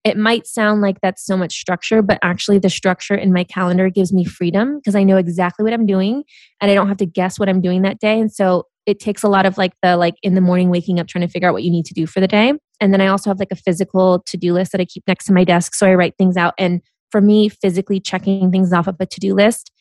It 0.04 0.16
might 0.16 0.46
sound 0.46 0.80
like 0.80 1.00
that's 1.00 1.24
so 1.24 1.36
much 1.36 1.54
structure, 1.54 2.02
but 2.02 2.18
actually, 2.22 2.58
the 2.58 2.70
structure 2.70 3.14
in 3.14 3.32
my 3.32 3.44
calendar 3.44 3.90
gives 3.90 4.12
me 4.12 4.24
freedom 4.24 4.76
because 4.76 4.94
I 4.94 5.02
know 5.02 5.16
exactly 5.16 5.64
what 5.64 5.72
I'm 5.72 5.86
doing 5.86 6.24
and 6.60 6.70
I 6.70 6.74
don't 6.74 6.88
have 6.88 6.96
to 6.98 7.06
guess 7.06 7.38
what 7.38 7.48
I'm 7.48 7.60
doing 7.60 7.82
that 7.82 7.98
day. 7.98 8.18
And 8.18 8.32
so 8.32 8.64
it 8.86 9.00
takes 9.00 9.22
a 9.22 9.28
lot 9.28 9.44
of 9.44 9.58
like 9.58 9.74
the 9.82 9.96
like 9.96 10.14
in 10.22 10.34
the 10.34 10.40
morning 10.40 10.70
waking 10.70 10.98
up 10.98 11.08
trying 11.08 11.26
to 11.26 11.30
figure 11.30 11.48
out 11.48 11.52
what 11.52 11.62
you 11.62 11.70
need 11.70 11.84
to 11.86 11.94
do 11.94 12.06
for 12.06 12.20
the 12.20 12.28
day. 12.28 12.54
And 12.80 12.92
then 12.92 13.00
I 13.00 13.08
also 13.08 13.28
have 13.28 13.38
like 13.38 13.52
a 13.52 13.56
physical 13.56 14.22
to 14.26 14.36
do 14.36 14.54
list 14.54 14.72
that 14.72 14.80
I 14.80 14.86
keep 14.86 15.02
next 15.06 15.26
to 15.26 15.32
my 15.32 15.44
desk. 15.44 15.74
So 15.74 15.86
I 15.86 15.94
write 15.94 16.14
things 16.16 16.36
out. 16.36 16.54
And 16.58 16.80
for 17.10 17.20
me, 17.20 17.48
physically 17.48 18.00
checking 18.00 18.50
things 18.50 18.72
off 18.72 18.86
of 18.86 18.96
a 18.98 19.06
to 19.06 19.20
do 19.20 19.34
list 19.34 19.72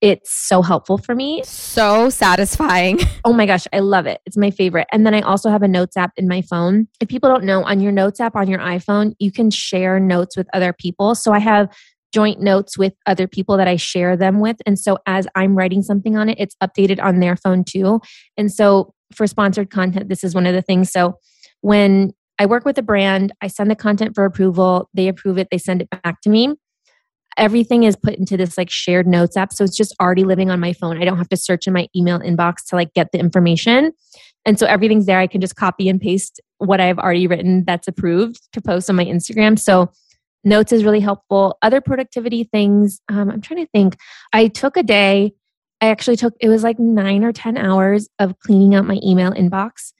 it's 0.00 0.30
so 0.30 0.62
helpful 0.62 0.98
for 0.98 1.14
me. 1.14 1.42
So 1.44 2.10
satisfying. 2.10 3.00
Oh 3.24 3.32
my 3.32 3.44
gosh, 3.44 3.66
I 3.72 3.80
love 3.80 4.06
it. 4.06 4.20
It's 4.24 4.36
my 4.36 4.52
favorite. 4.52 4.86
And 4.92 5.04
then 5.04 5.12
I 5.12 5.20
also 5.20 5.50
have 5.50 5.62
a 5.62 5.68
notes 5.68 5.96
app 5.96 6.12
in 6.16 6.28
my 6.28 6.42
phone. 6.42 6.86
If 7.00 7.08
people 7.08 7.28
don't 7.28 7.42
know, 7.42 7.64
on 7.64 7.80
your 7.80 7.90
notes 7.90 8.20
app 8.20 8.36
on 8.36 8.48
your 8.48 8.60
iPhone, 8.60 9.14
you 9.18 9.32
can 9.32 9.50
share 9.50 9.98
notes 9.98 10.36
with 10.36 10.46
other 10.52 10.72
people. 10.72 11.16
So 11.16 11.32
I 11.32 11.40
have 11.40 11.68
joint 12.12 12.40
notes 12.40 12.78
with 12.78 12.92
other 13.04 13.26
people 13.26 13.56
that 13.56 13.66
I 13.66 13.74
share 13.74 14.16
them 14.16 14.38
with. 14.38 14.58
And 14.64 14.78
so 14.78 14.98
as 15.06 15.26
I'm 15.34 15.56
writing 15.56 15.82
something 15.82 16.16
on 16.16 16.28
it, 16.28 16.38
it's 16.38 16.54
updated 16.62 17.02
on 17.02 17.18
their 17.18 17.36
phone 17.36 17.64
too. 17.64 18.00
And 18.36 18.52
so 18.52 18.94
for 19.12 19.26
sponsored 19.26 19.70
content, 19.70 20.08
this 20.08 20.22
is 20.22 20.32
one 20.32 20.46
of 20.46 20.54
the 20.54 20.62
things. 20.62 20.92
So 20.92 21.14
when 21.62 22.12
I 22.38 22.46
work 22.46 22.64
with 22.64 22.78
a 22.78 22.82
brand, 22.82 23.32
I 23.42 23.48
send 23.48 23.72
the 23.72 23.76
content 23.76 24.14
for 24.14 24.24
approval, 24.24 24.88
they 24.94 25.08
approve 25.08 25.36
it, 25.36 25.48
they 25.50 25.58
send 25.58 25.82
it 25.82 25.90
back 25.90 26.20
to 26.20 26.30
me 26.30 26.54
everything 27.36 27.84
is 27.84 27.96
put 27.96 28.14
into 28.14 28.36
this 28.36 28.56
like 28.56 28.70
shared 28.70 29.06
notes 29.06 29.36
app 29.36 29.52
so 29.52 29.64
it's 29.64 29.76
just 29.76 29.94
already 30.00 30.24
living 30.24 30.50
on 30.50 30.60
my 30.60 30.72
phone. 30.72 31.00
I 31.00 31.04
don't 31.04 31.18
have 31.18 31.28
to 31.30 31.36
search 31.36 31.66
in 31.66 31.72
my 31.72 31.88
email 31.94 32.18
inbox 32.20 32.64
to 32.68 32.76
like 32.76 32.94
get 32.94 33.12
the 33.12 33.18
information. 33.18 33.92
And 34.44 34.58
so 34.58 34.66
everything's 34.66 35.06
there. 35.06 35.18
I 35.18 35.26
can 35.26 35.40
just 35.40 35.56
copy 35.56 35.88
and 35.88 36.00
paste 36.00 36.40
what 36.58 36.80
i've 36.80 36.98
already 36.98 37.26
written 37.26 37.64
that's 37.66 37.86
approved 37.86 38.40
to 38.52 38.60
post 38.62 38.88
on 38.88 38.96
my 38.96 39.04
instagram. 39.04 39.58
So 39.58 39.90
notes 40.44 40.72
is 40.72 40.84
really 40.84 41.00
helpful. 41.00 41.58
Other 41.62 41.80
productivity 41.80 42.44
things 42.44 43.00
um, 43.08 43.30
i'm 43.30 43.40
trying 43.40 43.64
to 43.64 43.70
think. 43.70 43.96
I 44.32 44.48
took 44.48 44.76
a 44.76 44.82
day 44.82 45.32
i 45.80 45.88
actually 45.88 46.16
took 46.16 46.34
it 46.40 46.48
was 46.48 46.62
like 46.62 46.78
nine 46.78 47.24
or 47.24 47.32
ten 47.32 47.56
hours 47.56 48.08
of 48.18 48.38
cleaning 48.38 48.74
out 48.74 48.86
my 48.86 48.98
email 49.04 49.30
inbox 49.32 49.92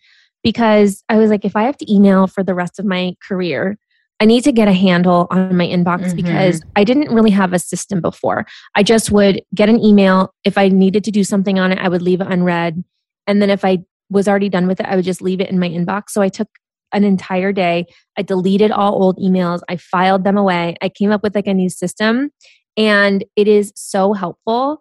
because 0.43 1.05
i 1.09 1.16
was 1.16 1.30
like 1.30 1.45
if 1.45 1.55
i 1.57 1.64
have 1.64 1.76
to 1.76 1.93
email 1.93 2.26
for 2.26 2.43
the 2.43 2.55
rest 2.55 2.78
of 2.78 2.84
my 2.84 3.14
career 3.26 3.78
I 4.21 4.25
need 4.25 4.45
to 4.45 4.53
get 4.53 4.67
a 4.67 4.73
handle 4.73 5.27
on 5.31 5.57
my 5.57 5.67
inbox 5.67 6.12
Mhm. 6.12 6.17
because 6.17 6.62
I 6.75 6.85
didn't 6.85 7.14
really 7.14 7.31
have 7.31 7.53
a 7.53 7.59
system 7.59 8.01
before. 8.01 8.47
I 8.75 8.83
just 8.83 9.11
would 9.12 9.43
get 9.55 9.69
an 9.69 9.83
email. 9.85 10.33
If 10.45 10.57
I 10.57 10.69
needed 10.69 11.05
to 11.05 11.11
do 11.11 11.23
something 11.23 11.59
on 11.59 11.71
it, 11.73 11.79
I 11.79 11.89
would 11.89 12.03
leave 12.03 12.21
it 12.21 12.29
unread. 12.29 12.83
And 13.27 13.43
then 13.43 13.51
if 13.51 13.64
I 13.64 13.79
was 14.09 14.27
already 14.27 14.49
done 14.49 14.67
with 14.67 14.81
it, 14.81 14.87
I 14.87 14.97
would 14.97 15.05
just 15.05 15.21
leave 15.21 15.41
it 15.41 15.51
in 15.51 15.59
my 15.59 15.69
inbox. 15.69 16.11
So 16.11 16.23
I 16.23 16.29
took 16.29 16.49
an 16.93 17.05
entire 17.05 17.53
day. 17.53 17.87
I 18.17 18.23
deleted 18.23 18.71
all 18.71 19.03
old 19.03 19.19
emails. 19.19 19.61
I 19.69 19.77
filed 19.77 20.25
them 20.25 20.39
away. 20.39 20.77
I 20.81 20.89
came 20.89 21.11
up 21.11 21.23
with 21.23 21.35
like 21.35 21.49
a 21.49 21.55
new 21.55 21.69
system. 21.69 22.31
And 22.77 23.25
it 23.37 23.49
is 23.49 23.73
so 23.75 24.12
helpful 24.12 24.81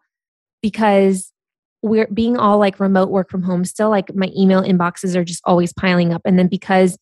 because 0.62 1.32
we're 1.82 2.08
being 2.08 2.38
all 2.38 2.58
like 2.58 2.80
remote 2.80 3.10
work 3.10 3.30
from 3.30 3.44
home 3.44 3.66
still, 3.66 3.90
like 3.90 4.14
my 4.16 4.32
email 4.38 4.62
inboxes 4.62 5.16
are 5.16 5.24
just 5.24 5.42
always 5.46 5.74
piling 5.74 6.14
up. 6.14 6.22
And 6.26 6.38
then 6.38 6.48
because 6.48 6.98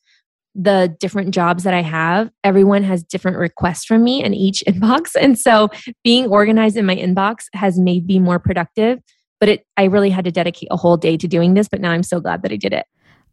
the 0.56 0.96
different 1.00 1.34
jobs 1.34 1.64
that 1.64 1.74
I 1.74 1.82
have, 1.82 2.30
everyone 2.44 2.84
has 2.84 3.04
different 3.04 3.38
requests 3.38 3.86
from 3.86 4.04
me 4.04 4.24
in 4.24 4.34
each 4.34 4.64
inbox. 4.68 5.12
And 5.20 5.38
so 5.38 5.70
being 6.04 6.28
organized 6.28 6.78
in 6.78 6.86
my 6.86 6.96
inbox 6.96 7.46
has 7.54 7.80
made 7.80 8.06
me 8.06 8.20
more 8.20 8.40
productive. 8.40 9.00
But 9.40 9.50
it 9.50 9.66
I 9.76 9.86
really 9.86 10.10
had 10.10 10.26
to 10.26 10.32
dedicate 10.32 10.70
a 10.72 10.78
whole 10.78 10.96
day 10.96 11.18
to 11.18 11.28
doing 11.28 11.54
this, 11.54 11.68
but 11.68 11.82
now 11.82 11.92
I'm 11.92 12.04
so 12.04 12.20
glad 12.22 12.44
that 12.44 12.52
I 12.52 12.56
did 12.56 12.72
it. 12.74 12.86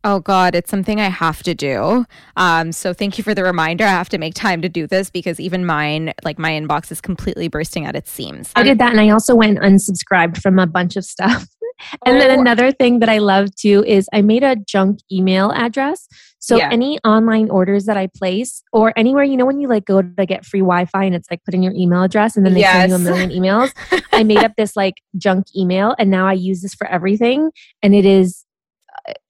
Oh 0.02 0.18
God, 0.18 0.54
it's 0.54 0.70
something 0.70 0.98
I 0.98 1.08
have 1.10 1.42
to 1.42 1.54
do. 1.54 2.06
Um, 2.36 2.72
so 2.72 2.94
thank 2.94 3.18
you 3.18 3.22
for 3.22 3.34
the 3.34 3.44
reminder. 3.44 3.84
I 3.84 3.88
have 3.90 4.08
to 4.08 4.18
make 4.18 4.34
time 4.34 4.62
to 4.62 4.68
do 4.68 4.86
this 4.86 5.10
because 5.10 5.38
even 5.38 5.66
mine, 5.66 6.14
like 6.24 6.38
my 6.38 6.52
inbox, 6.52 6.90
is 6.90 7.02
completely 7.02 7.48
bursting 7.48 7.84
at 7.84 7.94
its 7.94 8.10
seams. 8.10 8.50
I 8.56 8.62
did 8.62 8.78
that 8.78 8.92
and 8.92 9.00
I 9.00 9.10
also 9.10 9.34
went 9.34 9.58
unsubscribed 9.58 10.40
from 10.40 10.58
a 10.58 10.66
bunch 10.66 10.96
of 10.96 11.04
stuff. 11.04 11.46
and 12.06 12.18
then 12.18 12.38
Oh. 12.38 12.40
another 12.40 12.72
thing 12.72 13.00
that 13.00 13.10
I 13.10 13.18
love 13.18 13.54
too 13.54 13.84
is 13.86 14.08
I 14.12 14.22
made 14.22 14.42
a 14.42 14.56
junk 14.56 15.00
email 15.12 15.52
address. 15.52 16.08
So 16.40 16.56
Yeah. 16.56 16.70
any 16.72 16.98
online 17.04 17.50
orders 17.50 17.84
that 17.84 17.96
I 17.96 18.06
place 18.08 18.62
or 18.72 18.92
anywhere, 18.96 19.24
you 19.24 19.36
know, 19.36 19.46
when 19.46 19.60
you 19.60 19.68
like 19.68 19.84
go 19.84 20.00
to 20.02 20.26
get 20.26 20.44
free 20.44 20.60
Wi-Fi 20.60 21.04
and 21.04 21.14
it's 21.14 21.30
like 21.30 21.44
put 21.44 21.54
in 21.54 21.62
your 21.62 21.74
email 21.74 22.02
address 22.02 22.36
and 22.36 22.44
then 22.44 22.54
they 22.54 22.62
send 22.62 22.88
you 22.88 22.96
a 22.96 22.98
million 22.98 23.30
emails. 23.30 23.72
I 24.12 24.24
made 24.24 24.38
up 24.38 24.52
this 24.56 24.74
like 24.74 24.94
junk 25.18 25.46
email 25.54 25.94
and 25.98 26.10
now 26.10 26.26
I 26.26 26.32
use 26.32 26.62
this 26.62 26.74
for 26.74 26.86
everything. 26.86 27.50
And 27.82 27.94
it 27.94 28.06
is 28.06 28.44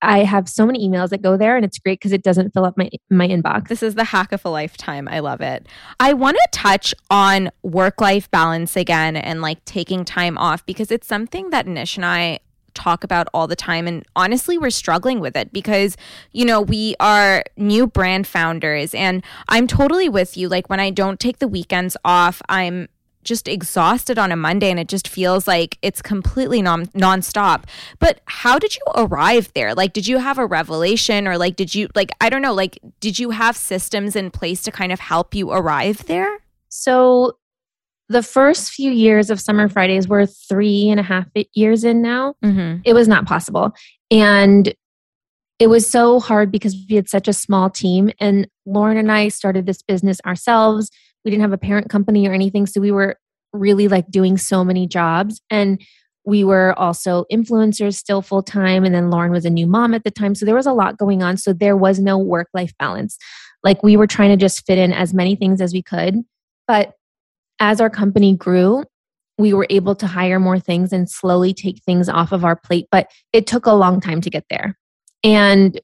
I 0.02 0.24
have 0.24 0.48
so 0.48 0.66
many 0.66 0.86
emails 0.86 1.10
that 1.10 1.22
go 1.22 1.36
there 1.36 1.56
and 1.56 1.64
it's 1.64 1.78
great 1.78 2.00
because 2.00 2.12
it 2.12 2.22
doesn't 2.22 2.52
fill 2.52 2.64
up 2.64 2.76
my 2.76 2.90
my 3.10 3.26
inbox. 3.28 3.68
This 3.68 3.82
is 3.82 3.94
the 3.94 4.04
hack 4.04 4.32
of 4.32 4.44
a 4.44 4.48
lifetime. 4.48 5.08
I 5.08 5.20
love 5.20 5.40
it. 5.40 5.66
I 5.98 6.12
want 6.12 6.36
to 6.36 6.48
touch 6.52 6.94
on 7.10 7.50
work 7.62 8.00
life 8.00 8.30
balance 8.30 8.76
again 8.76 9.16
and 9.16 9.42
like 9.42 9.64
taking 9.64 10.04
time 10.04 10.38
off 10.38 10.64
because 10.66 10.90
it's 10.90 11.06
something 11.06 11.50
that 11.50 11.66
Nish 11.66 11.96
and 11.96 12.06
I 12.06 12.40
talk 12.74 13.04
about 13.04 13.28
all 13.34 13.46
the 13.46 13.56
time. 13.56 13.86
And 13.86 14.04
honestly, 14.16 14.58
we're 14.58 14.70
struggling 14.70 15.20
with 15.20 15.36
it 15.36 15.52
because, 15.52 15.96
you 16.32 16.44
know, 16.44 16.60
we 16.60 16.94
are 17.00 17.44
new 17.56 17.86
brand 17.86 18.26
founders. 18.26 18.94
And 18.94 19.24
I'm 19.48 19.66
totally 19.66 20.08
with 20.08 20.36
you. 20.36 20.48
Like 20.48 20.68
when 20.68 20.80
I 20.80 20.90
don't 20.90 21.20
take 21.20 21.38
the 21.38 21.48
weekends 21.48 21.96
off, 22.04 22.42
I'm 22.48 22.88
just 23.22 23.48
exhausted 23.48 24.18
on 24.18 24.32
a 24.32 24.36
Monday 24.36 24.70
and 24.70 24.80
it 24.80 24.88
just 24.88 25.06
feels 25.06 25.46
like 25.46 25.78
it's 25.82 26.00
completely 26.00 26.62
non 26.62 26.86
nonstop. 26.86 27.64
But 27.98 28.20
how 28.26 28.58
did 28.58 28.74
you 28.74 28.82
arrive 28.96 29.52
there? 29.54 29.74
Like, 29.74 29.92
did 29.92 30.06
you 30.06 30.18
have 30.18 30.38
a 30.38 30.46
revelation 30.46 31.28
or 31.28 31.36
like, 31.36 31.56
did 31.56 31.74
you, 31.74 31.88
like, 31.94 32.10
I 32.20 32.30
don't 32.30 32.42
know, 32.42 32.54
like, 32.54 32.78
did 33.00 33.18
you 33.18 33.30
have 33.30 33.56
systems 33.56 34.16
in 34.16 34.30
place 34.30 34.62
to 34.62 34.72
kind 34.72 34.92
of 34.92 35.00
help 35.00 35.34
you 35.34 35.50
arrive 35.50 36.06
there? 36.06 36.38
So 36.68 37.36
the 38.10 38.24
first 38.24 38.72
few 38.72 38.90
years 38.90 39.30
of 39.30 39.40
Summer 39.40 39.68
Fridays 39.68 40.08
were 40.08 40.26
three 40.26 40.88
and 40.90 40.98
a 40.98 41.02
half 41.02 41.28
years 41.54 41.84
in 41.84 42.02
now. 42.02 42.34
Mm-hmm. 42.44 42.80
It 42.84 42.92
was 42.92 43.06
not 43.06 43.24
possible. 43.24 43.72
And 44.10 44.74
it 45.60 45.68
was 45.68 45.88
so 45.88 46.18
hard 46.18 46.50
because 46.50 46.74
we 46.88 46.96
had 46.96 47.08
such 47.08 47.28
a 47.28 47.32
small 47.32 47.70
team. 47.70 48.10
And 48.18 48.48
Lauren 48.66 48.96
and 48.96 49.12
I 49.12 49.28
started 49.28 49.64
this 49.64 49.80
business 49.82 50.20
ourselves. 50.26 50.90
We 51.24 51.30
didn't 51.30 51.42
have 51.42 51.52
a 51.52 51.58
parent 51.58 51.88
company 51.88 52.26
or 52.26 52.32
anything. 52.32 52.66
So 52.66 52.80
we 52.80 52.90
were 52.90 53.16
really 53.52 53.86
like 53.86 54.10
doing 54.10 54.36
so 54.36 54.64
many 54.64 54.88
jobs. 54.88 55.40
And 55.48 55.80
we 56.24 56.42
were 56.42 56.76
also 56.76 57.26
influencers 57.32 57.94
still 57.94 58.22
full 58.22 58.42
time. 58.42 58.84
And 58.84 58.92
then 58.92 59.10
Lauren 59.10 59.30
was 59.30 59.44
a 59.44 59.50
new 59.50 59.68
mom 59.68 59.94
at 59.94 60.02
the 60.02 60.10
time. 60.10 60.34
So 60.34 60.44
there 60.44 60.56
was 60.56 60.66
a 60.66 60.72
lot 60.72 60.98
going 60.98 61.22
on. 61.22 61.36
So 61.36 61.52
there 61.52 61.76
was 61.76 62.00
no 62.00 62.18
work 62.18 62.48
life 62.54 62.72
balance. 62.76 63.16
Like 63.62 63.84
we 63.84 63.96
were 63.96 64.08
trying 64.08 64.30
to 64.30 64.36
just 64.36 64.66
fit 64.66 64.78
in 64.78 64.92
as 64.92 65.14
many 65.14 65.36
things 65.36 65.60
as 65.60 65.72
we 65.72 65.82
could. 65.82 66.16
But 66.66 66.94
as 67.60 67.80
our 67.80 67.90
company 67.90 68.34
grew, 68.34 68.84
we 69.38 69.52
were 69.54 69.66
able 69.70 69.94
to 69.94 70.06
hire 70.06 70.40
more 70.40 70.58
things 70.58 70.92
and 70.92 71.08
slowly 71.10 71.54
take 71.54 71.82
things 71.84 72.08
off 72.08 72.32
of 72.32 72.44
our 72.44 72.56
plate. 72.56 72.86
But 72.90 73.10
it 73.32 73.46
took 73.46 73.66
a 73.66 73.72
long 73.72 74.00
time 74.00 74.20
to 74.22 74.30
get 74.30 74.44
there. 74.50 74.76
And 75.22 75.80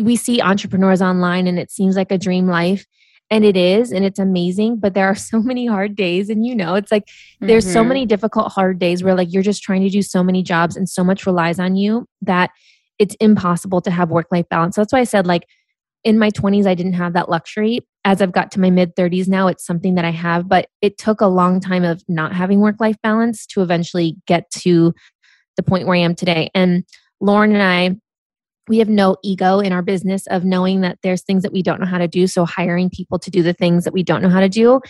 we 0.00 0.16
see 0.16 0.40
entrepreneurs 0.40 1.02
online 1.02 1.46
and 1.46 1.58
it 1.58 1.70
seems 1.70 1.96
like 1.96 2.10
a 2.10 2.18
dream 2.18 2.46
life. 2.46 2.84
And 3.30 3.44
it 3.44 3.58
is, 3.58 3.92
and 3.92 4.06
it's 4.06 4.18
amazing. 4.18 4.78
But 4.78 4.94
there 4.94 5.06
are 5.06 5.14
so 5.14 5.40
many 5.42 5.66
hard 5.66 5.94
days. 5.94 6.30
And 6.30 6.46
you 6.46 6.54
know, 6.54 6.74
it's 6.74 6.90
like 6.90 7.04
there's 7.40 7.70
so 7.70 7.84
Mhm. 7.84 7.88
many 7.88 8.06
difficult, 8.06 8.52
hard 8.52 8.78
days 8.78 9.04
where 9.04 9.14
like 9.14 9.32
you're 9.32 9.42
just 9.42 9.62
trying 9.62 9.82
to 9.82 9.90
do 9.90 10.00
so 10.02 10.24
many 10.24 10.42
jobs 10.42 10.76
and 10.76 10.88
so 10.88 11.04
much 11.04 11.26
relies 11.26 11.58
on 11.60 11.76
you 11.76 12.06
that 12.22 12.50
it's 12.98 13.14
impossible 13.20 13.80
to 13.82 13.90
have 13.90 14.10
work 14.10 14.26
life 14.32 14.48
balance. 14.48 14.74
So 14.74 14.80
that's 14.80 14.92
why 14.92 15.00
I 15.00 15.04
said, 15.04 15.26
like, 15.26 15.44
in 16.04 16.18
my 16.18 16.30
20s, 16.30 16.66
I 16.66 16.74
didn't 16.74 16.94
have 16.94 17.12
that 17.12 17.28
luxury. 17.28 17.86
As 18.08 18.22
I've 18.22 18.32
got 18.32 18.50
to 18.52 18.60
my 18.60 18.70
mid 18.70 18.96
30s 18.96 19.28
now, 19.28 19.48
it's 19.48 19.66
something 19.66 19.94
that 19.96 20.06
I 20.06 20.12
have, 20.12 20.48
but 20.48 20.70
it 20.80 20.96
took 20.96 21.20
a 21.20 21.26
long 21.26 21.60
time 21.60 21.84
of 21.84 22.02
not 22.08 22.32
having 22.32 22.60
work 22.60 22.76
life 22.80 22.96
balance 23.02 23.44
to 23.48 23.60
eventually 23.60 24.16
get 24.26 24.50
to 24.60 24.94
the 25.58 25.62
point 25.62 25.86
where 25.86 25.94
I 25.94 26.00
am 26.00 26.14
today. 26.14 26.48
And 26.54 26.84
Lauren 27.20 27.52
and 27.52 27.62
I, 27.62 27.96
we 28.66 28.78
have 28.78 28.88
no 28.88 29.18
ego 29.22 29.60
in 29.60 29.74
our 29.74 29.82
business 29.82 30.26
of 30.28 30.42
knowing 30.42 30.80
that 30.80 30.96
there's 31.02 31.22
things 31.22 31.42
that 31.42 31.52
we 31.52 31.62
don't 31.62 31.80
know 31.80 31.86
how 31.86 31.98
to 31.98 32.08
do. 32.08 32.26
So 32.26 32.46
hiring 32.46 32.88
people 32.88 33.18
to 33.18 33.30
do 33.30 33.42
the 33.42 33.52
things 33.52 33.84
that 33.84 33.92
we 33.92 34.02
don't 34.02 34.22
know 34.22 34.30
how 34.30 34.40
to 34.40 34.48
do. 34.48 34.80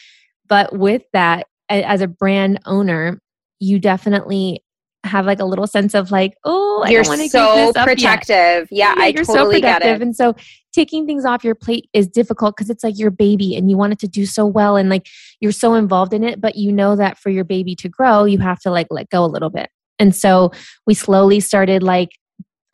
But 0.49 0.79
with 0.79 1.03
that, 1.13 1.49
as 1.69 2.01
a 2.01 2.07
brand 2.07 2.61
owner, 2.67 3.21
you 3.59 3.81
definitely 3.81 4.63
have 5.05 5.27
like 5.27 5.41
a 5.41 5.45
little 5.45 5.67
sense 5.67 5.95
of 5.95 6.11
like, 6.11 6.37
oh, 6.45 6.83
I 6.85 6.91
You're 6.91 7.03
don't 7.03 7.19
want 7.19 7.23
to 7.23 7.29
so 7.29 7.55
give 7.55 7.67
this 7.67 7.77
up 7.77 7.87
yet. 7.87 7.97
protective. 7.97 8.69
Yeah, 8.71 8.95
I 8.97 9.09
you're 9.09 9.25
totally 9.25 9.57
so 9.57 9.61
get 9.61 9.83
it. 9.83 10.03
And 10.03 10.15
so 10.15 10.35
taking 10.73 11.07
things 11.07 11.25
off 11.25 11.45
your 11.45 11.55
plate 11.55 11.89
is 11.93 12.09
difficult 12.09 12.57
because 12.57 12.71
it's 12.71 12.85
like 12.85 12.99
your 12.99 13.11
baby 13.11 13.57
and 13.57 13.71
you 13.71 13.77
want 13.77 13.93
it 13.93 13.99
to 14.01 14.09
do 14.09 14.27
so 14.27 14.45
well 14.45 14.77
and 14.77 14.89
like 14.89 15.07
you're 15.41 15.53
so 15.53 15.75
involved 15.75 16.13
in 16.13 16.25
it, 16.25 16.41
but 16.41 16.57
you 16.57 16.73
know 16.73 16.97
that 16.97 17.19
for 17.19 17.31
your 17.31 17.45
baby 17.45 17.75
to 17.77 17.89
grow, 17.89 18.25
you 18.25 18.39
have 18.39 18.61
to 18.61 18.71
like 18.71 18.89
let 18.91 19.09
go 19.11 19.25
a 19.25 19.27
little 19.27 19.51
bit. 19.51 19.71
And 19.99 20.15
so 20.15 20.53
we 20.87 20.95
slowly 20.95 21.41
started 21.41 21.83
like, 21.83 22.11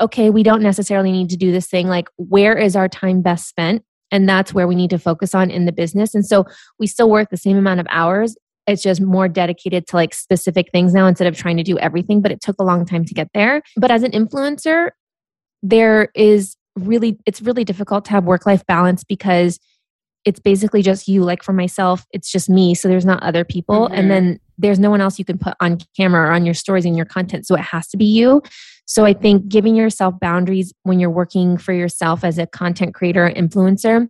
okay, 0.01 0.31
we 0.31 0.43
don't 0.43 0.63
necessarily 0.63 1.13
need 1.13 1.31
to 1.31 1.37
do 1.37 1.53
this 1.53 1.67
thing. 1.67 1.89
Like, 1.89 2.09
where 2.17 2.57
is 2.57 2.75
our 2.75 2.89
time 2.89 3.23
best 3.23 3.49
spent? 3.49 3.83
And 4.11 4.29
that's 4.29 4.53
where 4.53 4.67
we 4.67 4.75
need 4.75 4.91
to 4.91 4.99
focus 4.99 5.35
on 5.35 5.51
in 5.51 5.65
the 5.65 5.73
business. 5.73 6.15
And 6.15 6.27
so 6.27 6.45
we 6.79 6.87
still 6.87 7.11
work 7.11 7.31
the 7.31 7.37
same 7.37 7.57
amount 7.57 7.81
of 7.81 7.87
hours. 7.91 8.37
It's 8.67 8.83
just 8.83 9.01
more 9.01 9.29
dedicated 9.29 9.87
to 9.89 9.97
like 9.97 10.15
specific 10.15 10.71
things 10.73 10.95
now 10.95 11.07
instead 11.07 11.27
of 11.27 11.37
trying 11.37 11.57
to 11.59 11.63
do 11.63 11.79
everything. 11.79 12.23
But 12.23 12.33
it 12.33 12.41
took 12.41 12.57
a 12.59 12.65
long 12.65 12.87
time 12.87 13.05
to 13.05 13.15
get 13.15 13.29
there. 13.35 13.63
But 13.77 13.91
as 13.91 14.03
an 14.03 14.13
influencer, 14.13 14.91
there 15.63 16.09
is 16.15 16.57
really, 16.77 17.19
it's 17.27 17.41
really 17.43 17.65
difficult 17.65 18.05
to 18.07 18.11
have 18.13 18.25
work 18.25 18.47
life 18.47 18.67
balance 18.67 19.05
because 19.05 19.59
it's 20.25 20.41
basically 20.41 20.83
just 20.83 21.07
you. 21.07 21.23
Like 21.23 21.43
for 21.43 21.53
myself, 21.53 22.07
it's 22.11 22.33
just 22.33 22.49
me. 22.49 22.75
So 22.75 22.89
there's 22.89 23.05
not 23.05 23.23
other 23.23 23.45
people. 23.45 23.89
Mhm. 23.89 23.99
And 23.99 24.11
then 24.11 24.41
there's 24.57 24.79
no 24.79 24.91
one 24.91 25.01
else 25.01 25.19
you 25.19 25.25
can 25.25 25.39
put 25.39 25.55
on 25.61 25.79
camera 25.97 26.29
or 26.29 26.33
on 26.33 26.45
your 26.45 26.55
stories 26.55 26.85
and 26.85 26.97
your 26.97 27.07
content. 27.07 27.47
So 27.47 27.55
it 27.55 27.61
has 27.61 27.89
to 27.89 27.97
be 27.97 28.07
you. 28.07 28.43
So 28.87 29.05
I 29.05 29.13
think 29.13 29.49
giving 29.49 29.75
yourself 29.75 30.15
boundaries 30.21 30.73
when 30.83 31.01
you're 31.01 31.11
working 31.11 31.57
for 31.59 31.73
yourself 31.73 32.25
as 32.25 32.39
a 32.39 32.47
content 32.47 32.95
creator, 32.95 33.31
influencer, 33.35 34.09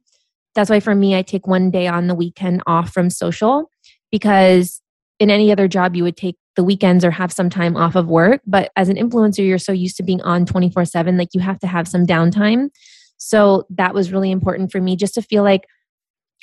that's 0.54 0.70
why 0.70 0.80
for 0.80 0.94
me, 0.94 1.16
I 1.16 1.22
take 1.22 1.46
one 1.46 1.70
day 1.70 1.86
on 1.88 2.06
the 2.06 2.14
weekend 2.14 2.62
off 2.66 2.92
from 2.92 3.10
social 3.10 3.70
because 4.14 4.80
in 5.18 5.28
any 5.28 5.50
other 5.50 5.66
job, 5.66 5.96
you 5.96 6.04
would 6.04 6.16
take 6.16 6.36
the 6.54 6.62
weekends 6.62 7.04
or 7.04 7.10
have 7.10 7.32
some 7.32 7.50
time 7.50 7.76
off 7.76 7.96
of 7.96 8.06
work. 8.06 8.42
But 8.46 8.70
as 8.76 8.88
an 8.88 8.94
influencer, 8.94 9.44
you're 9.44 9.58
so 9.58 9.72
used 9.72 9.96
to 9.96 10.04
being 10.04 10.22
on 10.22 10.46
24 10.46 10.84
7, 10.84 11.18
like 11.18 11.30
you 11.32 11.40
have 11.40 11.58
to 11.58 11.66
have 11.66 11.88
some 11.88 12.06
downtime. 12.06 12.68
So 13.16 13.64
that 13.70 13.92
was 13.92 14.12
really 14.12 14.30
important 14.30 14.70
for 14.70 14.80
me 14.80 14.94
just 14.94 15.14
to 15.14 15.22
feel 15.22 15.42
like 15.42 15.64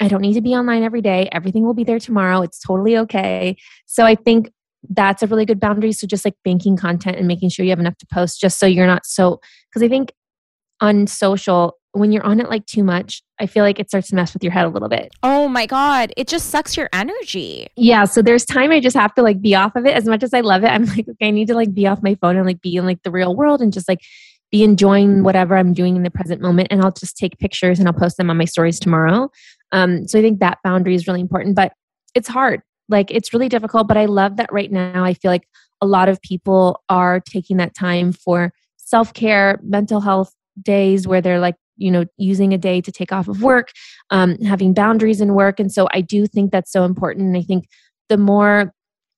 I 0.01 0.09
don't 0.09 0.19
need 0.19 0.34
to 0.34 0.41
be 0.41 0.53
online 0.53 0.84
every 0.84 1.01
day. 1.01 1.30
Everything 1.32 1.63
will 1.63 1.74
be 1.74 1.86
there 1.86 1.97
tomorrow. 1.97 2.41
It's 2.41 2.59
totally 2.59 2.97
okay. 2.97 3.55
So 3.86 4.05
I 4.05 4.15
think 4.15 4.51
that's 4.89 5.24
a 5.24 5.28
really 5.28 5.45
good 5.45 5.61
boundary. 5.61 5.93
So 5.93 6.07
just 6.07 6.26
like 6.26 6.36
banking 6.43 6.76
content 6.76 7.15
and 7.15 7.26
making 7.26 7.51
sure 7.51 7.63
you 7.63 7.72
have 7.72 7.80
enough 7.80 7.97
to 7.99 8.07
post 8.11 8.41
just 8.41 8.59
so 8.59 8.65
you're 8.65 8.86
not 8.86 9.05
so, 9.05 9.39
because 9.69 9.82
I 9.82 9.88
think 9.88 10.11
on 10.82 11.07
social, 11.07 11.77
when 11.93 12.11
you're 12.11 12.25
on 12.25 12.39
it 12.39 12.49
like 12.49 12.65
too 12.65 12.84
much, 12.84 13.21
I 13.39 13.45
feel 13.45 13.63
like 13.63 13.79
it 13.79 13.89
starts 13.89 14.09
to 14.09 14.15
mess 14.15 14.34
with 14.34 14.43
your 14.43 14.51
head 14.51 14.65
a 14.65 14.69
little 14.69 14.89
bit. 14.89 15.13
Oh 15.23 15.47
my 15.47 15.65
God. 15.65 16.11
It 16.17 16.27
just 16.27 16.49
sucks 16.49 16.75
your 16.75 16.89
energy. 16.93 17.67
Yeah. 17.75 18.05
So 18.05 18.21
there's 18.21 18.45
time 18.45 18.71
I 18.71 18.79
just 18.79 18.95
have 18.95 19.13
to 19.15 19.21
like 19.21 19.41
be 19.41 19.55
off 19.55 19.75
of 19.75 19.86
it. 19.86 19.95
As 19.95 20.05
much 20.05 20.23
as 20.23 20.34
I 20.34 20.41
love 20.41 20.63
it, 20.63 20.67
I'm 20.67 20.86
like, 20.97 21.07
okay, 21.07 21.27
I 21.27 21.32
need 21.32 21.47
to 21.47 21.55
like 21.55 21.73
be 21.73 21.88
off 21.88 22.01
my 22.01 22.15
phone 22.15 22.36
and 22.36 22.45
like 22.45 22.61
be 22.61 22.75
in 22.75 22.86
like 22.86 23.03
the 23.03 23.11
real 23.11 23.36
world 23.36 23.61
and 23.61 23.71
just 23.71 23.88
like 23.88 23.99
be 24.51 24.63
enjoying 24.63 25.23
whatever 25.23 25.55
I'm 25.55 25.73
doing 25.73 25.95
in 25.95 26.03
the 26.03 26.11
present 26.11 26.41
moment. 26.41 26.69
And 26.71 26.82
I'll 26.82 26.91
just 26.91 27.15
take 27.15 27.38
pictures 27.39 27.79
and 27.79 27.88
I'll 27.88 27.93
post 27.93 28.17
them 28.17 28.29
on 28.29 28.38
my 28.38 28.45
stories 28.45 28.79
tomorrow. 28.79 29.29
Um, 29.71 30.07
so 30.07 30.19
I 30.19 30.21
think 30.21 30.39
that 30.39 30.59
boundary 30.63 30.95
is 30.95 31.07
really 31.07 31.21
important, 31.21 31.55
but 31.55 31.71
it's 32.15 32.27
hard. 32.27 32.61
Like 32.89 33.11
it's 33.11 33.34
really 33.34 33.47
difficult, 33.47 33.88
but 33.88 33.97
I 33.97 34.05
love 34.05 34.38
that 34.38 34.51
right 34.51 34.71
now. 34.71 35.05
I 35.05 35.13
feel 35.13 35.32
like 35.32 35.47
a 35.82 35.88
lot 35.88 36.09
of 36.09 36.21
people 36.21 36.84
are 36.89 37.21
taking 37.21 37.57
that 37.57 37.73
time 37.73 38.11
for 38.11 38.51
self 38.75 39.13
care, 39.13 39.59
mental 39.63 40.01
health 40.01 40.34
days 40.62 41.08
where 41.08 41.22
they're 41.22 41.39
like, 41.39 41.56
you 41.78 41.91
know, 41.91 42.06
using 42.18 42.54
a 42.54 42.58
day 42.58 42.82
to 42.82 42.91
take 42.91 43.12
off 43.12 43.28
of 43.28 43.41
work, 43.41 43.70
um, 44.10 44.38
having 44.39 44.74
boundaries 44.74 45.22
in 45.22 45.34
work. 45.34 45.60
And 45.60 45.72
so 45.72 45.88
I 45.91 46.02
do 46.02 46.28
think 46.28 46.52
that's 46.52 46.72
so 46.72 46.84
important. 46.84 47.28
And 47.28 47.38
I 47.38 47.41
think 47.41 47.68
the 48.10 48.18
more 48.18 48.74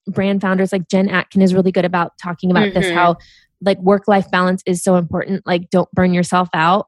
brand 0.07 0.41
founders 0.41 0.71
like 0.71 0.87
Jen 0.87 1.09
Atkin 1.09 1.41
is 1.41 1.53
really 1.53 1.71
good 1.71 1.85
about 1.85 2.13
talking 2.21 2.51
about 2.51 2.69
mm-hmm. 2.69 2.79
this, 2.79 2.91
how 2.91 3.17
like 3.61 3.79
work 3.79 4.07
life 4.07 4.29
balance 4.31 4.61
is 4.65 4.83
so 4.83 4.95
important. 4.95 5.45
Like, 5.45 5.69
don't 5.69 5.89
burn 5.91 6.13
yourself 6.13 6.49
out. 6.53 6.87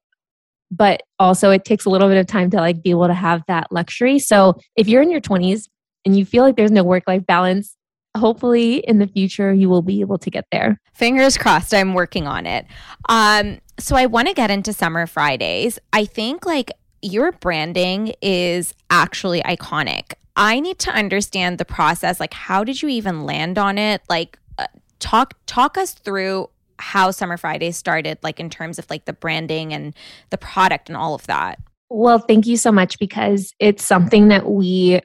But 0.72 1.04
also, 1.20 1.52
it 1.52 1.64
takes 1.64 1.86
a 1.86 1.90
little 1.90 2.10
bit 2.10 2.18
of 2.18 2.26
time 2.26 2.50
to 2.50 2.58
like 2.58 2.82
be 2.82 2.90
able 2.90 3.08
to 3.08 3.14
have 3.14 3.44
that 3.48 3.72
luxury. 3.72 4.18
So, 4.18 4.60
if 4.76 4.88
you're 4.88 5.02
in 5.02 5.12
your 5.12 5.22
20s 5.22 5.70
and 6.06 6.18
you 6.18 6.26
feel 6.26 6.44
like 6.44 6.56
there's 6.56 6.72
no 6.72 6.84
work 6.84 7.04
life 7.08 7.26
balance, 7.26 7.78
hopefully 8.18 8.78
in 8.78 8.98
the 8.98 9.08
future 9.08 9.54
you 9.54 9.70
will 9.70 9.84
be 9.84 10.02
able 10.02 10.18
to 10.18 10.30
get 10.30 10.46
there. 10.52 10.82
Fingers 10.94 11.38
crossed, 11.38 11.74
I'm 11.74 11.94
working 11.94 12.28
on 12.28 12.46
it. 12.46 12.66
Um, 13.10 13.60
so 13.78 13.96
I 13.96 14.06
want 14.06 14.28
to 14.28 14.34
get 14.34 14.52
into 14.52 14.74
Summer 14.74 15.08
Fridays. 15.08 15.80
I 15.94 16.06
think 16.06 16.46
like 16.46 16.72
your 17.02 17.32
branding 17.34 18.14
is 18.22 18.74
actually 18.90 19.42
iconic. 19.42 20.14
I 20.36 20.60
need 20.60 20.80
to 20.80 20.92
understand 20.92 21.58
the 21.58 21.66
process. 21.66 22.20
Like, 22.20 22.34
how 22.34 22.64
did 22.64 22.82
you 22.82 22.90
even 22.90 23.26
land 23.26 23.58
on 23.58 23.78
it? 23.78 24.02
Like, 24.10 24.38
uh, 24.58 24.68
talk 25.00 25.34
talk 25.46 25.78
us 25.78 25.94
through 25.94 26.50
how 26.78 27.12
Summer 27.12 27.38
Fridays 27.38 27.78
started, 27.78 28.18
like 28.22 28.40
in 28.40 28.50
terms 28.50 28.80
of 28.80 28.90
like 28.90 29.06
the 29.06 29.14
branding 29.14 29.74
and 29.74 29.94
the 30.30 30.38
product 30.38 30.90
and 30.90 30.98
all 30.98 31.16
of 31.16 31.26
that. 31.28 31.60
Well, 31.90 32.20
thank 32.20 32.48
you 32.48 32.58
so 32.58 32.72
much 32.72 33.00
because 33.00 33.54
it's 33.60 33.84
something 33.84 34.28
that 34.30 34.50
we 34.50 35.00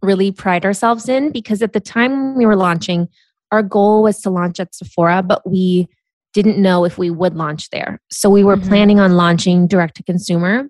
really 0.00 0.32
pride 0.32 0.64
ourselves 0.64 1.08
in 1.08 1.30
because 1.30 1.62
at 1.62 1.72
the 1.72 1.80
time 1.80 2.36
we 2.36 2.44
were 2.44 2.56
launching, 2.56 3.08
our 3.52 3.62
goal 3.62 4.02
was 4.02 4.20
to 4.22 4.30
launch 4.30 4.58
at 4.58 4.74
Sephora, 4.74 5.22
but 5.22 5.48
we 5.48 5.88
didn't 6.32 6.60
know 6.60 6.84
if 6.84 6.98
we 6.98 7.10
would 7.10 7.34
launch 7.34 7.70
there. 7.70 8.00
So 8.10 8.30
we 8.30 8.44
were 8.44 8.56
mm-hmm. 8.56 8.68
planning 8.68 9.00
on 9.00 9.16
launching 9.16 9.66
direct 9.66 9.96
to 9.96 10.02
consumer. 10.02 10.68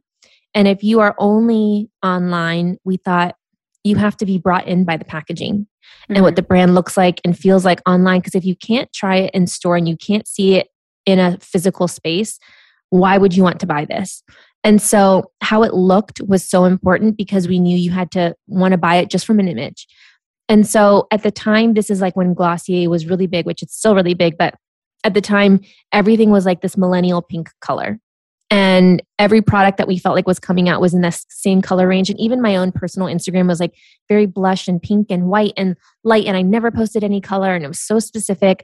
And 0.54 0.68
if 0.68 0.82
you 0.82 1.00
are 1.00 1.14
only 1.18 1.90
online, 2.02 2.78
we 2.84 2.96
thought 2.96 3.36
you 3.84 3.96
have 3.96 4.16
to 4.18 4.26
be 4.26 4.38
brought 4.38 4.66
in 4.66 4.84
by 4.84 4.96
the 4.96 5.04
packaging 5.04 5.54
mm-hmm. 5.54 6.14
and 6.14 6.22
what 6.22 6.30
mm-hmm. 6.30 6.36
the 6.36 6.42
brand 6.42 6.74
looks 6.74 6.96
like 6.96 7.20
and 7.24 7.38
feels 7.38 7.64
like 7.64 7.80
online. 7.86 8.20
Because 8.20 8.34
if 8.34 8.44
you 8.44 8.56
can't 8.56 8.92
try 8.92 9.16
it 9.16 9.34
in 9.34 9.46
store 9.46 9.76
and 9.76 9.88
you 9.88 9.96
can't 9.96 10.26
see 10.26 10.56
it 10.56 10.68
in 11.06 11.18
a 11.18 11.38
physical 11.40 11.88
space, 11.88 12.38
why 12.90 13.18
would 13.18 13.34
you 13.34 13.42
want 13.42 13.60
to 13.60 13.66
buy 13.66 13.84
this? 13.84 14.22
And 14.64 14.80
so, 14.80 15.32
how 15.40 15.62
it 15.62 15.74
looked 15.74 16.20
was 16.20 16.48
so 16.48 16.64
important 16.64 17.16
because 17.16 17.48
we 17.48 17.58
knew 17.58 17.76
you 17.76 17.90
had 17.90 18.10
to 18.12 18.34
want 18.46 18.72
to 18.72 18.78
buy 18.78 18.96
it 18.96 19.10
just 19.10 19.26
from 19.26 19.40
an 19.40 19.48
image. 19.48 19.88
And 20.48 20.66
so, 20.66 21.08
at 21.10 21.22
the 21.22 21.32
time, 21.32 21.74
this 21.74 21.90
is 21.90 22.00
like 22.00 22.14
when 22.14 22.34
Glossier 22.34 22.88
was 22.88 23.06
really 23.06 23.26
big, 23.26 23.44
which 23.44 23.62
it's 23.62 23.76
still 23.76 23.96
really 23.96 24.14
big, 24.14 24.38
but 24.38 24.54
at 25.04 25.14
the 25.14 25.20
time, 25.20 25.60
everything 25.92 26.30
was 26.30 26.46
like 26.46 26.60
this 26.60 26.76
millennial 26.76 27.22
pink 27.22 27.50
color. 27.60 27.98
And 28.50 29.02
every 29.18 29.40
product 29.40 29.78
that 29.78 29.88
we 29.88 29.96
felt 29.96 30.14
like 30.14 30.26
was 30.26 30.38
coming 30.38 30.68
out 30.68 30.82
was 30.82 30.92
in 30.92 31.00
this 31.00 31.24
same 31.30 31.62
color 31.62 31.88
range. 31.88 32.10
And 32.10 32.20
even 32.20 32.42
my 32.42 32.56
own 32.56 32.70
personal 32.70 33.08
Instagram 33.08 33.48
was 33.48 33.60
like 33.60 33.72
very 34.10 34.26
blush 34.26 34.68
and 34.68 34.80
pink 34.80 35.06
and 35.10 35.28
white 35.28 35.54
and 35.56 35.74
light. 36.04 36.26
And 36.26 36.36
I 36.36 36.42
never 36.42 36.70
posted 36.70 37.02
any 37.02 37.20
color 37.20 37.54
and 37.54 37.64
it 37.64 37.68
was 37.68 37.80
so 37.80 37.98
specific. 37.98 38.62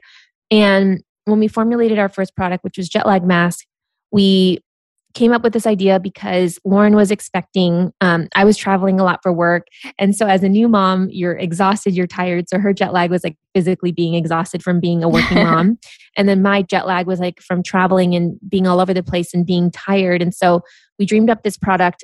And 0.51 1.03
when 1.25 1.39
we 1.39 1.47
formulated 1.47 1.97
our 1.97 2.07
first 2.07 2.35
product, 2.35 2.63
which 2.63 2.77
was 2.77 2.87
Jet 2.87 3.07
Lag 3.07 3.23
Mask, 3.23 3.65
we 4.11 4.59
came 5.13 5.31
up 5.31 5.43
with 5.43 5.53
this 5.53 5.65
idea 5.65 5.99
because 5.99 6.59
Lauren 6.63 6.95
was 6.95 7.11
expecting, 7.11 7.91
um, 8.01 8.27
I 8.35 8.45
was 8.45 8.57
traveling 8.57 8.99
a 8.99 9.03
lot 9.03 9.19
for 9.23 9.33
work. 9.33 9.67
And 9.97 10.15
so, 10.15 10.27
as 10.27 10.43
a 10.43 10.49
new 10.49 10.67
mom, 10.67 11.09
you're 11.11 11.37
exhausted, 11.37 11.95
you're 11.95 12.07
tired. 12.07 12.47
So, 12.47 12.59
her 12.59 12.73
jet 12.73 12.93
lag 12.93 13.09
was 13.09 13.23
like 13.23 13.37
physically 13.53 13.91
being 13.91 14.13
exhausted 14.13 14.63
from 14.63 14.79
being 14.79 15.03
a 15.03 15.09
working 15.09 15.37
mom. 15.43 15.79
And 16.15 16.29
then 16.29 16.41
my 16.41 16.61
jet 16.61 16.85
lag 16.85 17.07
was 17.07 17.19
like 17.19 17.41
from 17.41 17.63
traveling 17.63 18.15
and 18.15 18.39
being 18.47 18.67
all 18.67 18.79
over 18.79 18.93
the 18.93 19.03
place 19.03 19.33
and 19.33 19.45
being 19.45 19.71
tired. 19.71 20.21
And 20.21 20.33
so, 20.33 20.61
we 20.97 21.05
dreamed 21.05 21.29
up 21.29 21.43
this 21.43 21.57
product. 21.57 22.03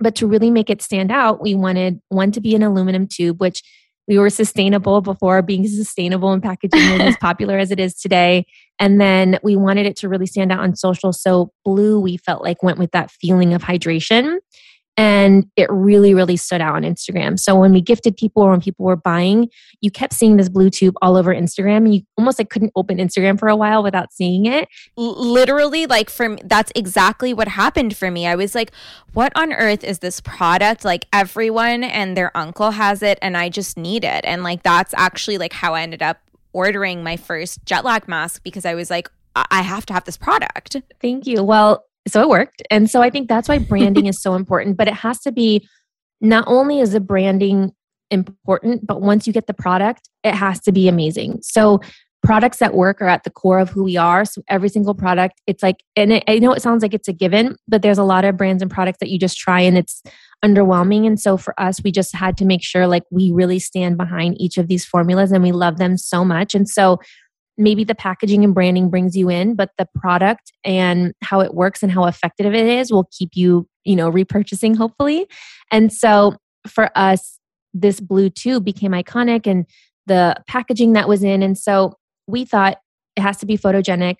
But 0.00 0.16
to 0.16 0.26
really 0.26 0.50
make 0.50 0.70
it 0.70 0.82
stand 0.82 1.12
out, 1.12 1.40
we 1.40 1.54
wanted 1.54 2.00
one 2.08 2.32
to 2.32 2.40
be 2.40 2.54
an 2.56 2.64
aluminum 2.64 3.06
tube, 3.06 3.40
which 3.40 3.62
we 4.06 4.18
were 4.18 4.30
sustainable 4.30 5.00
before 5.00 5.42
being 5.42 5.66
sustainable 5.66 6.32
and 6.32 6.42
packaging 6.42 6.92
was 6.92 7.00
as 7.00 7.16
popular 7.20 7.58
as 7.58 7.70
it 7.70 7.80
is 7.80 7.94
today. 7.94 8.46
And 8.78 9.00
then 9.00 9.38
we 9.42 9.56
wanted 9.56 9.86
it 9.86 9.96
to 9.98 10.08
really 10.08 10.26
stand 10.26 10.52
out 10.52 10.60
on 10.60 10.76
social. 10.76 11.12
So 11.12 11.52
blue, 11.64 12.00
we 12.00 12.16
felt 12.18 12.42
like 12.42 12.62
went 12.62 12.78
with 12.78 12.90
that 12.90 13.10
feeling 13.10 13.54
of 13.54 13.62
hydration. 13.62 14.38
And 14.96 15.50
it 15.56 15.68
really, 15.70 16.14
really 16.14 16.36
stood 16.36 16.60
out 16.60 16.76
on 16.76 16.82
Instagram. 16.82 17.38
So 17.38 17.58
when 17.58 17.72
we 17.72 17.80
gifted 17.80 18.16
people 18.16 18.42
or 18.42 18.50
when 18.50 18.60
people 18.60 18.84
were 18.84 18.96
buying, 18.96 19.48
you 19.80 19.90
kept 19.90 20.14
seeing 20.14 20.36
this 20.36 20.48
blue 20.48 20.70
tube 20.70 20.94
all 21.02 21.16
over 21.16 21.34
Instagram. 21.34 21.78
And 21.78 21.94
you 21.96 22.02
almost 22.16 22.38
like 22.38 22.48
couldn't 22.48 22.72
open 22.76 22.98
Instagram 22.98 23.38
for 23.38 23.48
a 23.48 23.56
while 23.56 23.82
without 23.82 24.12
seeing 24.12 24.46
it. 24.46 24.68
Literally, 24.96 25.86
like 25.86 26.10
for 26.10 26.28
me, 26.28 26.38
that's 26.44 26.70
exactly 26.76 27.34
what 27.34 27.48
happened 27.48 27.96
for 27.96 28.10
me. 28.10 28.26
I 28.26 28.36
was 28.36 28.54
like, 28.54 28.70
what 29.14 29.32
on 29.34 29.52
earth 29.52 29.82
is 29.82 29.98
this 29.98 30.20
product? 30.20 30.84
Like 30.84 31.06
everyone 31.12 31.82
and 31.82 32.16
their 32.16 32.36
uncle 32.36 32.70
has 32.70 33.02
it 33.02 33.18
and 33.20 33.36
I 33.36 33.48
just 33.48 33.76
need 33.76 34.04
it. 34.04 34.24
And 34.24 34.44
like 34.44 34.62
that's 34.62 34.94
actually 34.96 35.38
like 35.38 35.52
how 35.52 35.74
I 35.74 35.82
ended 35.82 36.02
up 36.02 36.18
ordering 36.52 37.02
my 37.02 37.16
first 37.16 37.66
jet 37.66 37.84
lag 37.84 38.06
mask 38.06 38.44
because 38.44 38.64
I 38.64 38.74
was 38.74 38.90
like, 38.90 39.10
I 39.34 39.62
have 39.62 39.84
to 39.86 39.92
have 39.92 40.04
this 40.04 40.16
product. 40.16 40.76
Thank 41.00 41.26
you. 41.26 41.42
Well, 41.42 41.84
so 42.06 42.20
it 42.20 42.28
worked. 42.28 42.62
And 42.70 42.90
so 42.90 43.02
I 43.02 43.10
think 43.10 43.28
that's 43.28 43.48
why 43.48 43.58
branding 43.58 44.06
is 44.06 44.20
so 44.20 44.34
important, 44.36 44.76
but 44.76 44.88
it 44.88 44.94
has 44.94 45.20
to 45.20 45.32
be 45.32 45.66
not 46.20 46.44
only 46.46 46.80
is 46.80 46.92
the 46.92 47.00
branding 47.00 47.72
important, 48.10 48.86
but 48.86 49.00
once 49.00 49.26
you 49.26 49.32
get 49.32 49.46
the 49.46 49.54
product, 49.54 50.08
it 50.22 50.34
has 50.34 50.60
to 50.60 50.72
be 50.72 50.88
amazing. 50.88 51.40
So 51.42 51.80
products 52.22 52.58
that 52.58 52.74
work 52.74 53.02
are 53.02 53.06
at 53.06 53.22
the 53.24 53.30
core 53.30 53.58
of 53.58 53.68
who 53.68 53.84
we 53.84 53.96
are. 53.96 54.24
So 54.24 54.42
every 54.48 54.70
single 54.70 54.94
product, 54.94 55.40
it's 55.46 55.62
like, 55.62 55.76
and 55.94 56.14
it, 56.14 56.24
I 56.26 56.38
know 56.38 56.52
it 56.52 56.62
sounds 56.62 56.82
like 56.82 56.94
it's 56.94 57.08
a 57.08 57.12
given, 57.12 57.56
but 57.68 57.82
there's 57.82 57.98
a 57.98 58.04
lot 58.04 58.24
of 58.24 58.36
brands 58.36 58.62
and 58.62 58.70
products 58.70 58.98
that 59.00 59.10
you 59.10 59.18
just 59.18 59.36
try 59.36 59.60
and 59.60 59.76
it's 59.76 60.02
underwhelming. 60.42 61.06
And 61.06 61.20
so 61.20 61.36
for 61.36 61.58
us, 61.60 61.82
we 61.84 61.92
just 61.92 62.14
had 62.14 62.36
to 62.38 62.46
make 62.46 62.62
sure 62.62 62.86
like 62.86 63.04
we 63.10 63.30
really 63.30 63.58
stand 63.58 63.98
behind 63.98 64.40
each 64.40 64.56
of 64.56 64.68
these 64.68 64.86
formulas 64.86 65.32
and 65.32 65.42
we 65.42 65.52
love 65.52 65.76
them 65.76 65.98
so 65.98 66.24
much. 66.24 66.54
And 66.54 66.68
so 66.68 66.98
maybe 67.56 67.84
the 67.84 67.94
packaging 67.94 68.44
and 68.44 68.54
branding 68.54 68.90
brings 68.90 69.16
you 69.16 69.30
in, 69.30 69.54
but 69.54 69.70
the 69.78 69.86
product 69.94 70.52
and 70.64 71.12
how 71.22 71.40
it 71.40 71.54
works 71.54 71.82
and 71.82 71.92
how 71.92 72.04
effective 72.04 72.52
it 72.54 72.66
is 72.66 72.90
will 72.90 73.08
keep 73.16 73.30
you, 73.34 73.68
you 73.84 73.94
know, 73.94 74.10
repurchasing 74.10 74.76
hopefully. 74.76 75.26
And 75.70 75.92
so 75.92 76.36
for 76.66 76.90
us, 76.96 77.38
this 77.72 78.00
blue 78.00 78.30
tube 78.30 78.64
became 78.64 78.92
iconic 78.92 79.46
and 79.46 79.66
the 80.06 80.36
packaging 80.46 80.92
that 80.94 81.08
was 81.08 81.22
in. 81.22 81.42
And 81.42 81.56
so 81.56 81.94
we 82.26 82.44
thought 82.44 82.78
it 83.16 83.20
has 83.20 83.36
to 83.38 83.46
be 83.46 83.56
photogenic, 83.56 84.16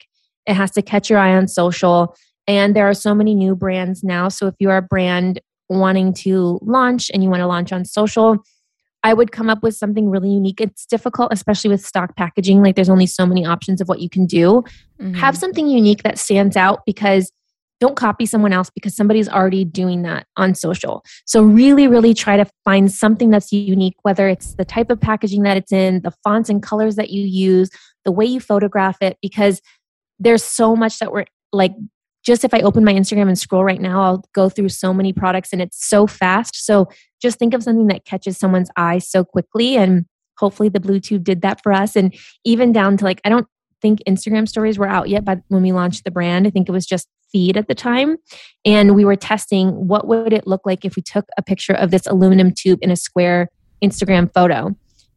it 0.47 0.55
has 0.55 0.71
to 0.73 0.83
catch 0.83 1.11
your 1.11 1.19
eye 1.19 1.35
on 1.35 1.49
social. 1.49 2.15
And 2.47 2.77
there 2.77 2.89
are 2.89 2.95
so 2.95 3.15
many 3.15 3.35
new 3.35 3.57
brands 3.57 4.05
now. 4.05 4.29
So 4.29 4.47
if 4.47 4.55
you 4.59 4.71
are 4.71 4.77
a 4.77 4.83
brand 4.83 5.41
wanting 5.69 6.13
to 6.13 6.59
launch 6.63 7.11
and 7.13 7.23
you 7.23 7.31
want 7.31 7.41
to 7.41 7.47
launch 7.47 7.73
on 7.73 7.85
social, 7.85 8.37
I 9.05 9.13
would 9.13 9.31
come 9.31 9.51
up 9.51 9.63
with 9.63 9.77
something 9.77 10.09
really 10.09 10.31
unique. 10.31 10.61
It's 10.61 10.87
difficult, 10.87 11.29
especially 11.31 11.71
with 11.71 11.85
stock 11.85 12.17
packaging. 12.17 12.63
Like 12.63 12.75
there's 12.75 12.89
only 12.89 13.07
so 13.07 13.27
many 13.27 13.45
options 13.45 13.81
of 13.81 13.89
what 13.89 14.01
you 14.01 14.09
can 14.09 14.25
do. 14.25 14.65
Mm-hmm. 15.01 15.15
Have 15.15 15.37
something 15.37 15.69
unique 15.69 16.03
that 16.03 16.19
stands 16.19 16.57
out 16.57 16.81
because 16.87 17.31
don't 17.81 17.97
copy 17.97 18.25
someone 18.25 18.53
else 18.53 18.71
because 18.71 18.97
somebody's 18.97 19.29
already 19.29 19.63
doing 19.63 20.03
that 20.03 20.27
on 20.39 20.55
social. 20.55 21.05
So 21.27 21.43
really, 21.43 21.87
really 21.87 22.15
try 22.15 22.39
to 22.39 22.47
find 22.65 22.91
something 22.91 23.29
that's 23.29 23.53
unique, 23.53 23.97
whether 24.03 24.27
it's 24.27 24.55
the 24.55 24.65
type 24.65 24.91
of 24.91 25.01
packaging 25.01 25.43
that 25.43 25.59
it's 25.59 25.73
in, 25.73 26.01
the 26.01 26.13
fonts 26.23 26.49
and 26.49 26.63
colors 26.63 26.97
that 26.97 27.11
you 27.11 27.27
use, 27.27 27.69
the 28.07 28.13
way 28.13 28.25
you 28.25 28.41
photograph 28.41 28.97
it, 29.03 29.19
because 29.21 29.61
there's 30.19 30.43
so 30.43 30.75
much 30.75 30.99
that 31.01 31.13
we're 31.13 31.27
like 31.53 31.73
just 32.25 32.45
if 32.45 32.55
I 32.55 32.61
open 32.61 32.85
my 32.85 32.95
Instagram 32.95 33.29
and 33.29 33.39
scroll 33.39 33.65
right 33.65 33.81
now, 33.81 34.03
I'll 34.03 34.25
go 34.33 34.49
through 34.49 34.71
so 34.71 34.95
many 34.95 35.13
products 35.13 35.53
and 35.53 35.61
it's 35.61 35.87
so 35.87 36.07
fast. 36.07 36.65
So 36.65 36.89
just 37.21 37.39
think 37.39 37.55
of 37.55 37.63
something 37.63 37.87
that 37.89 38.05
catches 38.05 38.39
someone's 38.39 38.71
eye 38.77 38.99
so 38.99 39.25
quickly. 39.25 39.77
And 39.77 40.07
hopefully 40.39 40.69
the 40.69 40.81
Blue 40.81 41.01
Tube 41.01 41.25
did 41.25 41.43
that 41.43 41.63
for 41.63 41.73
us. 41.73 41.97
And 41.97 42.15
even 42.45 42.73
down 42.73 42.97
to 42.97 43.05
like, 43.05 43.21
I 43.25 43.29
don't 43.29 43.47
think 43.83 44.01
Instagram 44.09 44.49
stories 44.49 44.79
were 44.79 44.89
out 44.89 45.09
yet, 45.09 45.25
but 45.25 45.41
when 45.49 45.63
we 45.63 45.73
launched 45.73 46.05
the 46.05 46.11
brand, 46.11 46.47
I 46.47 46.51
think 46.51 46.69
it 46.69 46.73
was 46.73 46.87
just 46.87 47.09
feed 47.31 47.57
at 47.57 47.69
the 47.69 47.75
time. 47.75 48.17
And 48.65 48.95
we 48.95 49.05
were 49.05 49.17
testing 49.17 49.71
what 49.87 50.07
would 50.09 50.33
it 50.33 50.47
look 50.47 50.63
like 50.65 50.85
if 50.85 50.97
we 50.97 51.03
took 51.03 51.27
a 51.37 51.43
picture 51.43 51.75
of 51.75 51.91
this 51.91 52.07
aluminum 52.07 52.53
tube 52.53 52.79
in 52.81 52.91
a 52.91 52.97
square 52.97 53.51
Instagram 53.83 54.33
photo 54.33 54.75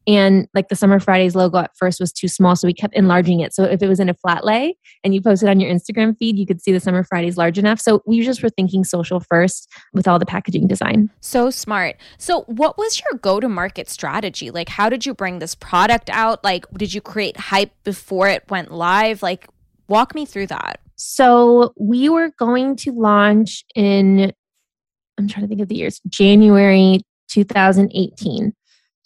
and 0.08 0.48
like 0.54 0.70
the 0.70 0.76
summer 0.76 1.00
fridays 1.00 1.36
logo 1.36 1.60
at 1.60 1.72
first 1.78 2.00
was 2.00 2.12
too 2.12 2.28
small 2.28 2.56
so 2.56 2.68
we 2.68 2.74
kept 2.74 2.96
enlarging 2.96 3.42
it. 3.42 3.54
So 3.54 3.66
if 3.66 3.82
it 3.84 3.88
was 3.88 4.00
in 4.00 4.10
a 4.10 4.14
flat 4.14 4.46
lay 4.46 4.78
and 5.04 5.14
you 5.14 5.22
posted 5.22 5.50
on 5.50 5.60
your 5.60 5.72
instagram 5.72 6.18
feed 6.18 6.38
you 6.40 6.46
could 6.46 6.62
see 6.62 6.72
the 6.72 6.80
summer 6.80 7.04
fridays 7.04 7.38
large 7.38 7.58
enough. 7.58 7.80
So 7.80 8.02
we 8.06 8.22
just 8.24 8.42
were 8.42 8.50
thinking 8.50 8.84
social 8.84 9.20
first 9.20 9.70
with 9.94 10.08
all 10.08 10.18
the 10.18 10.26
packaging 10.26 10.68
design. 10.68 11.10
So 11.20 11.50
smart. 11.50 11.98
So 12.18 12.42
what 12.44 12.78
was 12.78 13.00
your 13.02 13.20
go 13.20 13.40
to 13.40 13.50
market 13.50 13.90
strategy? 13.90 14.50
Like 14.50 14.70
how 14.70 14.90
did 14.90 15.06
you 15.06 15.14
bring 15.14 15.40
this 15.40 15.56
product 15.56 16.10
out? 16.10 16.44
Like 16.44 16.66
did 16.72 16.94
you 16.94 17.02
create 17.02 17.38
hype 17.38 17.72
before 17.84 18.30
it 18.30 18.44
went 18.50 18.72
live? 18.72 19.22
Like 19.22 19.48
walk 19.88 20.16
me 20.16 20.26
through 20.26 20.48
that. 20.48 20.80
So 20.96 21.74
we 21.78 22.10
were 22.10 22.32
going 22.40 22.76
to 22.78 22.92
launch 22.92 23.64
in 23.76 24.32
i'm 25.18 25.28
trying 25.28 25.44
to 25.44 25.48
think 25.48 25.62
of 25.62 25.68
the 25.68 25.76
years 25.76 26.00
january 26.08 27.02
2018 27.30 28.54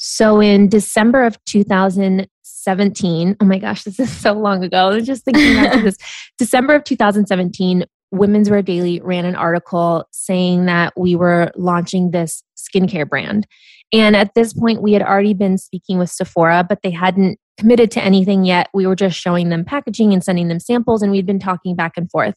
so 0.03 0.41
in 0.41 0.67
December 0.67 1.25
of 1.25 1.37
2017, 1.45 3.37
oh 3.39 3.45
my 3.45 3.59
gosh, 3.59 3.83
this 3.83 3.99
is 3.99 4.11
so 4.17 4.33
long 4.33 4.63
ago. 4.63 4.89
I 4.89 4.95
was 4.95 5.05
just 5.05 5.23
thinking 5.23 5.59
about 5.59 5.83
this. 5.83 5.95
December 6.39 6.73
of 6.73 6.83
2017, 6.83 7.85
Women's 8.09 8.49
Wear 8.49 8.63
Daily 8.63 8.99
ran 8.99 9.25
an 9.25 9.35
article 9.35 10.05
saying 10.11 10.65
that 10.65 10.93
we 10.97 11.15
were 11.15 11.51
launching 11.55 12.09
this 12.09 12.41
skincare 12.57 13.07
brand. 13.07 13.45
And 13.93 14.15
at 14.15 14.33
this 14.33 14.53
point, 14.53 14.81
we 14.81 14.93
had 14.93 15.03
already 15.03 15.35
been 15.35 15.59
speaking 15.59 15.99
with 15.99 16.09
Sephora, 16.09 16.65
but 16.67 16.79
they 16.81 16.89
hadn't 16.89 17.37
committed 17.59 17.91
to 17.91 18.01
anything 18.01 18.43
yet. 18.43 18.69
We 18.73 18.87
were 18.87 18.95
just 18.95 19.19
showing 19.19 19.49
them 19.49 19.63
packaging 19.63 20.13
and 20.13 20.23
sending 20.23 20.47
them 20.47 20.59
samples, 20.59 21.03
and 21.03 21.11
we'd 21.11 21.27
been 21.27 21.37
talking 21.37 21.75
back 21.75 21.93
and 21.95 22.09
forth. 22.09 22.35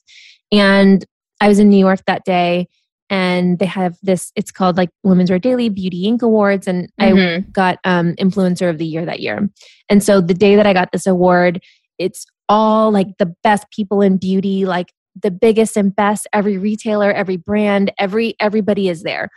And 0.53 1.03
I 1.41 1.49
was 1.49 1.59
in 1.59 1.71
New 1.71 1.79
York 1.79 2.01
that 2.07 2.27
day, 2.27 2.69
and 3.15 3.61
they 3.61 3.67
have 3.67 3.97
this, 4.03 4.33
it's 4.35 4.51
called 4.51 4.77
like 4.77 4.91
Women's 5.05 5.31
Wear 5.31 5.39
Daily 5.39 5.69
Beauty 5.69 6.11
Inc. 6.11 6.23
Awards. 6.23 6.67
And 6.67 6.91
mm-hmm. 7.01 7.47
I 7.47 7.51
got 7.53 7.79
um, 7.85 8.15
Influencer 8.15 8.69
of 8.69 8.79
the 8.79 8.85
Year 8.85 9.07
that 9.07 9.21
year. 9.21 9.49
And 9.89 10.03
so 10.03 10.21
the 10.21 10.35
day 10.35 10.57
that 10.57 10.67
I 10.67 10.73
got 10.73 10.91
this 10.91 11.07
award, 11.07 11.63
it's 11.97 12.27
all 12.49 12.91
like 12.91 13.07
the 13.21 13.33
best 13.45 13.71
people 13.71 14.03
in 14.03 14.17
beauty, 14.17 14.65
like 14.65 14.93
the 15.23 15.31
biggest 15.31 15.77
and 15.77 15.95
best 15.95 16.27
every 16.33 16.59
retailer 16.59 17.13
every 17.13 17.37
brand 17.37 17.93
every 18.01 18.35
everybody 18.41 18.89
is 18.89 19.05
there 19.05 19.29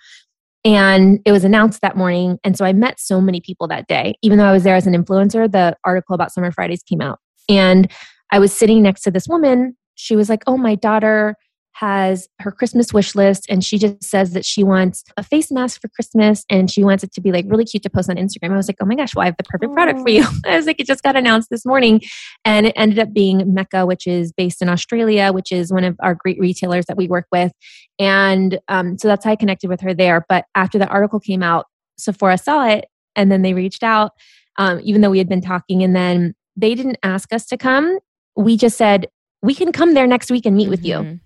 and 0.65 1.19
it 1.23 1.31
was 1.31 1.43
announced 1.43 1.81
that 1.81 1.95
morning 1.95 2.39
and 2.43 2.57
so 2.57 2.65
i 2.65 2.73
met 2.73 2.99
so 2.99 3.21
many 3.21 3.39
people 3.39 3.67
that 3.67 3.85
day 3.85 4.15
even 4.23 4.39
though 4.39 4.45
i 4.45 4.51
was 4.51 4.63
there 4.63 4.75
as 4.75 4.87
an 4.87 4.95
influencer 4.95 5.51
the 5.51 5.77
article 5.83 6.15
about 6.15 6.33
summer 6.33 6.51
fridays 6.51 6.81
came 6.81 6.99
out 6.99 7.19
and 7.47 7.91
i 8.31 8.39
was 8.39 8.51
sitting 8.51 8.81
next 8.81 9.01
to 9.01 9.11
this 9.11 9.27
woman 9.27 9.77
she 9.93 10.15
was 10.15 10.29
like 10.29 10.41
oh 10.47 10.57
my 10.57 10.73
daughter 10.73 11.35
has 11.79 12.27
her 12.39 12.51
Christmas 12.51 12.91
wish 12.91 13.13
list 13.13 13.45
and 13.49 13.63
she 13.63 13.77
just 13.77 14.03
says 14.03 14.31
that 14.31 14.43
she 14.43 14.63
wants 14.63 15.03
a 15.15 15.21
face 15.21 15.51
mask 15.51 15.79
for 15.79 15.87
Christmas 15.89 16.43
and 16.49 16.71
she 16.71 16.83
wants 16.83 17.03
it 17.03 17.11
to 17.13 17.21
be 17.21 17.31
like 17.31 17.45
really 17.47 17.65
cute 17.65 17.83
to 17.83 17.89
post 17.89 18.09
on 18.09 18.15
Instagram. 18.15 18.51
I 18.51 18.55
was 18.55 18.67
like, 18.67 18.77
oh 18.81 18.85
my 18.85 18.95
gosh, 18.95 19.13
well, 19.13 19.21
I 19.21 19.25
have 19.27 19.37
the 19.37 19.43
perfect 19.43 19.73
product 19.73 19.99
for 19.99 20.09
you. 20.09 20.25
I 20.45 20.55
was 20.55 20.65
like, 20.65 20.79
it 20.79 20.87
just 20.87 21.03
got 21.03 21.15
announced 21.15 21.51
this 21.51 21.67
morning. 21.67 22.01
And 22.43 22.65
it 22.65 22.73
ended 22.75 22.97
up 22.97 23.13
being 23.13 23.53
Mecca, 23.53 23.85
which 23.85 24.07
is 24.07 24.31
based 24.31 24.63
in 24.63 24.69
Australia, 24.69 25.31
which 25.31 25.51
is 25.51 25.71
one 25.71 25.83
of 25.83 25.95
our 26.01 26.15
great 26.15 26.39
retailers 26.39 26.87
that 26.87 26.97
we 26.97 27.07
work 27.07 27.27
with. 27.31 27.51
And 27.99 28.57
um, 28.69 28.97
so 28.97 29.07
that's 29.07 29.23
how 29.23 29.31
I 29.31 29.35
connected 29.35 29.69
with 29.69 29.81
her 29.81 29.93
there. 29.93 30.25
But 30.27 30.45
after 30.55 30.79
the 30.79 30.87
article 30.87 31.19
came 31.19 31.43
out, 31.43 31.67
Sephora 31.99 32.39
saw 32.39 32.67
it 32.67 32.85
and 33.15 33.31
then 33.31 33.43
they 33.43 33.53
reached 33.53 33.83
out, 33.83 34.13
um, 34.57 34.79
even 34.83 35.01
though 35.01 35.11
we 35.11 35.19
had 35.19 35.29
been 35.29 35.41
talking. 35.41 35.83
And 35.83 35.95
then 35.95 36.33
they 36.55 36.73
didn't 36.73 36.97
ask 37.03 37.31
us 37.31 37.45
to 37.47 37.57
come. 37.57 37.99
We 38.35 38.57
just 38.57 38.79
said, 38.79 39.09
we 39.43 39.53
can 39.53 39.71
come 39.71 39.93
there 39.93 40.07
next 40.07 40.31
week 40.31 40.47
and 40.47 40.57
meet 40.57 40.63
mm-hmm. 40.63 40.71
with 40.71 40.83
you. 40.83 41.19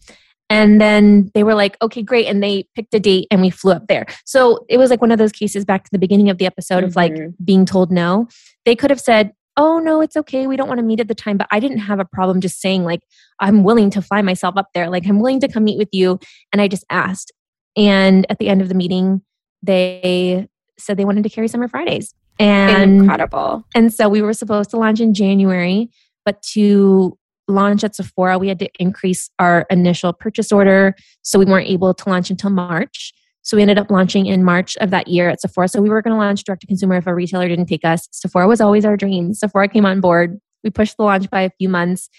And 0.52 0.82
then 0.82 1.32
they 1.34 1.44
were 1.44 1.56
like, 1.56 1.78
okay, 1.82 2.04
great. 2.04 2.28
And 2.28 2.44
they 2.44 2.68
picked 2.76 2.94
a 2.94 3.00
date 3.00 3.28
and 3.32 3.42
we 3.42 3.50
flew 3.50 3.72
up 3.72 3.88
there. 3.88 4.06
So 4.26 4.66
it 4.68 4.78
was 4.78 4.90
like 4.90 5.00
one 5.00 5.12
of 5.12 5.18
those 5.18 5.32
cases 5.32 5.64
back 5.64 5.86
to 5.86 5.90
the 5.92 5.98
beginning 5.98 6.30
of 6.30 6.40
the 6.40 6.46
episode 6.46 6.80
mm-hmm. 6.80 6.86
of 6.88 6.96
like 6.98 7.14
mm-hmm. 7.14 7.44
being 7.44 7.66
told 7.66 7.90
no. 7.90 8.28
They 8.66 8.76
could 8.76 8.90
have 8.90 9.00
said, 9.00 9.32
oh, 9.56 9.80
no, 9.80 10.02
it's 10.02 10.18
okay. 10.18 10.48
We 10.48 10.58
don't 10.58 10.68
want 10.68 10.80
to 10.80 10.84
meet 10.84 11.00
at 11.00 11.08
the 11.08 11.16
time. 11.16 11.38
But 11.38 11.48
I 11.52 11.62
didn't 11.62 11.80
have 11.80 12.00
a 12.00 12.06
problem 12.06 12.42
just 12.42 12.60
saying, 12.60 12.84
like, 12.84 13.02
I'm 13.40 13.64
willing 13.64 13.90
to 13.92 14.02
fly 14.02 14.22
myself 14.22 14.58
up 14.58 14.68
there. 14.74 14.90
Like, 14.90 15.08
I'm 15.08 15.20
willing 15.20 15.40
to 15.40 15.48
come 15.48 15.64
meet 15.64 15.78
with 15.78 15.90
you. 15.94 16.20
And 16.52 16.62
I 16.62 16.68
just 16.68 16.84
asked. 16.90 17.32
And 17.78 18.26
at 18.30 18.38
the 18.38 18.50
end 18.50 18.62
of 18.62 18.68
the 18.68 18.76
meeting, 18.76 19.22
they 19.64 20.50
said 20.78 20.98
they 20.98 21.06
wanted 21.06 21.24
to 21.24 21.30
carry 21.30 21.48
Summer 21.48 21.68
Fridays. 21.68 22.14
And 22.40 23.02
incredible. 23.02 23.66
And 23.74 23.94
so 23.94 24.10
we 24.10 24.22
were 24.22 24.34
supposed 24.34 24.72
to 24.72 24.78
launch 24.78 25.00
in 25.00 25.14
January, 25.14 25.90
but 26.26 26.42
to 26.54 27.18
launch 27.52 27.84
at 27.84 27.96
Sephora, 27.96 28.38
we 28.38 28.48
had 28.48 28.60
to 28.60 28.70
increase 28.80 29.30
our 29.40 29.66
initial 29.70 30.14
purchase 30.14 30.52
order. 30.52 30.96
So 31.22 31.38
we 31.38 31.46
weren't 31.46 31.68
able 31.68 31.94
to 31.94 32.10
launch 32.10 32.30
until 32.30 32.50
March. 32.50 33.14
So 33.44 33.58
we 33.58 33.62
ended 33.64 33.80
up 33.80 33.90
launching 33.90 34.28
in 34.28 34.44
March 34.44 34.78
of 34.78 34.92
that 34.92 35.08
year 35.08 35.30
at 35.30 35.42
Sephora. 35.42 35.68
So 35.68 35.82
we 35.82 35.90
were 35.90 36.02
going 36.02 36.14
to 36.14 36.20
launch 36.20 36.44
direct 36.44 36.62
to 36.62 36.68
consumer 36.68 36.98
if 36.98 37.08
a 37.08 37.16
retailer 37.16 37.48
didn't 37.48 37.66
take 37.66 37.84
us. 37.84 38.08
Sephora 38.12 38.48
was 38.48 38.62
always 38.62 38.86
our 38.86 38.96
dream. 38.96 39.34
Sephora 39.34 39.68
came 39.68 39.86
on 39.86 40.00
board. 40.00 40.40
We 40.64 40.70
pushed 40.70 40.98
the 40.98 41.04
launch 41.04 41.30
by 41.30 41.42
a 41.42 41.50
few 41.58 41.70
months 41.70 42.10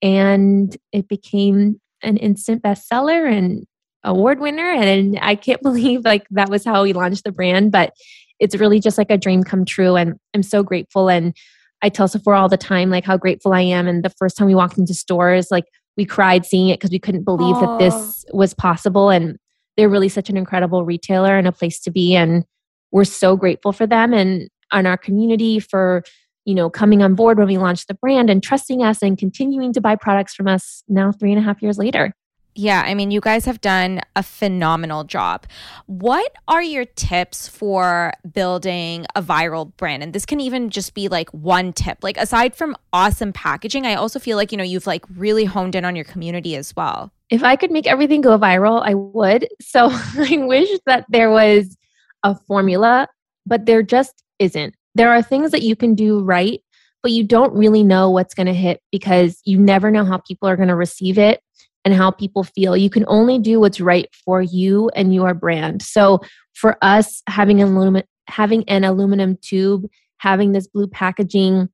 and 0.00 0.76
it 0.90 1.08
became 1.08 1.80
an 2.02 2.16
instant 2.16 2.62
bestseller 2.62 3.30
and 3.30 3.64
award 4.04 4.40
winner. 4.40 4.70
And 4.70 5.18
I 5.22 5.36
can't 5.36 5.62
believe 5.62 6.04
like 6.04 6.26
that 6.30 6.50
was 6.50 6.64
how 6.64 6.82
we 6.82 6.92
launched 6.92 7.24
the 7.24 7.32
brand, 7.32 7.70
but 7.70 7.92
it's 8.40 8.56
really 8.56 8.80
just 8.80 8.98
like 8.98 9.10
a 9.10 9.18
dream 9.18 9.44
come 9.44 9.64
true. 9.64 9.94
And 9.94 10.14
I'm 10.34 10.42
so 10.42 10.64
grateful. 10.64 11.08
And 11.08 11.36
I 11.82 11.88
tell 11.88 12.08
Sephora 12.08 12.40
all 12.40 12.48
the 12.48 12.56
time, 12.56 12.90
like 12.90 13.04
how 13.04 13.16
grateful 13.16 13.52
I 13.52 13.60
am. 13.62 13.88
And 13.88 14.04
the 14.04 14.10
first 14.10 14.36
time 14.36 14.46
we 14.46 14.54
walked 14.54 14.78
into 14.78 14.94
stores, 14.94 15.50
like 15.50 15.64
we 15.96 16.04
cried 16.04 16.46
seeing 16.46 16.68
it 16.68 16.78
because 16.78 16.90
we 16.90 16.98
couldn't 16.98 17.24
believe 17.24 17.56
Aww. 17.56 17.78
that 17.78 17.84
this 17.84 18.24
was 18.32 18.54
possible. 18.54 19.10
And 19.10 19.36
they're 19.76 19.88
really 19.88 20.08
such 20.08 20.30
an 20.30 20.36
incredible 20.36 20.84
retailer 20.84 21.36
and 21.36 21.46
a 21.46 21.52
place 21.52 21.80
to 21.80 21.90
be. 21.90 22.14
And 22.14 22.44
we're 22.92 23.04
so 23.04 23.36
grateful 23.36 23.72
for 23.72 23.86
them 23.86 24.12
and 24.12 24.48
on 24.70 24.86
our 24.86 24.96
community 24.96 25.60
for 25.60 26.02
you 26.44 26.54
know 26.54 26.70
coming 26.70 27.02
on 27.02 27.14
board 27.14 27.38
when 27.38 27.46
we 27.46 27.58
launched 27.58 27.88
the 27.88 27.94
brand 27.94 28.30
and 28.30 28.42
trusting 28.42 28.82
us 28.82 29.02
and 29.02 29.18
continuing 29.18 29.72
to 29.72 29.80
buy 29.80 29.94
products 29.94 30.34
from 30.34 30.48
us 30.48 30.82
now 30.88 31.12
three 31.12 31.30
and 31.30 31.38
a 31.38 31.42
half 31.42 31.62
years 31.62 31.78
later 31.78 32.12
yeah, 32.54 32.82
I 32.84 32.94
mean, 32.94 33.10
you 33.10 33.20
guys 33.20 33.44
have 33.46 33.60
done 33.60 34.00
a 34.14 34.22
phenomenal 34.22 35.04
job. 35.04 35.46
What 35.86 36.32
are 36.48 36.62
your 36.62 36.84
tips 36.84 37.48
for 37.48 38.12
building 38.30 39.06
a 39.14 39.22
viral 39.22 39.74
brand? 39.76 40.02
And 40.02 40.12
this 40.12 40.26
can 40.26 40.40
even 40.40 40.68
just 40.68 40.94
be 40.94 41.08
like 41.08 41.30
one 41.30 41.72
tip. 41.72 41.98
Like, 42.02 42.16
aside 42.18 42.54
from 42.54 42.76
awesome 42.92 43.32
packaging, 43.32 43.86
I 43.86 43.94
also 43.94 44.18
feel 44.18 44.36
like, 44.36 44.52
you 44.52 44.58
know, 44.58 44.64
you've 44.64 44.86
like 44.86 45.04
really 45.16 45.44
honed 45.44 45.74
in 45.74 45.84
on 45.84 45.96
your 45.96 46.04
community 46.04 46.54
as 46.56 46.76
well. 46.76 47.10
If 47.30 47.42
I 47.42 47.56
could 47.56 47.70
make 47.70 47.86
everything 47.86 48.20
go 48.20 48.38
viral, 48.38 48.82
I 48.84 48.94
would. 48.94 49.48
So 49.60 49.88
I 49.90 50.36
wish 50.36 50.68
that 50.86 51.06
there 51.08 51.30
was 51.30 51.76
a 52.22 52.34
formula, 52.34 53.08
but 53.46 53.64
there 53.64 53.82
just 53.82 54.22
isn't. 54.38 54.74
There 54.94 55.10
are 55.10 55.22
things 55.22 55.52
that 55.52 55.62
you 55.62 55.74
can 55.74 55.94
do 55.94 56.20
right, 56.20 56.60
but 57.02 57.12
you 57.12 57.24
don't 57.24 57.54
really 57.54 57.82
know 57.82 58.10
what's 58.10 58.34
going 58.34 58.46
to 58.46 58.54
hit 58.54 58.82
because 58.92 59.40
you 59.44 59.58
never 59.58 59.90
know 59.90 60.04
how 60.04 60.18
people 60.18 60.48
are 60.48 60.56
going 60.56 60.68
to 60.68 60.76
receive 60.76 61.18
it 61.18 61.40
and 61.84 61.94
how 61.94 62.10
people 62.10 62.44
feel. 62.44 62.76
You 62.76 62.90
can 62.90 63.04
only 63.08 63.38
do 63.38 63.60
what's 63.60 63.80
right 63.80 64.08
for 64.24 64.42
you 64.42 64.90
and 64.94 65.14
your 65.14 65.34
brand. 65.34 65.82
So 65.82 66.20
for 66.54 66.76
us, 66.82 67.22
having 67.28 67.60
an 67.60 67.68
aluminum, 67.68 68.06
having 68.28 68.64
an 68.68 68.84
aluminum 68.84 69.36
tube, 69.42 69.86
having 70.18 70.52
this 70.52 70.66
blue 70.66 70.86
packaging, 70.86 71.68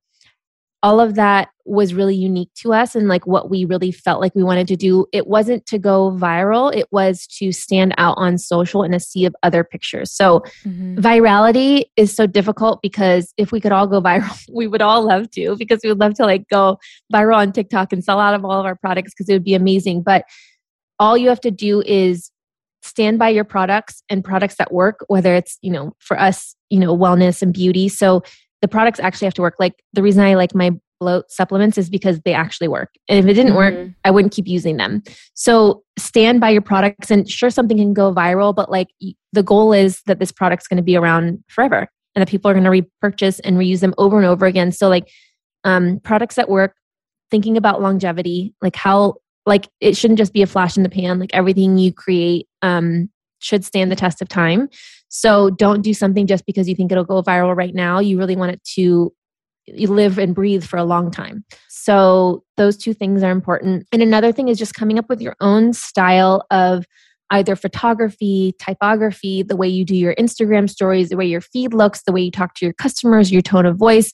all 0.81 0.99
of 1.01 1.15
that 1.15 1.49
was 1.65 1.93
really 1.93 2.15
unique 2.15 2.49
to 2.55 2.73
us 2.73 2.95
and 2.95 3.07
like 3.07 3.27
what 3.27 3.49
we 3.49 3.65
really 3.65 3.91
felt 3.91 4.21
like 4.21 4.33
we 4.33 4.43
wanted 4.43 4.67
to 4.67 4.75
do. 4.75 5.05
It 5.11 5.27
wasn't 5.27 5.65
to 5.67 5.77
go 5.77 6.11
viral, 6.11 6.73
it 6.73 6.87
was 6.91 7.27
to 7.37 7.51
stand 7.51 7.93
out 7.97 8.15
on 8.17 8.37
social 8.37 8.83
in 8.83 8.93
a 8.93 8.99
sea 8.99 9.25
of 9.25 9.35
other 9.43 9.63
pictures. 9.63 10.11
So, 10.11 10.39
mm-hmm. 10.63 10.97
virality 10.99 11.83
is 11.97 12.15
so 12.15 12.25
difficult 12.25 12.81
because 12.81 13.33
if 13.37 13.51
we 13.51 13.59
could 13.59 13.71
all 13.71 13.87
go 13.87 14.01
viral, 14.09 14.39
we 14.51 14.67
would 14.67 14.81
all 14.81 15.05
love 15.05 15.29
to 15.31 15.55
because 15.57 15.81
we 15.83 15.89
would 15.89 15.99
love 15.99 16.13
to 16.15 16.23
like 16.23 16.47
go 16.49 16.79
viral 17.13 17.35
on 17.35 17.51
TikTok 17.51 17.91
and 17.91 18.03
sell 18.03 18.19
out 18.19 18.33
of 18.33 18.45
all 18.45 18.59
of 18.59 18.65
our 18.65 18.75
products 18.75 19.13
because 19.13 19.29
it 19.29 19.33
would 19.33 19.43
be 19.43 19.55
amazing. 19.55 20.01
But 20.01 20.25
all 20.97 21.17
you 21.17 21.29
have 21.29 21.41
to 21.41 21.51
do 21.51 21.81
is 21.85 22.31
stand 22.81 23.19
by 23.19 23.29
your 23.29 23.43
products 23.43 24.01
and 24.09 24.23
products 24.23 24.55
that 24.55 24.71
work 24.71 25.03
whether 25.09 25.35
it's 25.35 25.57
you 25.61 25.69
know 25.69 25.93
for 25.99 26.17
us 26.17 26.55
you 26.69 26.79
know 26.79 26.97
wellness 26.97 27.41
and 27.41 27.53
beauty 27.53 27.89
so 27.89 28.23
the 28.61 28.67
products 28.67 28.99
actually 28.99 29.25
have 29.25 29.33
to 29.35 29.41
work. 29.41 29.55
Like 29.59 29.83
the 29.93 30.03
reason 30.03 30.23
I 30.23 30.35
like 30.35 30.53
my 30.53 30.71
bloat 30.99 31.31
supplements 31.31 31.77
is 31.77 31.89
because 31.89 32.19
they 32.21 32.33
actually 32.33 32.67
work. 32.67 32.93
And 33.07 33.17
if 33.17 33.25
it 33.25 33.33
didn't 33.33 33.53
mm-hmm. 33.53 33.77
work, 33.77 33.89
I 34.03 34.11
wouldn't 34.11 34.33
keep 34.33 34.47
using 34.47 34.77
them. 34.77 35.01
So 35.33 35.83
stand 35.97 36.41
by 36.41 36.49
your 36.49 36.61
products 36.61 37.09
and 37.09 37.29
sure 37.29 37.49
something 37.49 37.77
can 37.77 37.93
go 37.93 38.13
viral, 38.13 38.53
but 38.53 38.69
like 38.69 38.89
the 39.31 39.43
goal 39.43 39.71
is 39.71 40.01
that 40.07 40.19
this 40.19 40.31
product's 40.31 40.67
going 40.67 40.77
to 40.77 40.83
be 40.83 40.97
around 40.97 41.43
forever 41.47 41.87
and 42.15 42.21
that 42.21 42.29
people 42.29 42.51
are 42.51 42.53
going 42.53 42.65
to 42.65 42.69
repurchase 42.69 43.39
and 43.41 43.57
reuse 43.57 43.79
them 43.79 43.93
over 43.97 44.17
and 44.17 44.25
over 44.25 44.45
again. 44.45 44.71
So 44.71 44.89
like 44.89 45.09
um, 45.63 45.99
products 46.03 46.35
that 46.35 46.49
work, 46.49 46.75
thinking 47.31 47.57
about 47.57 47.81
longevity, 47.81 48.53
like 48.61 48.75
how 48.75 49.15
like 49.45 49.69
it 49.79 49.95
shouldn't 49.95 50.17
just 50.17 50.33
be 50.33 50.41
a 50.41 50.47
flash 50.47 50.77
in 50.77 50.83
the 50.83 50.89
pan. 50.89 51.19
Like 51.19 51.31
everything 51.33 51.77
you 51.77 51.93
create 51.93 52.47
um, 52.61 53.09
should 53.39 53.65
stand 53.65 53.91
the 53.91 53.95
test 53.95 54.21
of 54.21 54.27
time. 54.29 54.69
So 55.09 55.49
don't 55.49 55.81
do 55.81 55.93
something 55.93 56.27
just 56.27 56.45
because 56.45 56.69
you 56.69 56.75
think 56.75 56.91
it'll 56.91 57.03
go 57.03 57.23
viral 57.23 57.55
right 57.55 57.73
now. 57.73 57.99
You 57.99 58.17
really 58.17 58.35
want 58.35 58.51
it 58.51 58.63
to 58.75 59.11
live 59.67 60.17
and 60.17 60.35
breathe 60.35 60.63
for 60.63 60.77
a 60.77 60.83
long 60.83 61.11
time. 61.11 61.43
So 61.69 62.43
those 62.57 62.77
two 62.77 62.93
things 62.93 63.23
are 63.23 63.31
important. 63.31 63.87
And 63.91 64.01
another 64.01 64.31
thing 64.31 64.47
is 64.47 64.57
just 64.57 64.73
coming 64.73 64.99
up 64.99 65.09
with 65.09 65.21
your 65.21 65.35
own 65.41 65.73
style 65.73 66.45
of 66.51 66.85
either 67.31 67.55
photography, 67.55 68.55
typography, 68.59 69.43
the 69.43 69.55
way 69.55 69.67
you 69.67 69.85
do 69.85 69.95
your 69.95 70.15
Instagram 70.15 70.69
stories, 70.69 71.09
the 71.09 71.17
way 71.17 71.25
your 71.25 71.41
feed 71.41 71.73
looks, 71.73 72.03
the 72.03 72.11
way 72.11 72.21
you 72.21 72.31
talk 72.31 72.55
to 72.55 72.65
your 72.65 72.73
customers, 72.73 73.31
your 73.31 73.41
tone 73.41 73.65
of 73.65 73.77
voice. 73.77 74.11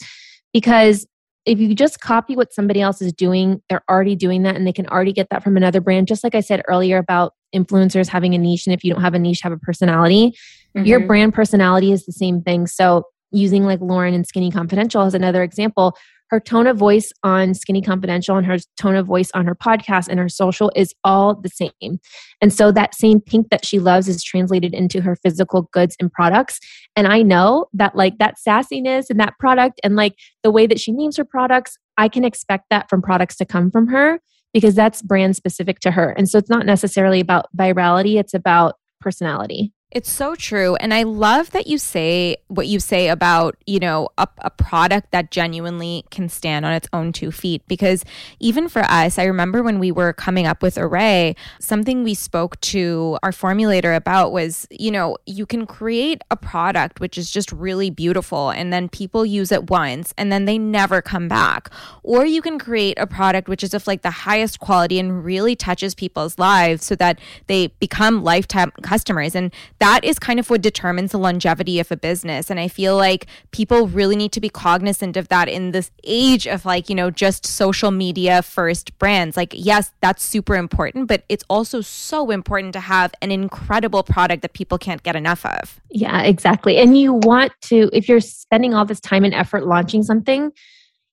Because 0.54 1.08
if 1.46 1.60
you 1.60 1.74
just 1.76 2.02
copy 2.02 2.36
what 2.36 2.54
somebody 2.54 2.82
else 2.82 3.02
is 3.02 3.14
doing, 3.14 3.62
they're 3.70 3.84
already 3.90 4.16
doing 4.16 4.44
that 4.44 4.56
and 4.56 4.66
they 4.66 4.74
can 4.74 4.88
already 4.88 5.14
get 5.14 5.28
that 5.30 5.44
from 5.44 5.56
another 5.56 5.80
brand. 5.80 6.08
Just 6.08 6.24
like 6.24 6.36
I 6.36 6.40
said 6.42 6.64
earlier 6.68 6.98
about 6.98 7.34
influencers 7.56 8.10
having 8.10 8.34
a 8.34 8.38
niche. 8.38 8.68
And 8.68 8.74
if 8.74 8.84
you 8.84 8.94
don't 8.94 9.02
have 9.02 9.14
a 9.14 9.20
niche, 9.20 9.42
have 9.42 9.52
a 9.52 9.58
personality. 9.58 10.36
Mm-hmm. 10.76 10.86
Your 10.86 11.00
brand 11.00 11.34
personality 11.34 11.92
is 11.92 12.06
the 12.06 12.12
same 12.12 12.42
thing. 12.42 12.68
So 12.68 13.04
using 13.32 13.66
like 13.66 13.80
Lauryn 13.80 14.14
and 14.14 14.28
Skinny 14.28 14.52
Confidential 14.52 15.02
as 15.02 15.14
another 15.14 15.44
example, 15.44 15.96
her 16.30 16.40
tone 16.40 16.66
of 16.68 16.78
voice 16.78 17.12
on 17.24 17.54
Skinny 17.54 17.82
Confidential 17.82 18.36
and 18.36 18.46
her 18.48 18.58
tone 18.80 18.96
of 18.96 19.06
voice 19.06 19.30
on 19.34 19.46
her 19.46 19.56
podcast 19.56 20.08
and 20.08 20.20
her 20.20 20.30
social 20.30 20.72
is 20.76 20.94
all 21.04 21.36
the 21.36 21.50
same. 21.50 22.00
And 22.42 22.52
so 22.52 22.72
that 22.72 22.96
same 22.96 23.22
pink 23.22 23.50
that 23.52 23.64
she 23.64 23.80
loves 23.80 24.08
is 24.08 24.24
translated 24.24 24.74
into 24.74 25.02
her 25.02 25.16
physical 25.16 25.70
goods 25.72 25.96
and 26.00 26.12
products. 26.12 26.60
And 26.96 27.08
I 27.08 27.22
know 27.22 27.68
that 27.74 27.96
like 27.96 28.18
that 28.18 28.36
sassiness 28.46 29.10
and 29.10 29.20
that 29.20 29.38
product 29.40 29.80
and 29.84 29.96
like 29.96 30.16
the 30.44 30.52
way 30.52 30.66
that 30.66 30.80
she 30.80 30.92
names 30.92 31.18
her 31.18 31.26
products, 31.26 31.78
I 31.98 32.08
can 32.08 32.26
expect 32.26 32.66
that 32.72 32.90
from 32.90 33.02
products 33.02 33.36
to 33.38 33.46
come 33.46 33.70
from 33.70 33.88
her 33.88 34.20
because 34.56 34.74
that's 34.74 35.02
brand 35.02 35.36
specific 35.36 35.82
to 35.82 35.92
her. 35.92 36.12
And 36.12 36.30
so 36.30 36.38
it's 36.38 36.50
not 36.50 36.66
necessarily 36.66 37.20
about 37.20 37.48
virality, 37.58 38.18
it's 38.18 38.34
about 38.34 38.76
personality. 39.02 39.74
It's 39.92 40.12
so 40.12 40.36
true. 40.36 40.76
And 40.76 40.94
I 40.94 41.04
love 41.04 41.52
that 41.52 41.68
you 41.68 41.78
say 41.78 42.38
what 42.48 42.68
you 42.68 42.80
say 42.80 43.08
about, 43.08 43.56
you 43.66 43.80
know, 43.80 44.10
a, 44.18 44.28
a, 44.40 44.50
product 44.50 45.12
that 45.12 45.30
genuinely 45.30 46.04
can 46.10 46.28
stand 46.28 46.66
on 46.66 46.74
its 46.74 46.90
own 46.92 47.14
two 47.14 47.32
feet. 47.32 47.62
Because 47.68 48.04
even 48.40 48.68
for 48.68 48.82
us, 48.82 49.20
I 49.20 49.26
remember 49.26 49.62
when 49.62 49.78
we 49.78 49.92
were 49.92 50.12
coming 50.12 50.48
up 50.48 50.64
with 50.64 50.76
Arrae, 50.76 51.36
something 51.60 52.04
we 52.04 52.16
spoke 52.16 52.60
to 52.62 53.18
our 53.22 53.32
formulator 53.32 53.96
about 53.96 54.32
was, 54.32 54.68
you 54.72 54.90
know, 54.90 55.18
you 55.28 55.46
can 55.46 55.68
create 55.68 56.24
a 56.32 56.36
product 56.36 57.00
which 57.00 57.18
is 57.18 57.30
just 57.30 57.52
really 57.52 57.92
beautiful 57.92 58.50
and 58.50 58.74
then 58.74 58.90
people 58.90 59.24
use 59.24 59.52
it 59.52 59.70
once 59.70 60.14
and 60.18 60.32
then 60.32 60.46
they 60.46 60.58
never 60.58 61.02
come 61.02 61.28
back. 61.28 61.70
Or 62.02 62.26
you 62.26 62.42
can 62.42 62.58
create 62.58 62.98
a 62.98 63.06
product 63.06 63.48
which 63.48 63.64
is 63.64 63.74
of 63.74 63.86
like 63.86 64.02
the 64.02 64.12
highest 64.12 64.60
quality 64.60 65.00
and 65.00 65.24
really 65.24 65.56
touches 65.56 65.94
people's 65.94 66.40
lives 66.40 66.84
so 66.84 66.96
that 66.96 67.20
they 67.48 67.68
become 67.80 68.24
lifetime 68.24 68.72
customers. 68.82 69.36
And 69.36 69.54
that 69.80 70.04
is 70.04 70.20
kind 70.20 70.40
of 70.40 70.50
what 70.50 70.62
determines 70.62 71.12
the 71.12 71.18
longevity 71.18 71.80
of 71.80 71.92
a 71.92 71.98
business. 71.98 72.50
And 72.50 72.60
I 72.60 72.68
feel 72.68 72.96
like 72.96 73.28
people 73.52 73.88
really 73.88 74.16
need 74.16 74.32
to 74.34 74.42
be 74.42 74.50
cognizant 74.50 75.18
of 75.18 75.28
that 75.28 75.50
in 75.50 75.72
this 75.72 75.92
age 76.04 76.48
of 76.48 76.66
like, 76.66 76.90
you 76.90 76.96
know, 76.96 77.12
just 77.12 77.46
social 77.46 77.92
media 77.92 78.42
first 78.42 78.98
brands. 79.00 79.36
Like, 79.36 79.54
yes, 79.56 79.92
that's 80.02 80.24
super 80.24 80.56
important, 80.56 81.08
but 81.08 81.24
it's 81.30 81.44
also 81.50 81.82
so 81.82 82.32
important 82.32 82.74
to 82.74 82.80
have 82.80 83.14
an 83.22 83.32
incredible 83.32 84.04
product 84.04 84.42
that 84.44 84.54
people 84.54 84.78
can't 84.78 85.04
get 85.04 85.16
enough 85.16 85.46
of. 85.46 85.82
Yeah, 85.90 86.22
exactly. 86.22 86.78
And 86.78 86.98
you 86.98 87.14
want 87.14 87.52
to, 87.64 87.90
if 87.92 88.08
you're 88.08 88.22
spending 88.22 88.74
all 88.74 88.86
this 88.86 89.00
time 89.00 89.24
and 89.24 89.34
effort 89.34 89.68
launching 89.68 90.04
something, 90.04 90.52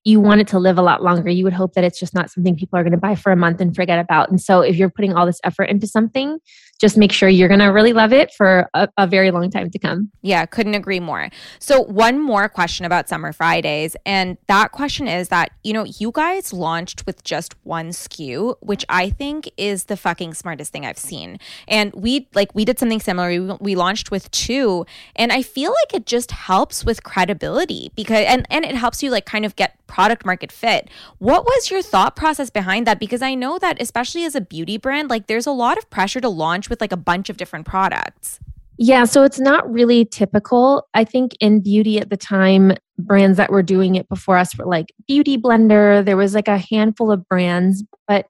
you 0.04 0.20
want 0.20 0.40
it 0.40 0.48
to 0.48 0.58
live 0.58 0.78
a 0.78 0.82
lot 0.82 1.02
longer. 1.02 1.30
You 1.30 1.44
would 1.44 1.52
hope 1.52 1.74
that 1.74 1.84
it's 1.84 1.98
just 1.98 2.14
not 2.14 2.30
something 2.30 2.56
people 2.56 2.78
are 2.78 2.82
going 2.82 2.92
to 2.92 2.98
buy 2.98 3.14
for 3.14 3.30
a 3.30 3.36
month 3.36 3.60
and 3.60 3.74
forget 3.74 4.00
about. 4.00 4.30
And 4.30 4.40
so 4.40 4.60
if 4.60 4.76
you're 4.76 4.90
putting 4.90 5.14
all 5.14 5.26
this 5.26 5.40
effort 5.44 5.64
into 5.64 5.86
something, 5.86 6.38
just 6.82 6.98
make 6.98 7.12
sure 7.12 7.28
you're 7.28 7.46
going 7.46 7.60
to 7.60 7.66
really 7.66 7.92
love 7.92 8.12
it 8.12 8.34
for 8.34 8.68
a, 8.74 8.88
a, 8.98 9.06
very 9.06 9.30
long 9.30 9.48
time 9.52 9.70
to 9.70 9.78
come. 9.78 10.10
Yeah, 10.22 10.44
couldn't 10.46 10.74
agree 10.74 10.98
more. 10.98 11.30
So, 11.60 11.80
one 11.80 12.20
more 12.20 12.48
question 12.48 12.84
about 12.84 13.08
Summer 13.08 13.32
Fridays. 13.32 13.94
And 14.04 14.36
that 14.48 14.72
question 14.72 15.06
is 15.06 15.28
that, 15.28 15.52
you 15.62 15.72
know, 15.72 15.84
you 15.84 16.10
guys 16.12 16.52
launched 16.52 17.06
with 17.06 17.22
just 17.22 17.54
one 17.62 17.90
SKU, 17.90 18.56
which 18.60 18.84
I 18.88 19.10
think 19.10 19.48
is 19.56 19.84
the 19.84 19.96
fucking 19.96 20.34
smartest 20.34 20.72
thing 20.72 20.84
I've 20.84 20.98
seen. 20.98 21.38
And 21.68 21.92
we, 21.94 22.28
like, 22.34 22.52
we 22.52 22.64
did 22.64 22.80
something 22.80 22.98
similar. 22.98 23.28
We, 23.28 23.40
we 23.60 23.74
launched 23.76 24.10
with 24.10 24.28
two. 24.32 24.84
And 25.14 25.32
I 25.32 25.42
feel 25.42 25.70
like 25.70 25.94
it 25.94 26.04
just 26.04 26.32
helps 26.32 26.84
with 26.84 27.04
credibility 27.04 27.92
because, 27.94 28.24
and, 28.26 28.44
and 28.50 28.64
it 28.64 28.74
helps 28.74 29.04
you, 29.04 29.10
like, 29.12 29.24
kind 29.24 29.44
of 29.44 29.54
get 29.54 29.78
product 29.86 30.24
market 30.24 30.50
fit. 30.50 30.88
What 31.18 31.44
was 31.44 31.70
your 31.70 31.82
thought 31.82 32.16
process 32.16 32.50
behind 32.50 32.88
that? 32.88 32.98
Because 32.98 33.22
I 33.22 33.34
know 33.34 33.58
that, 33.60 33.80
especially 33.80 34.24
as 34.24 34.34
a 34.34 34.40
beauty 34.40 34.78
brand, 34.78 35.10
like, 35.10 35.28
there's 35.28 35.46
a 35.46 35.52
lot 35.52 35.78
of 35.78 35.88
pressure 35.90 36.20
to 36.20 36.28
launch 36.28 36.70
with 36.72 36.80
like 36.80 36.92
a 36.92 36.96
bunch 36.96 37.30
of 37.30 37.36
different 37.36 37.66
products? 37.66 38.40
Yeah, 38.78 39.04
so 39.04 39.22
it's 39.22 39.38
not 39.38 39.70
really 39.70 40.04
typical. 40.04 40.88
I 40.94 41.04
think 41.04 41.36
in 41.38 41.60
beauty 41.60 41.98
at 41.98 42.10
the 42.10 42.16
time, 42.16 42.72
brands 42.98 43.36
that 43.36 43.52
were 43.52 43.62
doing 43.62 43.94
it 43.94 44.08
before 44.08 44.38
us 44.38 44.56
were 44.56 44.64
like 44.64 44.92
Beauty 45.06 45.36
Blender. 45.36 46.04
There 46.04 46.16
was 46.16 46.34
like 46.34 46.48
a 46.48 46.58
handful 46.58 47.12
of 47.12 47.28
brands, 47.28 47.84
but 48.08 48.26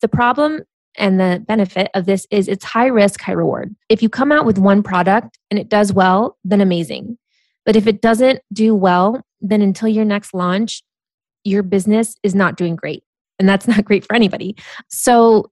the 0.00 0.08
problem 0.08 0.62
and 0.96 1.20
the 1.20 1.42
benefit 1.46 1.90
of 1.94 2.06
this 2.06 2.26
is 2.30 2.48
it's 2.48 2.64
high 2.64 2.86
risk, 2.86 3.20
high 3.20 3.32
reward. 3.32 3.74
If 3.88 4.02
you 4.02 4.08
come 4.08 4.32
out 4.32 4.44
with 4.44 4.58
one 4.58 4.82
product 4.82 5.38
and 5.50 5.58
it 5.58 5.68
does 5.68 5.92
well, 5.92 6.36
then 6.44 6.60
amazing. 6.60 7.16
But 7.64 7.76
if 7.76 7.86
it 7.86 8.02
doesn't 8.02 8.40
do 8.52 8.74
well, 8.74 9.22
then 9.40 9.62
until 9.62 9.88
your 9.88 10.04
next 10.04 10.34
launch, 10.34 10.82
your 11.44 11.62
business 11.62 12.16
is 12.22 12.34
not 12.34 12.56
doing 12.56 12.74
great. 12.74 13.04
And 13.38 13.48
that's 13.48 13.68
not 13.68 13.84
great 13.84 14.04
for 14.04 14.16
anybody. 14.16 14.56
So 14.88 15.50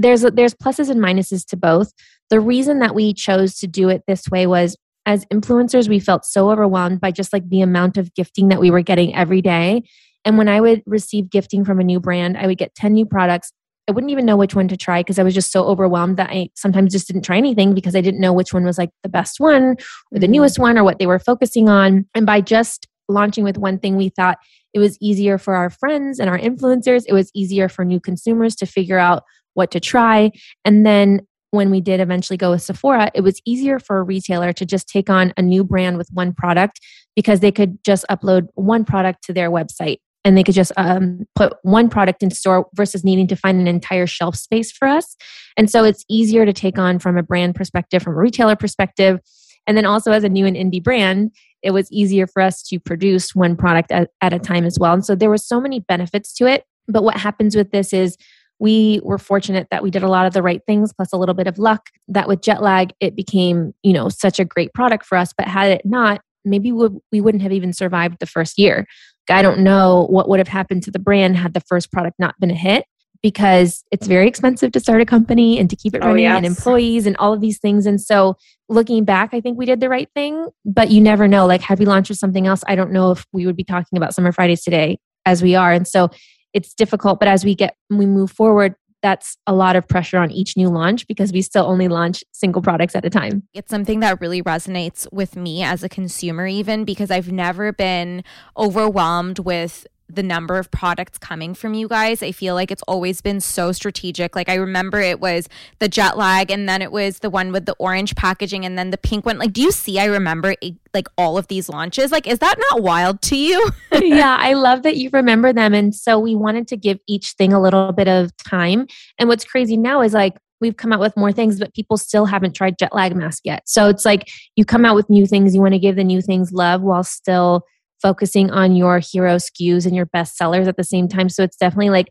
there's 0.00 0.22
there's 0.22 0.54
pluses 0.54 0.90
and 0.90 1.00
minuses 1.00 1.46
to 1.46 1.56
both. 1.56 1.92
The 2.30 2.40
reason 2.40 2.78
that 2.80 2.94
we 2.94 3.12
chose 3.12 3.56
to 3.56 3.66
do 3.66 3.88
it 3.88 4.02
this 4.06 4.28
way 4.28 4.46
was 4.46 4.76
as 5.06 5.24
influencers 5.26 5.88
we 5.88 5.98
felt 5.98 6.24
so 6.24 6.50
overwhelmed 6.50 7.00
by 7.00 7.10
just 7.10 7.32
like 7.32 7.48
the 7.48 7.62
amount 7.62 7.96
of 7.96 8.14
gifting 8.14 8.48
that 8.48 8.60
we 8.60 8.70
were 8.70 8.82
getting 8.82 9.14
every 9.14 9.42
day. 9.42 9.82
And 10.24 10.36
when 10.36 10.48
I 10.48 10.60
would 10.60 10.82
receive 10.86 11.30
gifting 11.30 11.64
from 11.64 11.80
a 11.80 11.84
new 11.84 11.98
brand, 11.98 12.36
I 12.36 12.46
would 12.46 12.58
get 12.58 12.74
10 12.74 12.92
new 12.92 13.06
products. 13.06 13.52
I 13.88 13.92
wouldn't 13.92 14.12
even 14.12 14.26
know 14.26 14.36
which 14.36 14.54
one 14.54 14.68
to 14.68 14.76
try 14.76 15.00
because 15.00 15.18
I 15.18 15.22
was 15.22 15.34
just 15.34 15.50
so 15.50 15.64
overwhelmed 15.64 16.16
that 16.18 16.30
I 16.30 16.50
sometimes 16.54 16.92
just 16.92 17.08
didn't 17.08 17.22
try 17.22 17.38
anything 17.38 17.74
because 17.74 17.96
I 17.96 18.00
didn't 18.00 18.20
know 18.20 18.32
which 18.32 18.52
one 18.52 18.64
was 18.64 18.78
like 18.78 18.90
the 19.02 19.08
best 19.08 19.40
one 19.40 19.62
or 19.62 19.76
the 20.12 20.20
mm-hmm. 20.20 20.32
newest 20.32 20.58
one 20.58 20.78
or 20.78 20.84
what 20.84 20.98
they 20.98 21.06
were 21.06 21.18
focusing 21.18 21.68
on. 21.68 22.06
And 22.14 22.26
by 22.26 22.40
just 22.40 22.86
launching 23.08 23.42
with 23.42 23.58
one 23.58 23.78
thing, 23.78 23.96
we 23.96 24.10
thought 24.10 24.38
it 24.72 24.78
was 24.78 24.96
easier 25.00 25.38
for 25.38 25.56
our 25.56 25.70
friends 25.70 26.20
and 26.20 26.30
our 26.30 26.38
influencers. 26.38 27.04
It 27.08 27.12
was 27.12 27.30
easier 27.34 27.68
for 27.68 27.84
new 27.84 27.98
consumers 27.98 28.54
to 28.56 28.66
figure 28.66 28.98
out 28.98 29.24
what 29.54 29.70
to 29.72 29.80
try. 29.80 30.30
And 30.64 30.84
then 30.84 31.20
when 31.50 31.70
we 31.70 31.80
did 31.80 32.00
eventually 32.00 32.36
go 32.36 32.50
with 32.50 32.62
Sephora, 32.62 33.10
it 33.14 33.22
was 33.22 33.40
easier 33.44 33.78
for 33.78 33.98
a 33.98 34.02
retailer 34.02 34.52
to 34.52 34.64
just 34.64 34.88
take 34.88 35.10
on 35.10 35.32
a 35.36 35.42
new 35.42 35.64
brand 35.64 35.98
with 35.98 36.08
one 36.12 36.32
product 36.32 36.80
because 37.16 37.40
they 37.40 37.50
could 37.50 37.82
just 37.84 38.04
upload 38.08 38.46
one 38.54 38.84
product 38.84 39.24
to 39.24 39.32
their 39.32 39.50
website 39.50 39.98
and 40.24 40.36
they 40.36 40.44
could 40.44 40.54
just 40.54 40.72
um, 40.76 41.26
put 41.34 41.54
one 41.62 41.88
product 41.88 42.22
in 42.22 42.30
store 42.30 42.66
versus 42.74 43.04
needing 43.04 43.26
to 43.26 43.36
find 43.36 43.60
an 43.60 43.66
entire 43.66 44.06
shelf 44.06 44.36
space 44.36 44.70
for 44.70 44.86
us. 44.86 45.16
And 45.56 45.70
so 45.70 45.84
it's 45.84 46.04
easier 46.08 46.44
to 46.44 46.52
take 46.52 46.78
on 46.78 46.98
from 46.98 47.16
a 47.16 47.22
brand 47.22 47.54
perspective, 47.54 48.02
from 48.02 48.12
a 48.14 48.18
retailer 48.20 48.56
perspective. 48.56 49.18
And 49.66 49.76
then 49.76 49.86
also 49.86 50.12
as 50.12 50.24
a 50.24 50.28
new 50.28 50.46
and 50.46 50.56
indie 50.56 50.82
brand, 50.82 51.32
it 51.62 51.72
was 51.72 51.90
easier 51.90 52.26
for 52.26 52.42
us 52.42 52.62
to 52.64 52.78
produce 52.78 53.34
one 53.34 53.56
product 53.56 53.90
at, 53.90 54.10
at 54.20 54.32
a 54.32 54.38
time 54.38 54.64
as 54.64 54.78
well. 54.78 54.94
And 54.94 55.04
so 55.04 55.14
there 55.14 55.30
were 55.30 55.38
so 55.38 55.60
many 55.60 55.80
benefits 55.80 56.32
to 56.34 56.46
it. 56.46 56.64
But 56.86 57.04
what 57.04 57.16
happens 57.16 57.56
with 57.56 57.70
this 57.70 57.92
is 57.92 58.16
we 58.60 59.00
were 59.02 59.18
fortunate 59.18 59.66
that 59.70 59.82
we 59.82 59.90
did 59.90 60.02
a 60.02 60.08
lot 60.08 60.26
of 60.26 60.32
the 60.32 60.42
right 60.42 60.60
things 60.66 60.92
plus 60.92 61.12
a 61.12 61.16
little 61.16 61.34
bit 61.34 61.46
of 61.46 61.58
luck 61.58 61.90
that 62.06 62.28
with 62.28 62.42
jet 62.42 62.62
lag 62.62 62.92
it 63.00 63.16
became 63.16 63.72
you 63.82 63.92
know 63.92 64.08
such 64.08 64.38
a 64.38 64.44
great 64.44 64.72
product 64.72 65.04
for 65.04 65.18
us. 65.18 65.32
But 65.36 65.48
had 65.48 65.70
it 65.72 65.82
not 65.84 66.20
maybe 66.44 66.70
we, 66.72 66.88
we 67.12 67.20
wouldn't 67.20 67.42
have 67.42 67.52
even 67.52 67.72
survived 67.72 68.18
the 68.20 68.26
first 68.26 68.58
year. 68.58 68.86
I 69.28 69.42
don't 69.42 69.60
know 69.60 70.06
what 70.10 70.28
would 70.28 70.40
have 70.40 70.48
happened 70.48 70.82
to 70.84 70.90
the 70.90 70.98
brand 70.98 71.36
had 71.36 71.54
the 71.54 71.60
first 71.60 71.92
product 71.92 72.16
not 72.18 72.38
been 72.40 72.50
a 72.50 72.54
hit 72.54 72.84
because 73.22 73.84
it's 73.92 74.06
very 74.06 74.26
expensive 74.26 74.72
to 74.72 74.80
start 74.80 75.00
a 75.00 75.06
company 75.06 75.58
and 75.58 75.68
to 75.70 75.76
keep 75.76 75.94
it 75.94 76.02
oh, 76.02 76.08
running 76.08 76.26
oh, 76.26 76.30
yes. 76.30 76.36
and 76.38 76.46
employees 76.46 77.06
and 77.06 77.16
all 77.18 77.32
of 77.32 77.40
these 77.40 77.58
things. 77.58 77.86
And 77.86 78.00
so 78.00 78.36
looking 78.68 79.04
back 79.04 79.34
i 79.34 79.40
think 79.40 79.58
we 79.58 79.66
did 79.66 79.80
the 79.80 79.88
right 79.88 80.08
thing 80.14 80.48
but 80.64 80.90
you 80.90 81.00
never 81.00 81.26
know. 81.26 81.46
Like 81.46 81.60
had 81.60 81.78
we 81.78 81.86
launched 81.86 82.10
with 82.10 82.18
something 82.18 82.46
else 82.46 82.62
i 82.66 82.74
don't 82.74 82.92
know 82.92 83.10
if 83.12 83.26
we 83.32 83.46
would 83.46 83.56
be 83.56 83.64
talking 83.64 83.96
about 83.96 84.14
summer 84.14 84.32
fridays 84.32 84.62
today 84.62 84.98
as 85.26 85.42
we 85.42 85.54
are. 85.54 85.72
And 85.72 85.86
so 85.86 86.10
it's 86.52 86.74
difficult 86.74 87.18
but 87.18 87.28
as 87.28 87.44
we 87.44 87.54
get 87.54 87.76
we 87.90 88.06
move 88.06 88.30
forward 88.30 88.74
that's 89.02 89.36
a 89.46 89.54
lot 89.54 89.76
of 89.76 89.88
pressure 89.88 90.18
on 90.18 90.30
each 90.30 90.56
new 90.56 90.68
launch 90.68 91.06
because 91.06 91.32
we 91.32 91.42
still 91.42 91.64
only 91.64 91.88
launch 91.88 92.22
single 92.32 92.62
products 92.62 92.94
at 92.94 93.04
a 93.04 93.10
time. 93.10 93.42
It's 93.54 93.70
something 93.70 94.00
that 94.00 94.20
really 94.20 94.42
resonates 94.42 95.10
with 95.12 95.36
me 95.36 95.62
as 95.62 95.82
a 95.82 95.88
consumer, 95.88 96.46
even 96.46 96.84
because 96.84 97.10
I've 97.10 97.32
never 97.32 97.72
been 97.72 98.22
overwhelmed 98.56 99.38
with 99.38 99.86
the 100.14 100.22
number 100.22 100.58
of 100.58 100.70
products 100.70 101.18
coming 101.18 101.54
from 101.54 101.74
you 101.74 101.88
guys. 101.88 102.22
I 102.22 102.32
feel 102.32 102.54
like 102.54 102.70
it's 102.70 102.82
always 102.88 103.20
been 103.20 103.40
so 103.40 103.72
strategic. 103.72 104.36
Like 104.36 104.48
I 104.48 104.54
remember 104.54 105.00
it 105.00 105.20
was 105.20 105.48
the 105.78 105.88
jet 105.88 106.16
lag 106.16 106.50
and 106.50 106.68
then 106.68 106.82
it 106.82 106.92
was 106.92 107.20
the 107.20 107.30
one 107.30 107.52
with 107.52 107.66
the 107.66 107.74
orange 107.78 108.14
packaging 108.16 108.64
and 108.64 108.78
then 108.78 108.90
the 108.90 108.98
pink 108.98 109.26
one. 109.26 109.38
Like 109.38 109.52
do 109.52 109.62
you 109.62 109.72
see 109.72 109.98
I 109.98 110.06
remember 110.06 110.54
like 110.92 111.08
all 111.16 111.38
of 111.38 111.48
these 111.48 111.68
launches? 111.68 112.12
Like 112.12 112.26
is 112.26 112.38
that 112.40 112.56
not 112.70 112.82
wild 112.82 113.22
to 113.22 113.36
you? 113.36 113.70
yeah, 113.92 114.36
I 114.38 114.54
love 114.54 114.82
that 114.82 114.96
you 114.96 115.10
remember 115.12 115.52
them 115.52 115.74
and 115.74 115.94
so 115.94 116.18
we 116.18 116.34
wanted 116.34 116.68
to 116.68 116.76
give 116.76 116.98
each 117.06 117.32
thing 117.32 117.52
a 117.52 117.60
little 117.60 117.92
bit 117.92 118.08
of 118.08 118.36
time. 118.36 118.86
And 119.18 119.28
what's 119.28 119.44
crazy 119.44 119.76
now 119.76 120.02
is 120.02 120.12
like 120.12 120.36
we've 120.60 120.76
come 120.76 120.92
out 120.92 121.00
with 121.00 121.16
more 121.16 121.32
things, 121.32 121.58
but 121.58 121.74
people 121.74 121.96
still 121.96 122.26
haven't 122.26 122.54
tried 122.54 122.78
jet 122.78 122.94
lag 122.94 123.16
mask 123.16 123.42
yet. 123.44 123.62
So 123.66 123.88
it's 123.88 124.04
like 124.04 124.28
you 124.56 124.64
come 124.64 124.84
out 124.84 124.94
with 124.94 125.08
new 125.10 125.26
things, 125.26 125.54
you 125.54 125.60
want 125.60 125.74
to 125.74 125.78
give 125.78 125.96
the 125.96 126.04
new 126.04 126.20
things 126.20 126.52
love 126.52 126.82
while 126.82 127.02
still 127.02 127.64
focusing 128.00 128.50
on 128.50 128.74
your 128.74 128.98
hero 128.98 129.36
SKUs 129.36 129.86
and 129.86 129.94
your 129.94 130.06
best 130.06 130.36
sellers 130.36 130.68
at 130.68 130.76
the 130.76 130.84
same 130.84 131.08
time. 131.08 131.28
So 131.28 131.42
it's 131.42 131.56
definitely 131.56 131.90
like 131.90 132.08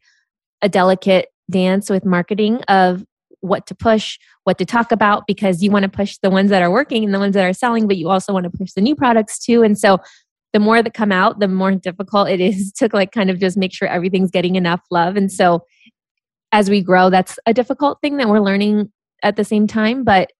a 0.61 0.69
delicate 0.69 1.27
dance 1.49 1.89
with 1.89 2.05
marketing 2.05 2.61
of 2.67 3.03
what 3.41 3.65
to 3.67 3.75
push, 3.75 4.17
what 4.43 4.57
to 4.57 4.65
talk 4.65 4.91
about, 4.91 5.25
because 5.25 5.63
you 5.63 5.71
want 5.71 5.83
to 5.83 5.89
push 5.89 6.17
the 6.21 6.29
ones 6.29 6.49
that 6.49 6.61
are 6.61 6.71
working 6.71 7.03
and 7.03 7.13
the 7.13 7.19
ones 7.19 7.33
that 7.35 7.45
are 7.45 7.53
selling, 7.53 7.87
but 7.87 7.97
you 7.97 8.09
also 8.09 8.33
want 8.33 8.43
to 8.43 8.49
push 8.49 8.73
the 8.73 8.81
new 8.81 8.95
products 8.95 9.39
too. 9.39 9.63
And 9.63 9.77
so 9.77 9.99
the 10.53 10.59
more 10.59 10.81
that 10.81 10.93
come 10.93 11.11
out, 11.11 11.39
the 11.39 11.47
more 11.47 11.71
difficult 11.71 12.29
it 12.29 12.39
is 12.39 12.71
to 12.77 12.89
like 12.93 13.11
kind 13.11 13.29
of 13.29 13.39
just 13.39 13.57
make 13.57 13.73
sure 13.73 13.87
everything's 13.87 14.31
getting 14.31 14.55
enough 14.55 14.81
love. 14.91 15.15
And 15.15 15.31
so 15.31 15.63
as 16.51 16.69
we 16.69 16.81
grow, 16.81 17.09
that's 17.09 17.37
a 17.45 17.53
difficult 17.53 17.99
thing 18.01 18.17
that 18.17 18.27
we're 18.27 18.39
learning 18.39 18.91
at 19.23 19.35
the 19.35 19.43
same 19.43 19.67
time. 19.67 20.03
But 20.03 20.31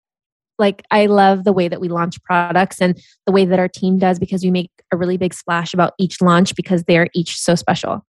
like 0.60 0.84
I 0.92 1.06
love 1.06 1.44
the 1.44 1.54
way 1.54 1.68
that 1.68 1.82
we 1.82 1.88
launch 1.88 2.22
products 2.24 2.82
and 2.82 3.00
the 3.26 3.32
way 3.32 3.46
that 3.46 3.60
our 3.60 3.68
team 3.68 3.98
does 3.98 4.20
because 4.20 4.44
we 4.44 4.52
make 4.52 4.72
a 4.92 4.98
really 4.98 5.18
big 5.18 5.34
splash 5.34 5.74
about 5.74 5.94
each 5.98 6.22
launch 6.22 6.56
because 6.56 6.84
they're 6.84 7.08
each 7.14 7.38
so 7.40 7.56
special. 7.56 8.06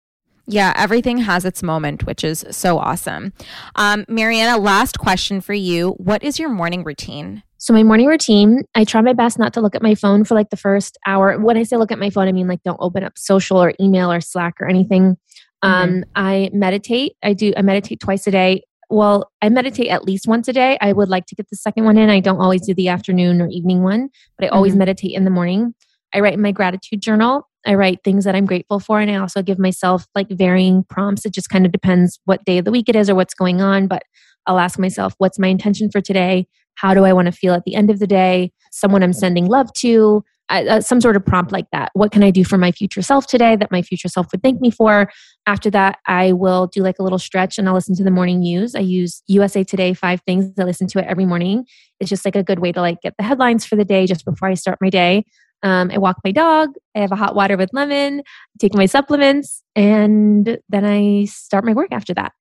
Yeah, 0.51 0.73
everything 0.77 1.19
has 1.19 1.45
its 1.45 1.63
moment, 1.63 2.07
which 2.07 2.25
is 2.25 2.45
so 2.51 2.79
awesome. 2.79 3.35
Um, 3.77 4.07
Marianna, 4.09 4.57
last 4.57 4.99
question 4.99 5.43
for 5.43 5.53
you. 5.53 5.91
What 5.99 6.23
is 6.23 6.39
your 6.39 6.49
morning 6.49 6.85
routine? 6.85 7.43
So, 7.59 7.75
my 7.75 7.83
morning 7.83 8.07
routine, 8.07 8.63
I 8.75 8.85
try 8.85 9.03
my 9.03 9.13
best 9.13 9.39
not 9.39 9.53
to 9.55 9.61
look 9.61 9.75
at 9.75 9.83
my 9.83 9.95
phone 9.95 10.25
for 10.25 10.35
like 10.35 10.49
the 10.49 10.57
first 10.57 10.97
hour. 11.07 11.37
When 11.39 11.59
I 11.59 11.65
say 11.65 11.77
look 11.77 11.93
at 11.93 11.99
my 11.99 12.09
phone, 12.09 12.29
I 12.29 12.33
mean 12.33 12.49
like 12.49 12.63
don't 12.63 12.79
open 12.81 13.05
up 13.05 13.19
social 13.19 13.63
or 13.63 13.75
email 13.79 14.11
or 14.11 14.23
Slack 14.23 14.55
or 14.61 14.67
anything. 14.67 15.19
Um, 15.63 16.05
I 16.15 16.51
meditate. 16.53 17.17
I 17.23 17.35
do. 17.35 17.53
I 17.57 17.63
meditate 17.63 18.01
twice 18.01 18.27
a 18.27 18.31
day. 18.31 18.63
Well, 18.91 19.30
I 19.43 19.49
meditate 19.51 19.89
at 19.89 20.05
least 20.05 20.26
once 20.26 20.49
a 20.49 20.53
day. 20.53 20.78
I 20.80 20.93
would 20.93 21.09
like 21.09 21.26
to 21.26 21.34
get 21.34 21.51
the 21.51 21.57
second 21.57 21.84
one 21.84 21.99
in. 21.99 22.09
I 22.09 22.20
don't 22.20 22.41
always 22.41 22.66
do 22.66 22.74
the 22.74 22.89
afternoon 22.89 23.43
or 23.43 23.49
evening 23.49 23.82
one, 23.82 24.09
but 24.39 24.47
I 24.47 24.49
always 24.49 24.74
Mhm. 24.74 24.78
meditate 24.78 25.14
in 25.14 25.24
the 25.24 25.30
morning. 25.30 25.74
I 26.14 26.20
write 26.20 26.34
in 26.34 26.41
my 26.41 26.53
gratitude 26.53 27.03
journal. 27.03 27.47
I 27.66 27.74
write 27.74 28.03
things 28.03 28.24
that 28.24 28.34
I'm 28.34 28.47
grateful 28.47 28.80
for, 28.80 28.99
and 29.01 29.11
I 29.11 29.16
also 29.16 29.43
give 29.43 29.59
myself 29.59 30.07
like 30.14 30.30
varying 30.30 30.84
prompts. 30.89 31.26
It 31.26 31.34
just 31.34 31.51
kind 31.51 31.66
of 31.66 31.72
depends 31.72 32.18
what 32.24 32.45
day 32.47 32.57
of 32.57 32.64
the 32.64 32.70
week 32.70 32.89
it 32.89 32.97
is 32.97 33.11
or 33.11 33.14
what's 33.14 33.34
going 33.34 33.61
on. 33.61 33.89
But 33.89 34.05
I'll 34.47 34.59
ask 34.59 34.78
myself, 34.78 35.14
what's 35.18 35.39
my 35.39 35.49
intention 35.49 35.91
for 35.91 36.01
today? 36.01 36.47
How 36.76 36.95
do 36.95 37.05
I 37.05 37.12
want 37.12 37.26
to 37.26 37.32
feel 37.32 37.53
at 37.53 37.64
the 37.64 37.74
end 37.74 37.91
of 37.91 37.99
the 37.99 38.07
day? 38.07 38.53
Someone 38.72 39.03
I'm 39.03 39.12
sending 39.12 39.47
love 39.47 39.70
to, 39.74 40.24
uh, 40.51 40.81
some 40.81 41.01
sort 41.01 41.17
of 41.17 41.25
prompt 41.25 41.53
like 41.53 41.67
that. 41.73 41.91
What 41.95 42.13
can 42.13 42.23
I 42.23 42.31
do 42.31 42.45
for 42.45 42.59
my 42.59 42.73
future 42.73 43.03
self 43.03 43.27
today 43.27 43.57
that 43.57 43.71
my 43.71 43.83
future 43.83 44.09
self 44.09 44.27
would 44.33 44.43
thank 44.43 44.61
me 44.61 44.71
for? 44.71 45.11
After 45.47 45.71
that, 45.71 45.99
I 46.07 46.33
will 46.33 46.67
do 46.67 46.83
like 46.83 46.99
a 46.99 47.03
little 47.03 47.19
stretch 47.19 47.59
and 47.59 47.69
I'll 47.69 47.75
listen 47.75 47.95
to 47.97 48.05
the 48.05 48.11
morning 48.11 48.41
news. 48.41 48.75
I 48.75 48.81
use 48.81 49.23
USA 49.27 49.65
Today 49.65 49.95
five 49.95 50.21
things. 50.27 50.53
I 50.59 50.65
listen 50.65 50.87
to 50.89 50.99
it 50.99 51.07
every 51.07 51.27
morning. 51.27 51.65
It's 52.01 52.11
just 52.11 52.25
like 52.25 52.37
a 52.37 52.43
good 52.43 52.59
way 52.59 52.73
to 52.73 52.81
like 52.81 53.01
get 53.01 53.15
the 53.19 53.25
headlines 53.25 53.65
for 53.65 53.77
the 53.77 53.85
day 53.85 54.07
just 54.07 54.25
before 54.25 54.49
I 54.49 54.55
start 54.55 54.79
my 54.81 54.91
day. 54.91 55.25
Um, 55.63 55.91
I 55.93 55.99
walk 55.99 56.19
my 56.25 56.31
dog. 56.31 56.71
I 56.95 57.01
have 57.01 57.13
a 57.13 57.17
hot 57.17 57.35
water 57.35 57.57
with 57.57 57.71
lemon. 57.73 58.23
Take 58.59 58.75
my 58.75 58.87
supplements, 58.87 59.65
and 59.75 60.59
then 60.69 60.85
I 60.85 61.25
start 61.25 61.65
my 61.65 61.73
work 61.73 61.89
after 61.91 62.15
that. 62.15 62.33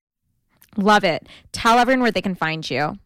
Love 0.75 1.03
it. 1.03 1.27
Tell 1.51 1.79
everyone 1.79 2.01
where 2.01 2.11
they 2.11 2.21
can 2.21 2.35
find 2.35 2.69
you. 2.69 2.97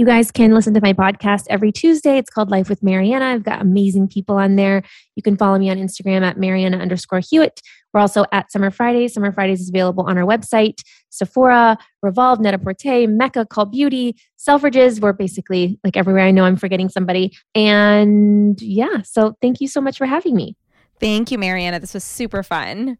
You 0.00 0.06
guys 0.06 0.30
can 0.30 0.54
listen 0.54 0.74
to 0.74 0.80
my 0.80 0.92
podcast 0.92 1.46
every 1.50 1.72
Tuesday. 1.72 2.18
It's 2.18 2.30
called 2.30 2.52
Life 2.52 2.68
with 2.68 2.84
Marianna. 2.84 3.24
I've 3.24 3.42
got 3.42 3.60
amazing 3.60 4.06
people 4.06 4.36
on 4.36 4.54
there. 4.54 4.84
You 5.16 5.24
can 5.24 5.36
follow 5.36 5.58
me 5.58 5.70
on 5.70 5.76
Instagram 5.76 6.22
at 6.22 6.38
Marianna 6.38 6.76
underscore 6.76 7.18
Hewitt. 7.18 7.60
We're 7.92 7.98
also 7.98 8.24
at 8.30 8.52
Summer 8.52 8.70
Fridays. 8.70 9.14
Summer 9.14 9.32
Fridays 9.32 9.60
is 9.60 9.70
available 9.70 10.04
on 10.04 10.16
our 10.16 10.22
website, 10.22 10.82
Sephora, 11.10 11.76
Revolve, 12.00 12.38
Net-a-Porter, 12.38 13.08
Mecca, 13.08 13.44
Cult 13.46 13.72
Beauty, 13.72 14.14
Selfridges. 14.38 15.00
We're 15.00 15.14
basically 15.14 15.80
like 15.82 15.96
everywhere. 15.96 16.22
I 16.22 16.30
know 16.30 16.44
I'm 16.44 16.54
forgetting 16.54 16.90
somebody. 16.90 17.36
And 17.56 18.62
yeah, 18.62 19.02
so 19.02 19.36
thank 19.42 19.60
you 19.60 19.66
so 19.66 19.80
much 19.80 19.98
for 19.98 20.06
having 20.06 20.36
me. 20.36 20.56
Thank 21.00 21.32
you, 21.32 21.38
Marianna. 21.38 21.80
This 21.80 21.94
was 21.94 22.04
super 22.04 22.44
fun. 22.44 22.98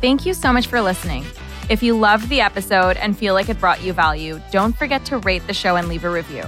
Thank 0.00 0.24
you 0.24 0.32
so 0.32 0.54
much 0.54 0.68
for 0.68 0.80
listening. 0.80 1.26
If 1.68 1.82
you 1.82 1.98
loved 1.98 2.30
the 2.30 2.40
episode 2.40 2.96
and 2.96 3.16
feel 3.16 3.34
like 3.34 3.50
it 3.50 3.60
brought 3.60 3.82
you 3.82 3.92
value, 3.92 4.40
don't 4.50 4.74
forget 4.74 5.04
to 5.06 5.18
rate 5.18 5.46
the 5.46 5.52
show 5.52 5.76
and 5.76 5.86
leave 5.86 6.04
a 6.04 6.10
review. 6.10 6.44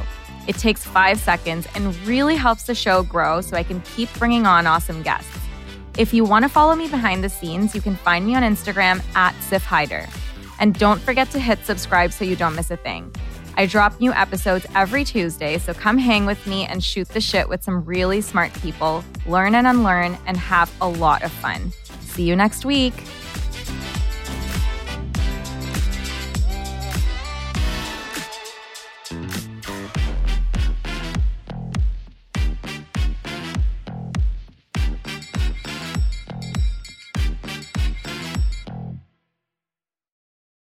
It 0.48 0.56
takes 0.56 0.82
five 0.82 1.20
seconds 1.20 1.68
and 1.74 1.94
really 2.06 2.36
helps 2.36 2.62
the 2.62 2.74
show 2.74 3.02
grow 3.02 3.42
so 3.42 3.54
I 3.54 3.62
can 3.62 3.82
keep 3.82 4.10
bringing 4.18 4.46
on 4.46 4.66
awesome 4.66 5.02
guests. 5.02 5.38
If 5.98 6.14
you 6.14 6.24
want 6.24 6.44
to 6.44 6.48
follow 6.48 6.74
me 6.74 6.88
behind 6.88 7.22
the 7.22 7.28
scenes, 7.28 7.74
you 7.74 7.82
can 7.82 7.96
find 7.96 8.26
me 8.26 8.34
on 8.34 8.42
Instagram 8.42 9.04
at 9.14 9.34
Siff 9.34 9.60
Haider. 9.60 10.08
And 10.58 10.74
don't 10.78 11.00
forget 11.02 11.30
to 11.32 11.38
hit 11.38 11.58
subscribe 11.66 12.12
so 12.12 12.24
you 12.24 12.34
don't 12.34 12.54
miss 12.54 12.70
a 12.70 12.78
thing. 12.78 13.14
I 13.58 13.66
drop 13.66 14.00
new 14.00 14.14
episodes 14.14 14.64
every 14.74 15.04
Tuesday, 15.04 15.58
so 15.58 15.74
come 15.74 15.98
hang 15.98 16.24
with 16.24 16.46
me 16.46 16.64
and 16.64 16.82
shoot 16.82 17.08
the 17.08 17.20
shit 17.20 17.46
with 17.46 17.62
some 17.62 17.84
really 17.84 18.22
smart 18.22 18.54
people, 18.54 19.04
learn 19.26 19.54
and 19.54 19.66
unlearn, 19.66 20.16
and 20.26 20.38
have 20.38 20.72
a 20.80 20.88
lot 20.88 21.22
of 21.22 21.30
fun. 21.30 21.72
See 22.00 22.22
you 22.22 22.36
next 22.36 22.64
week. 22.64 22.94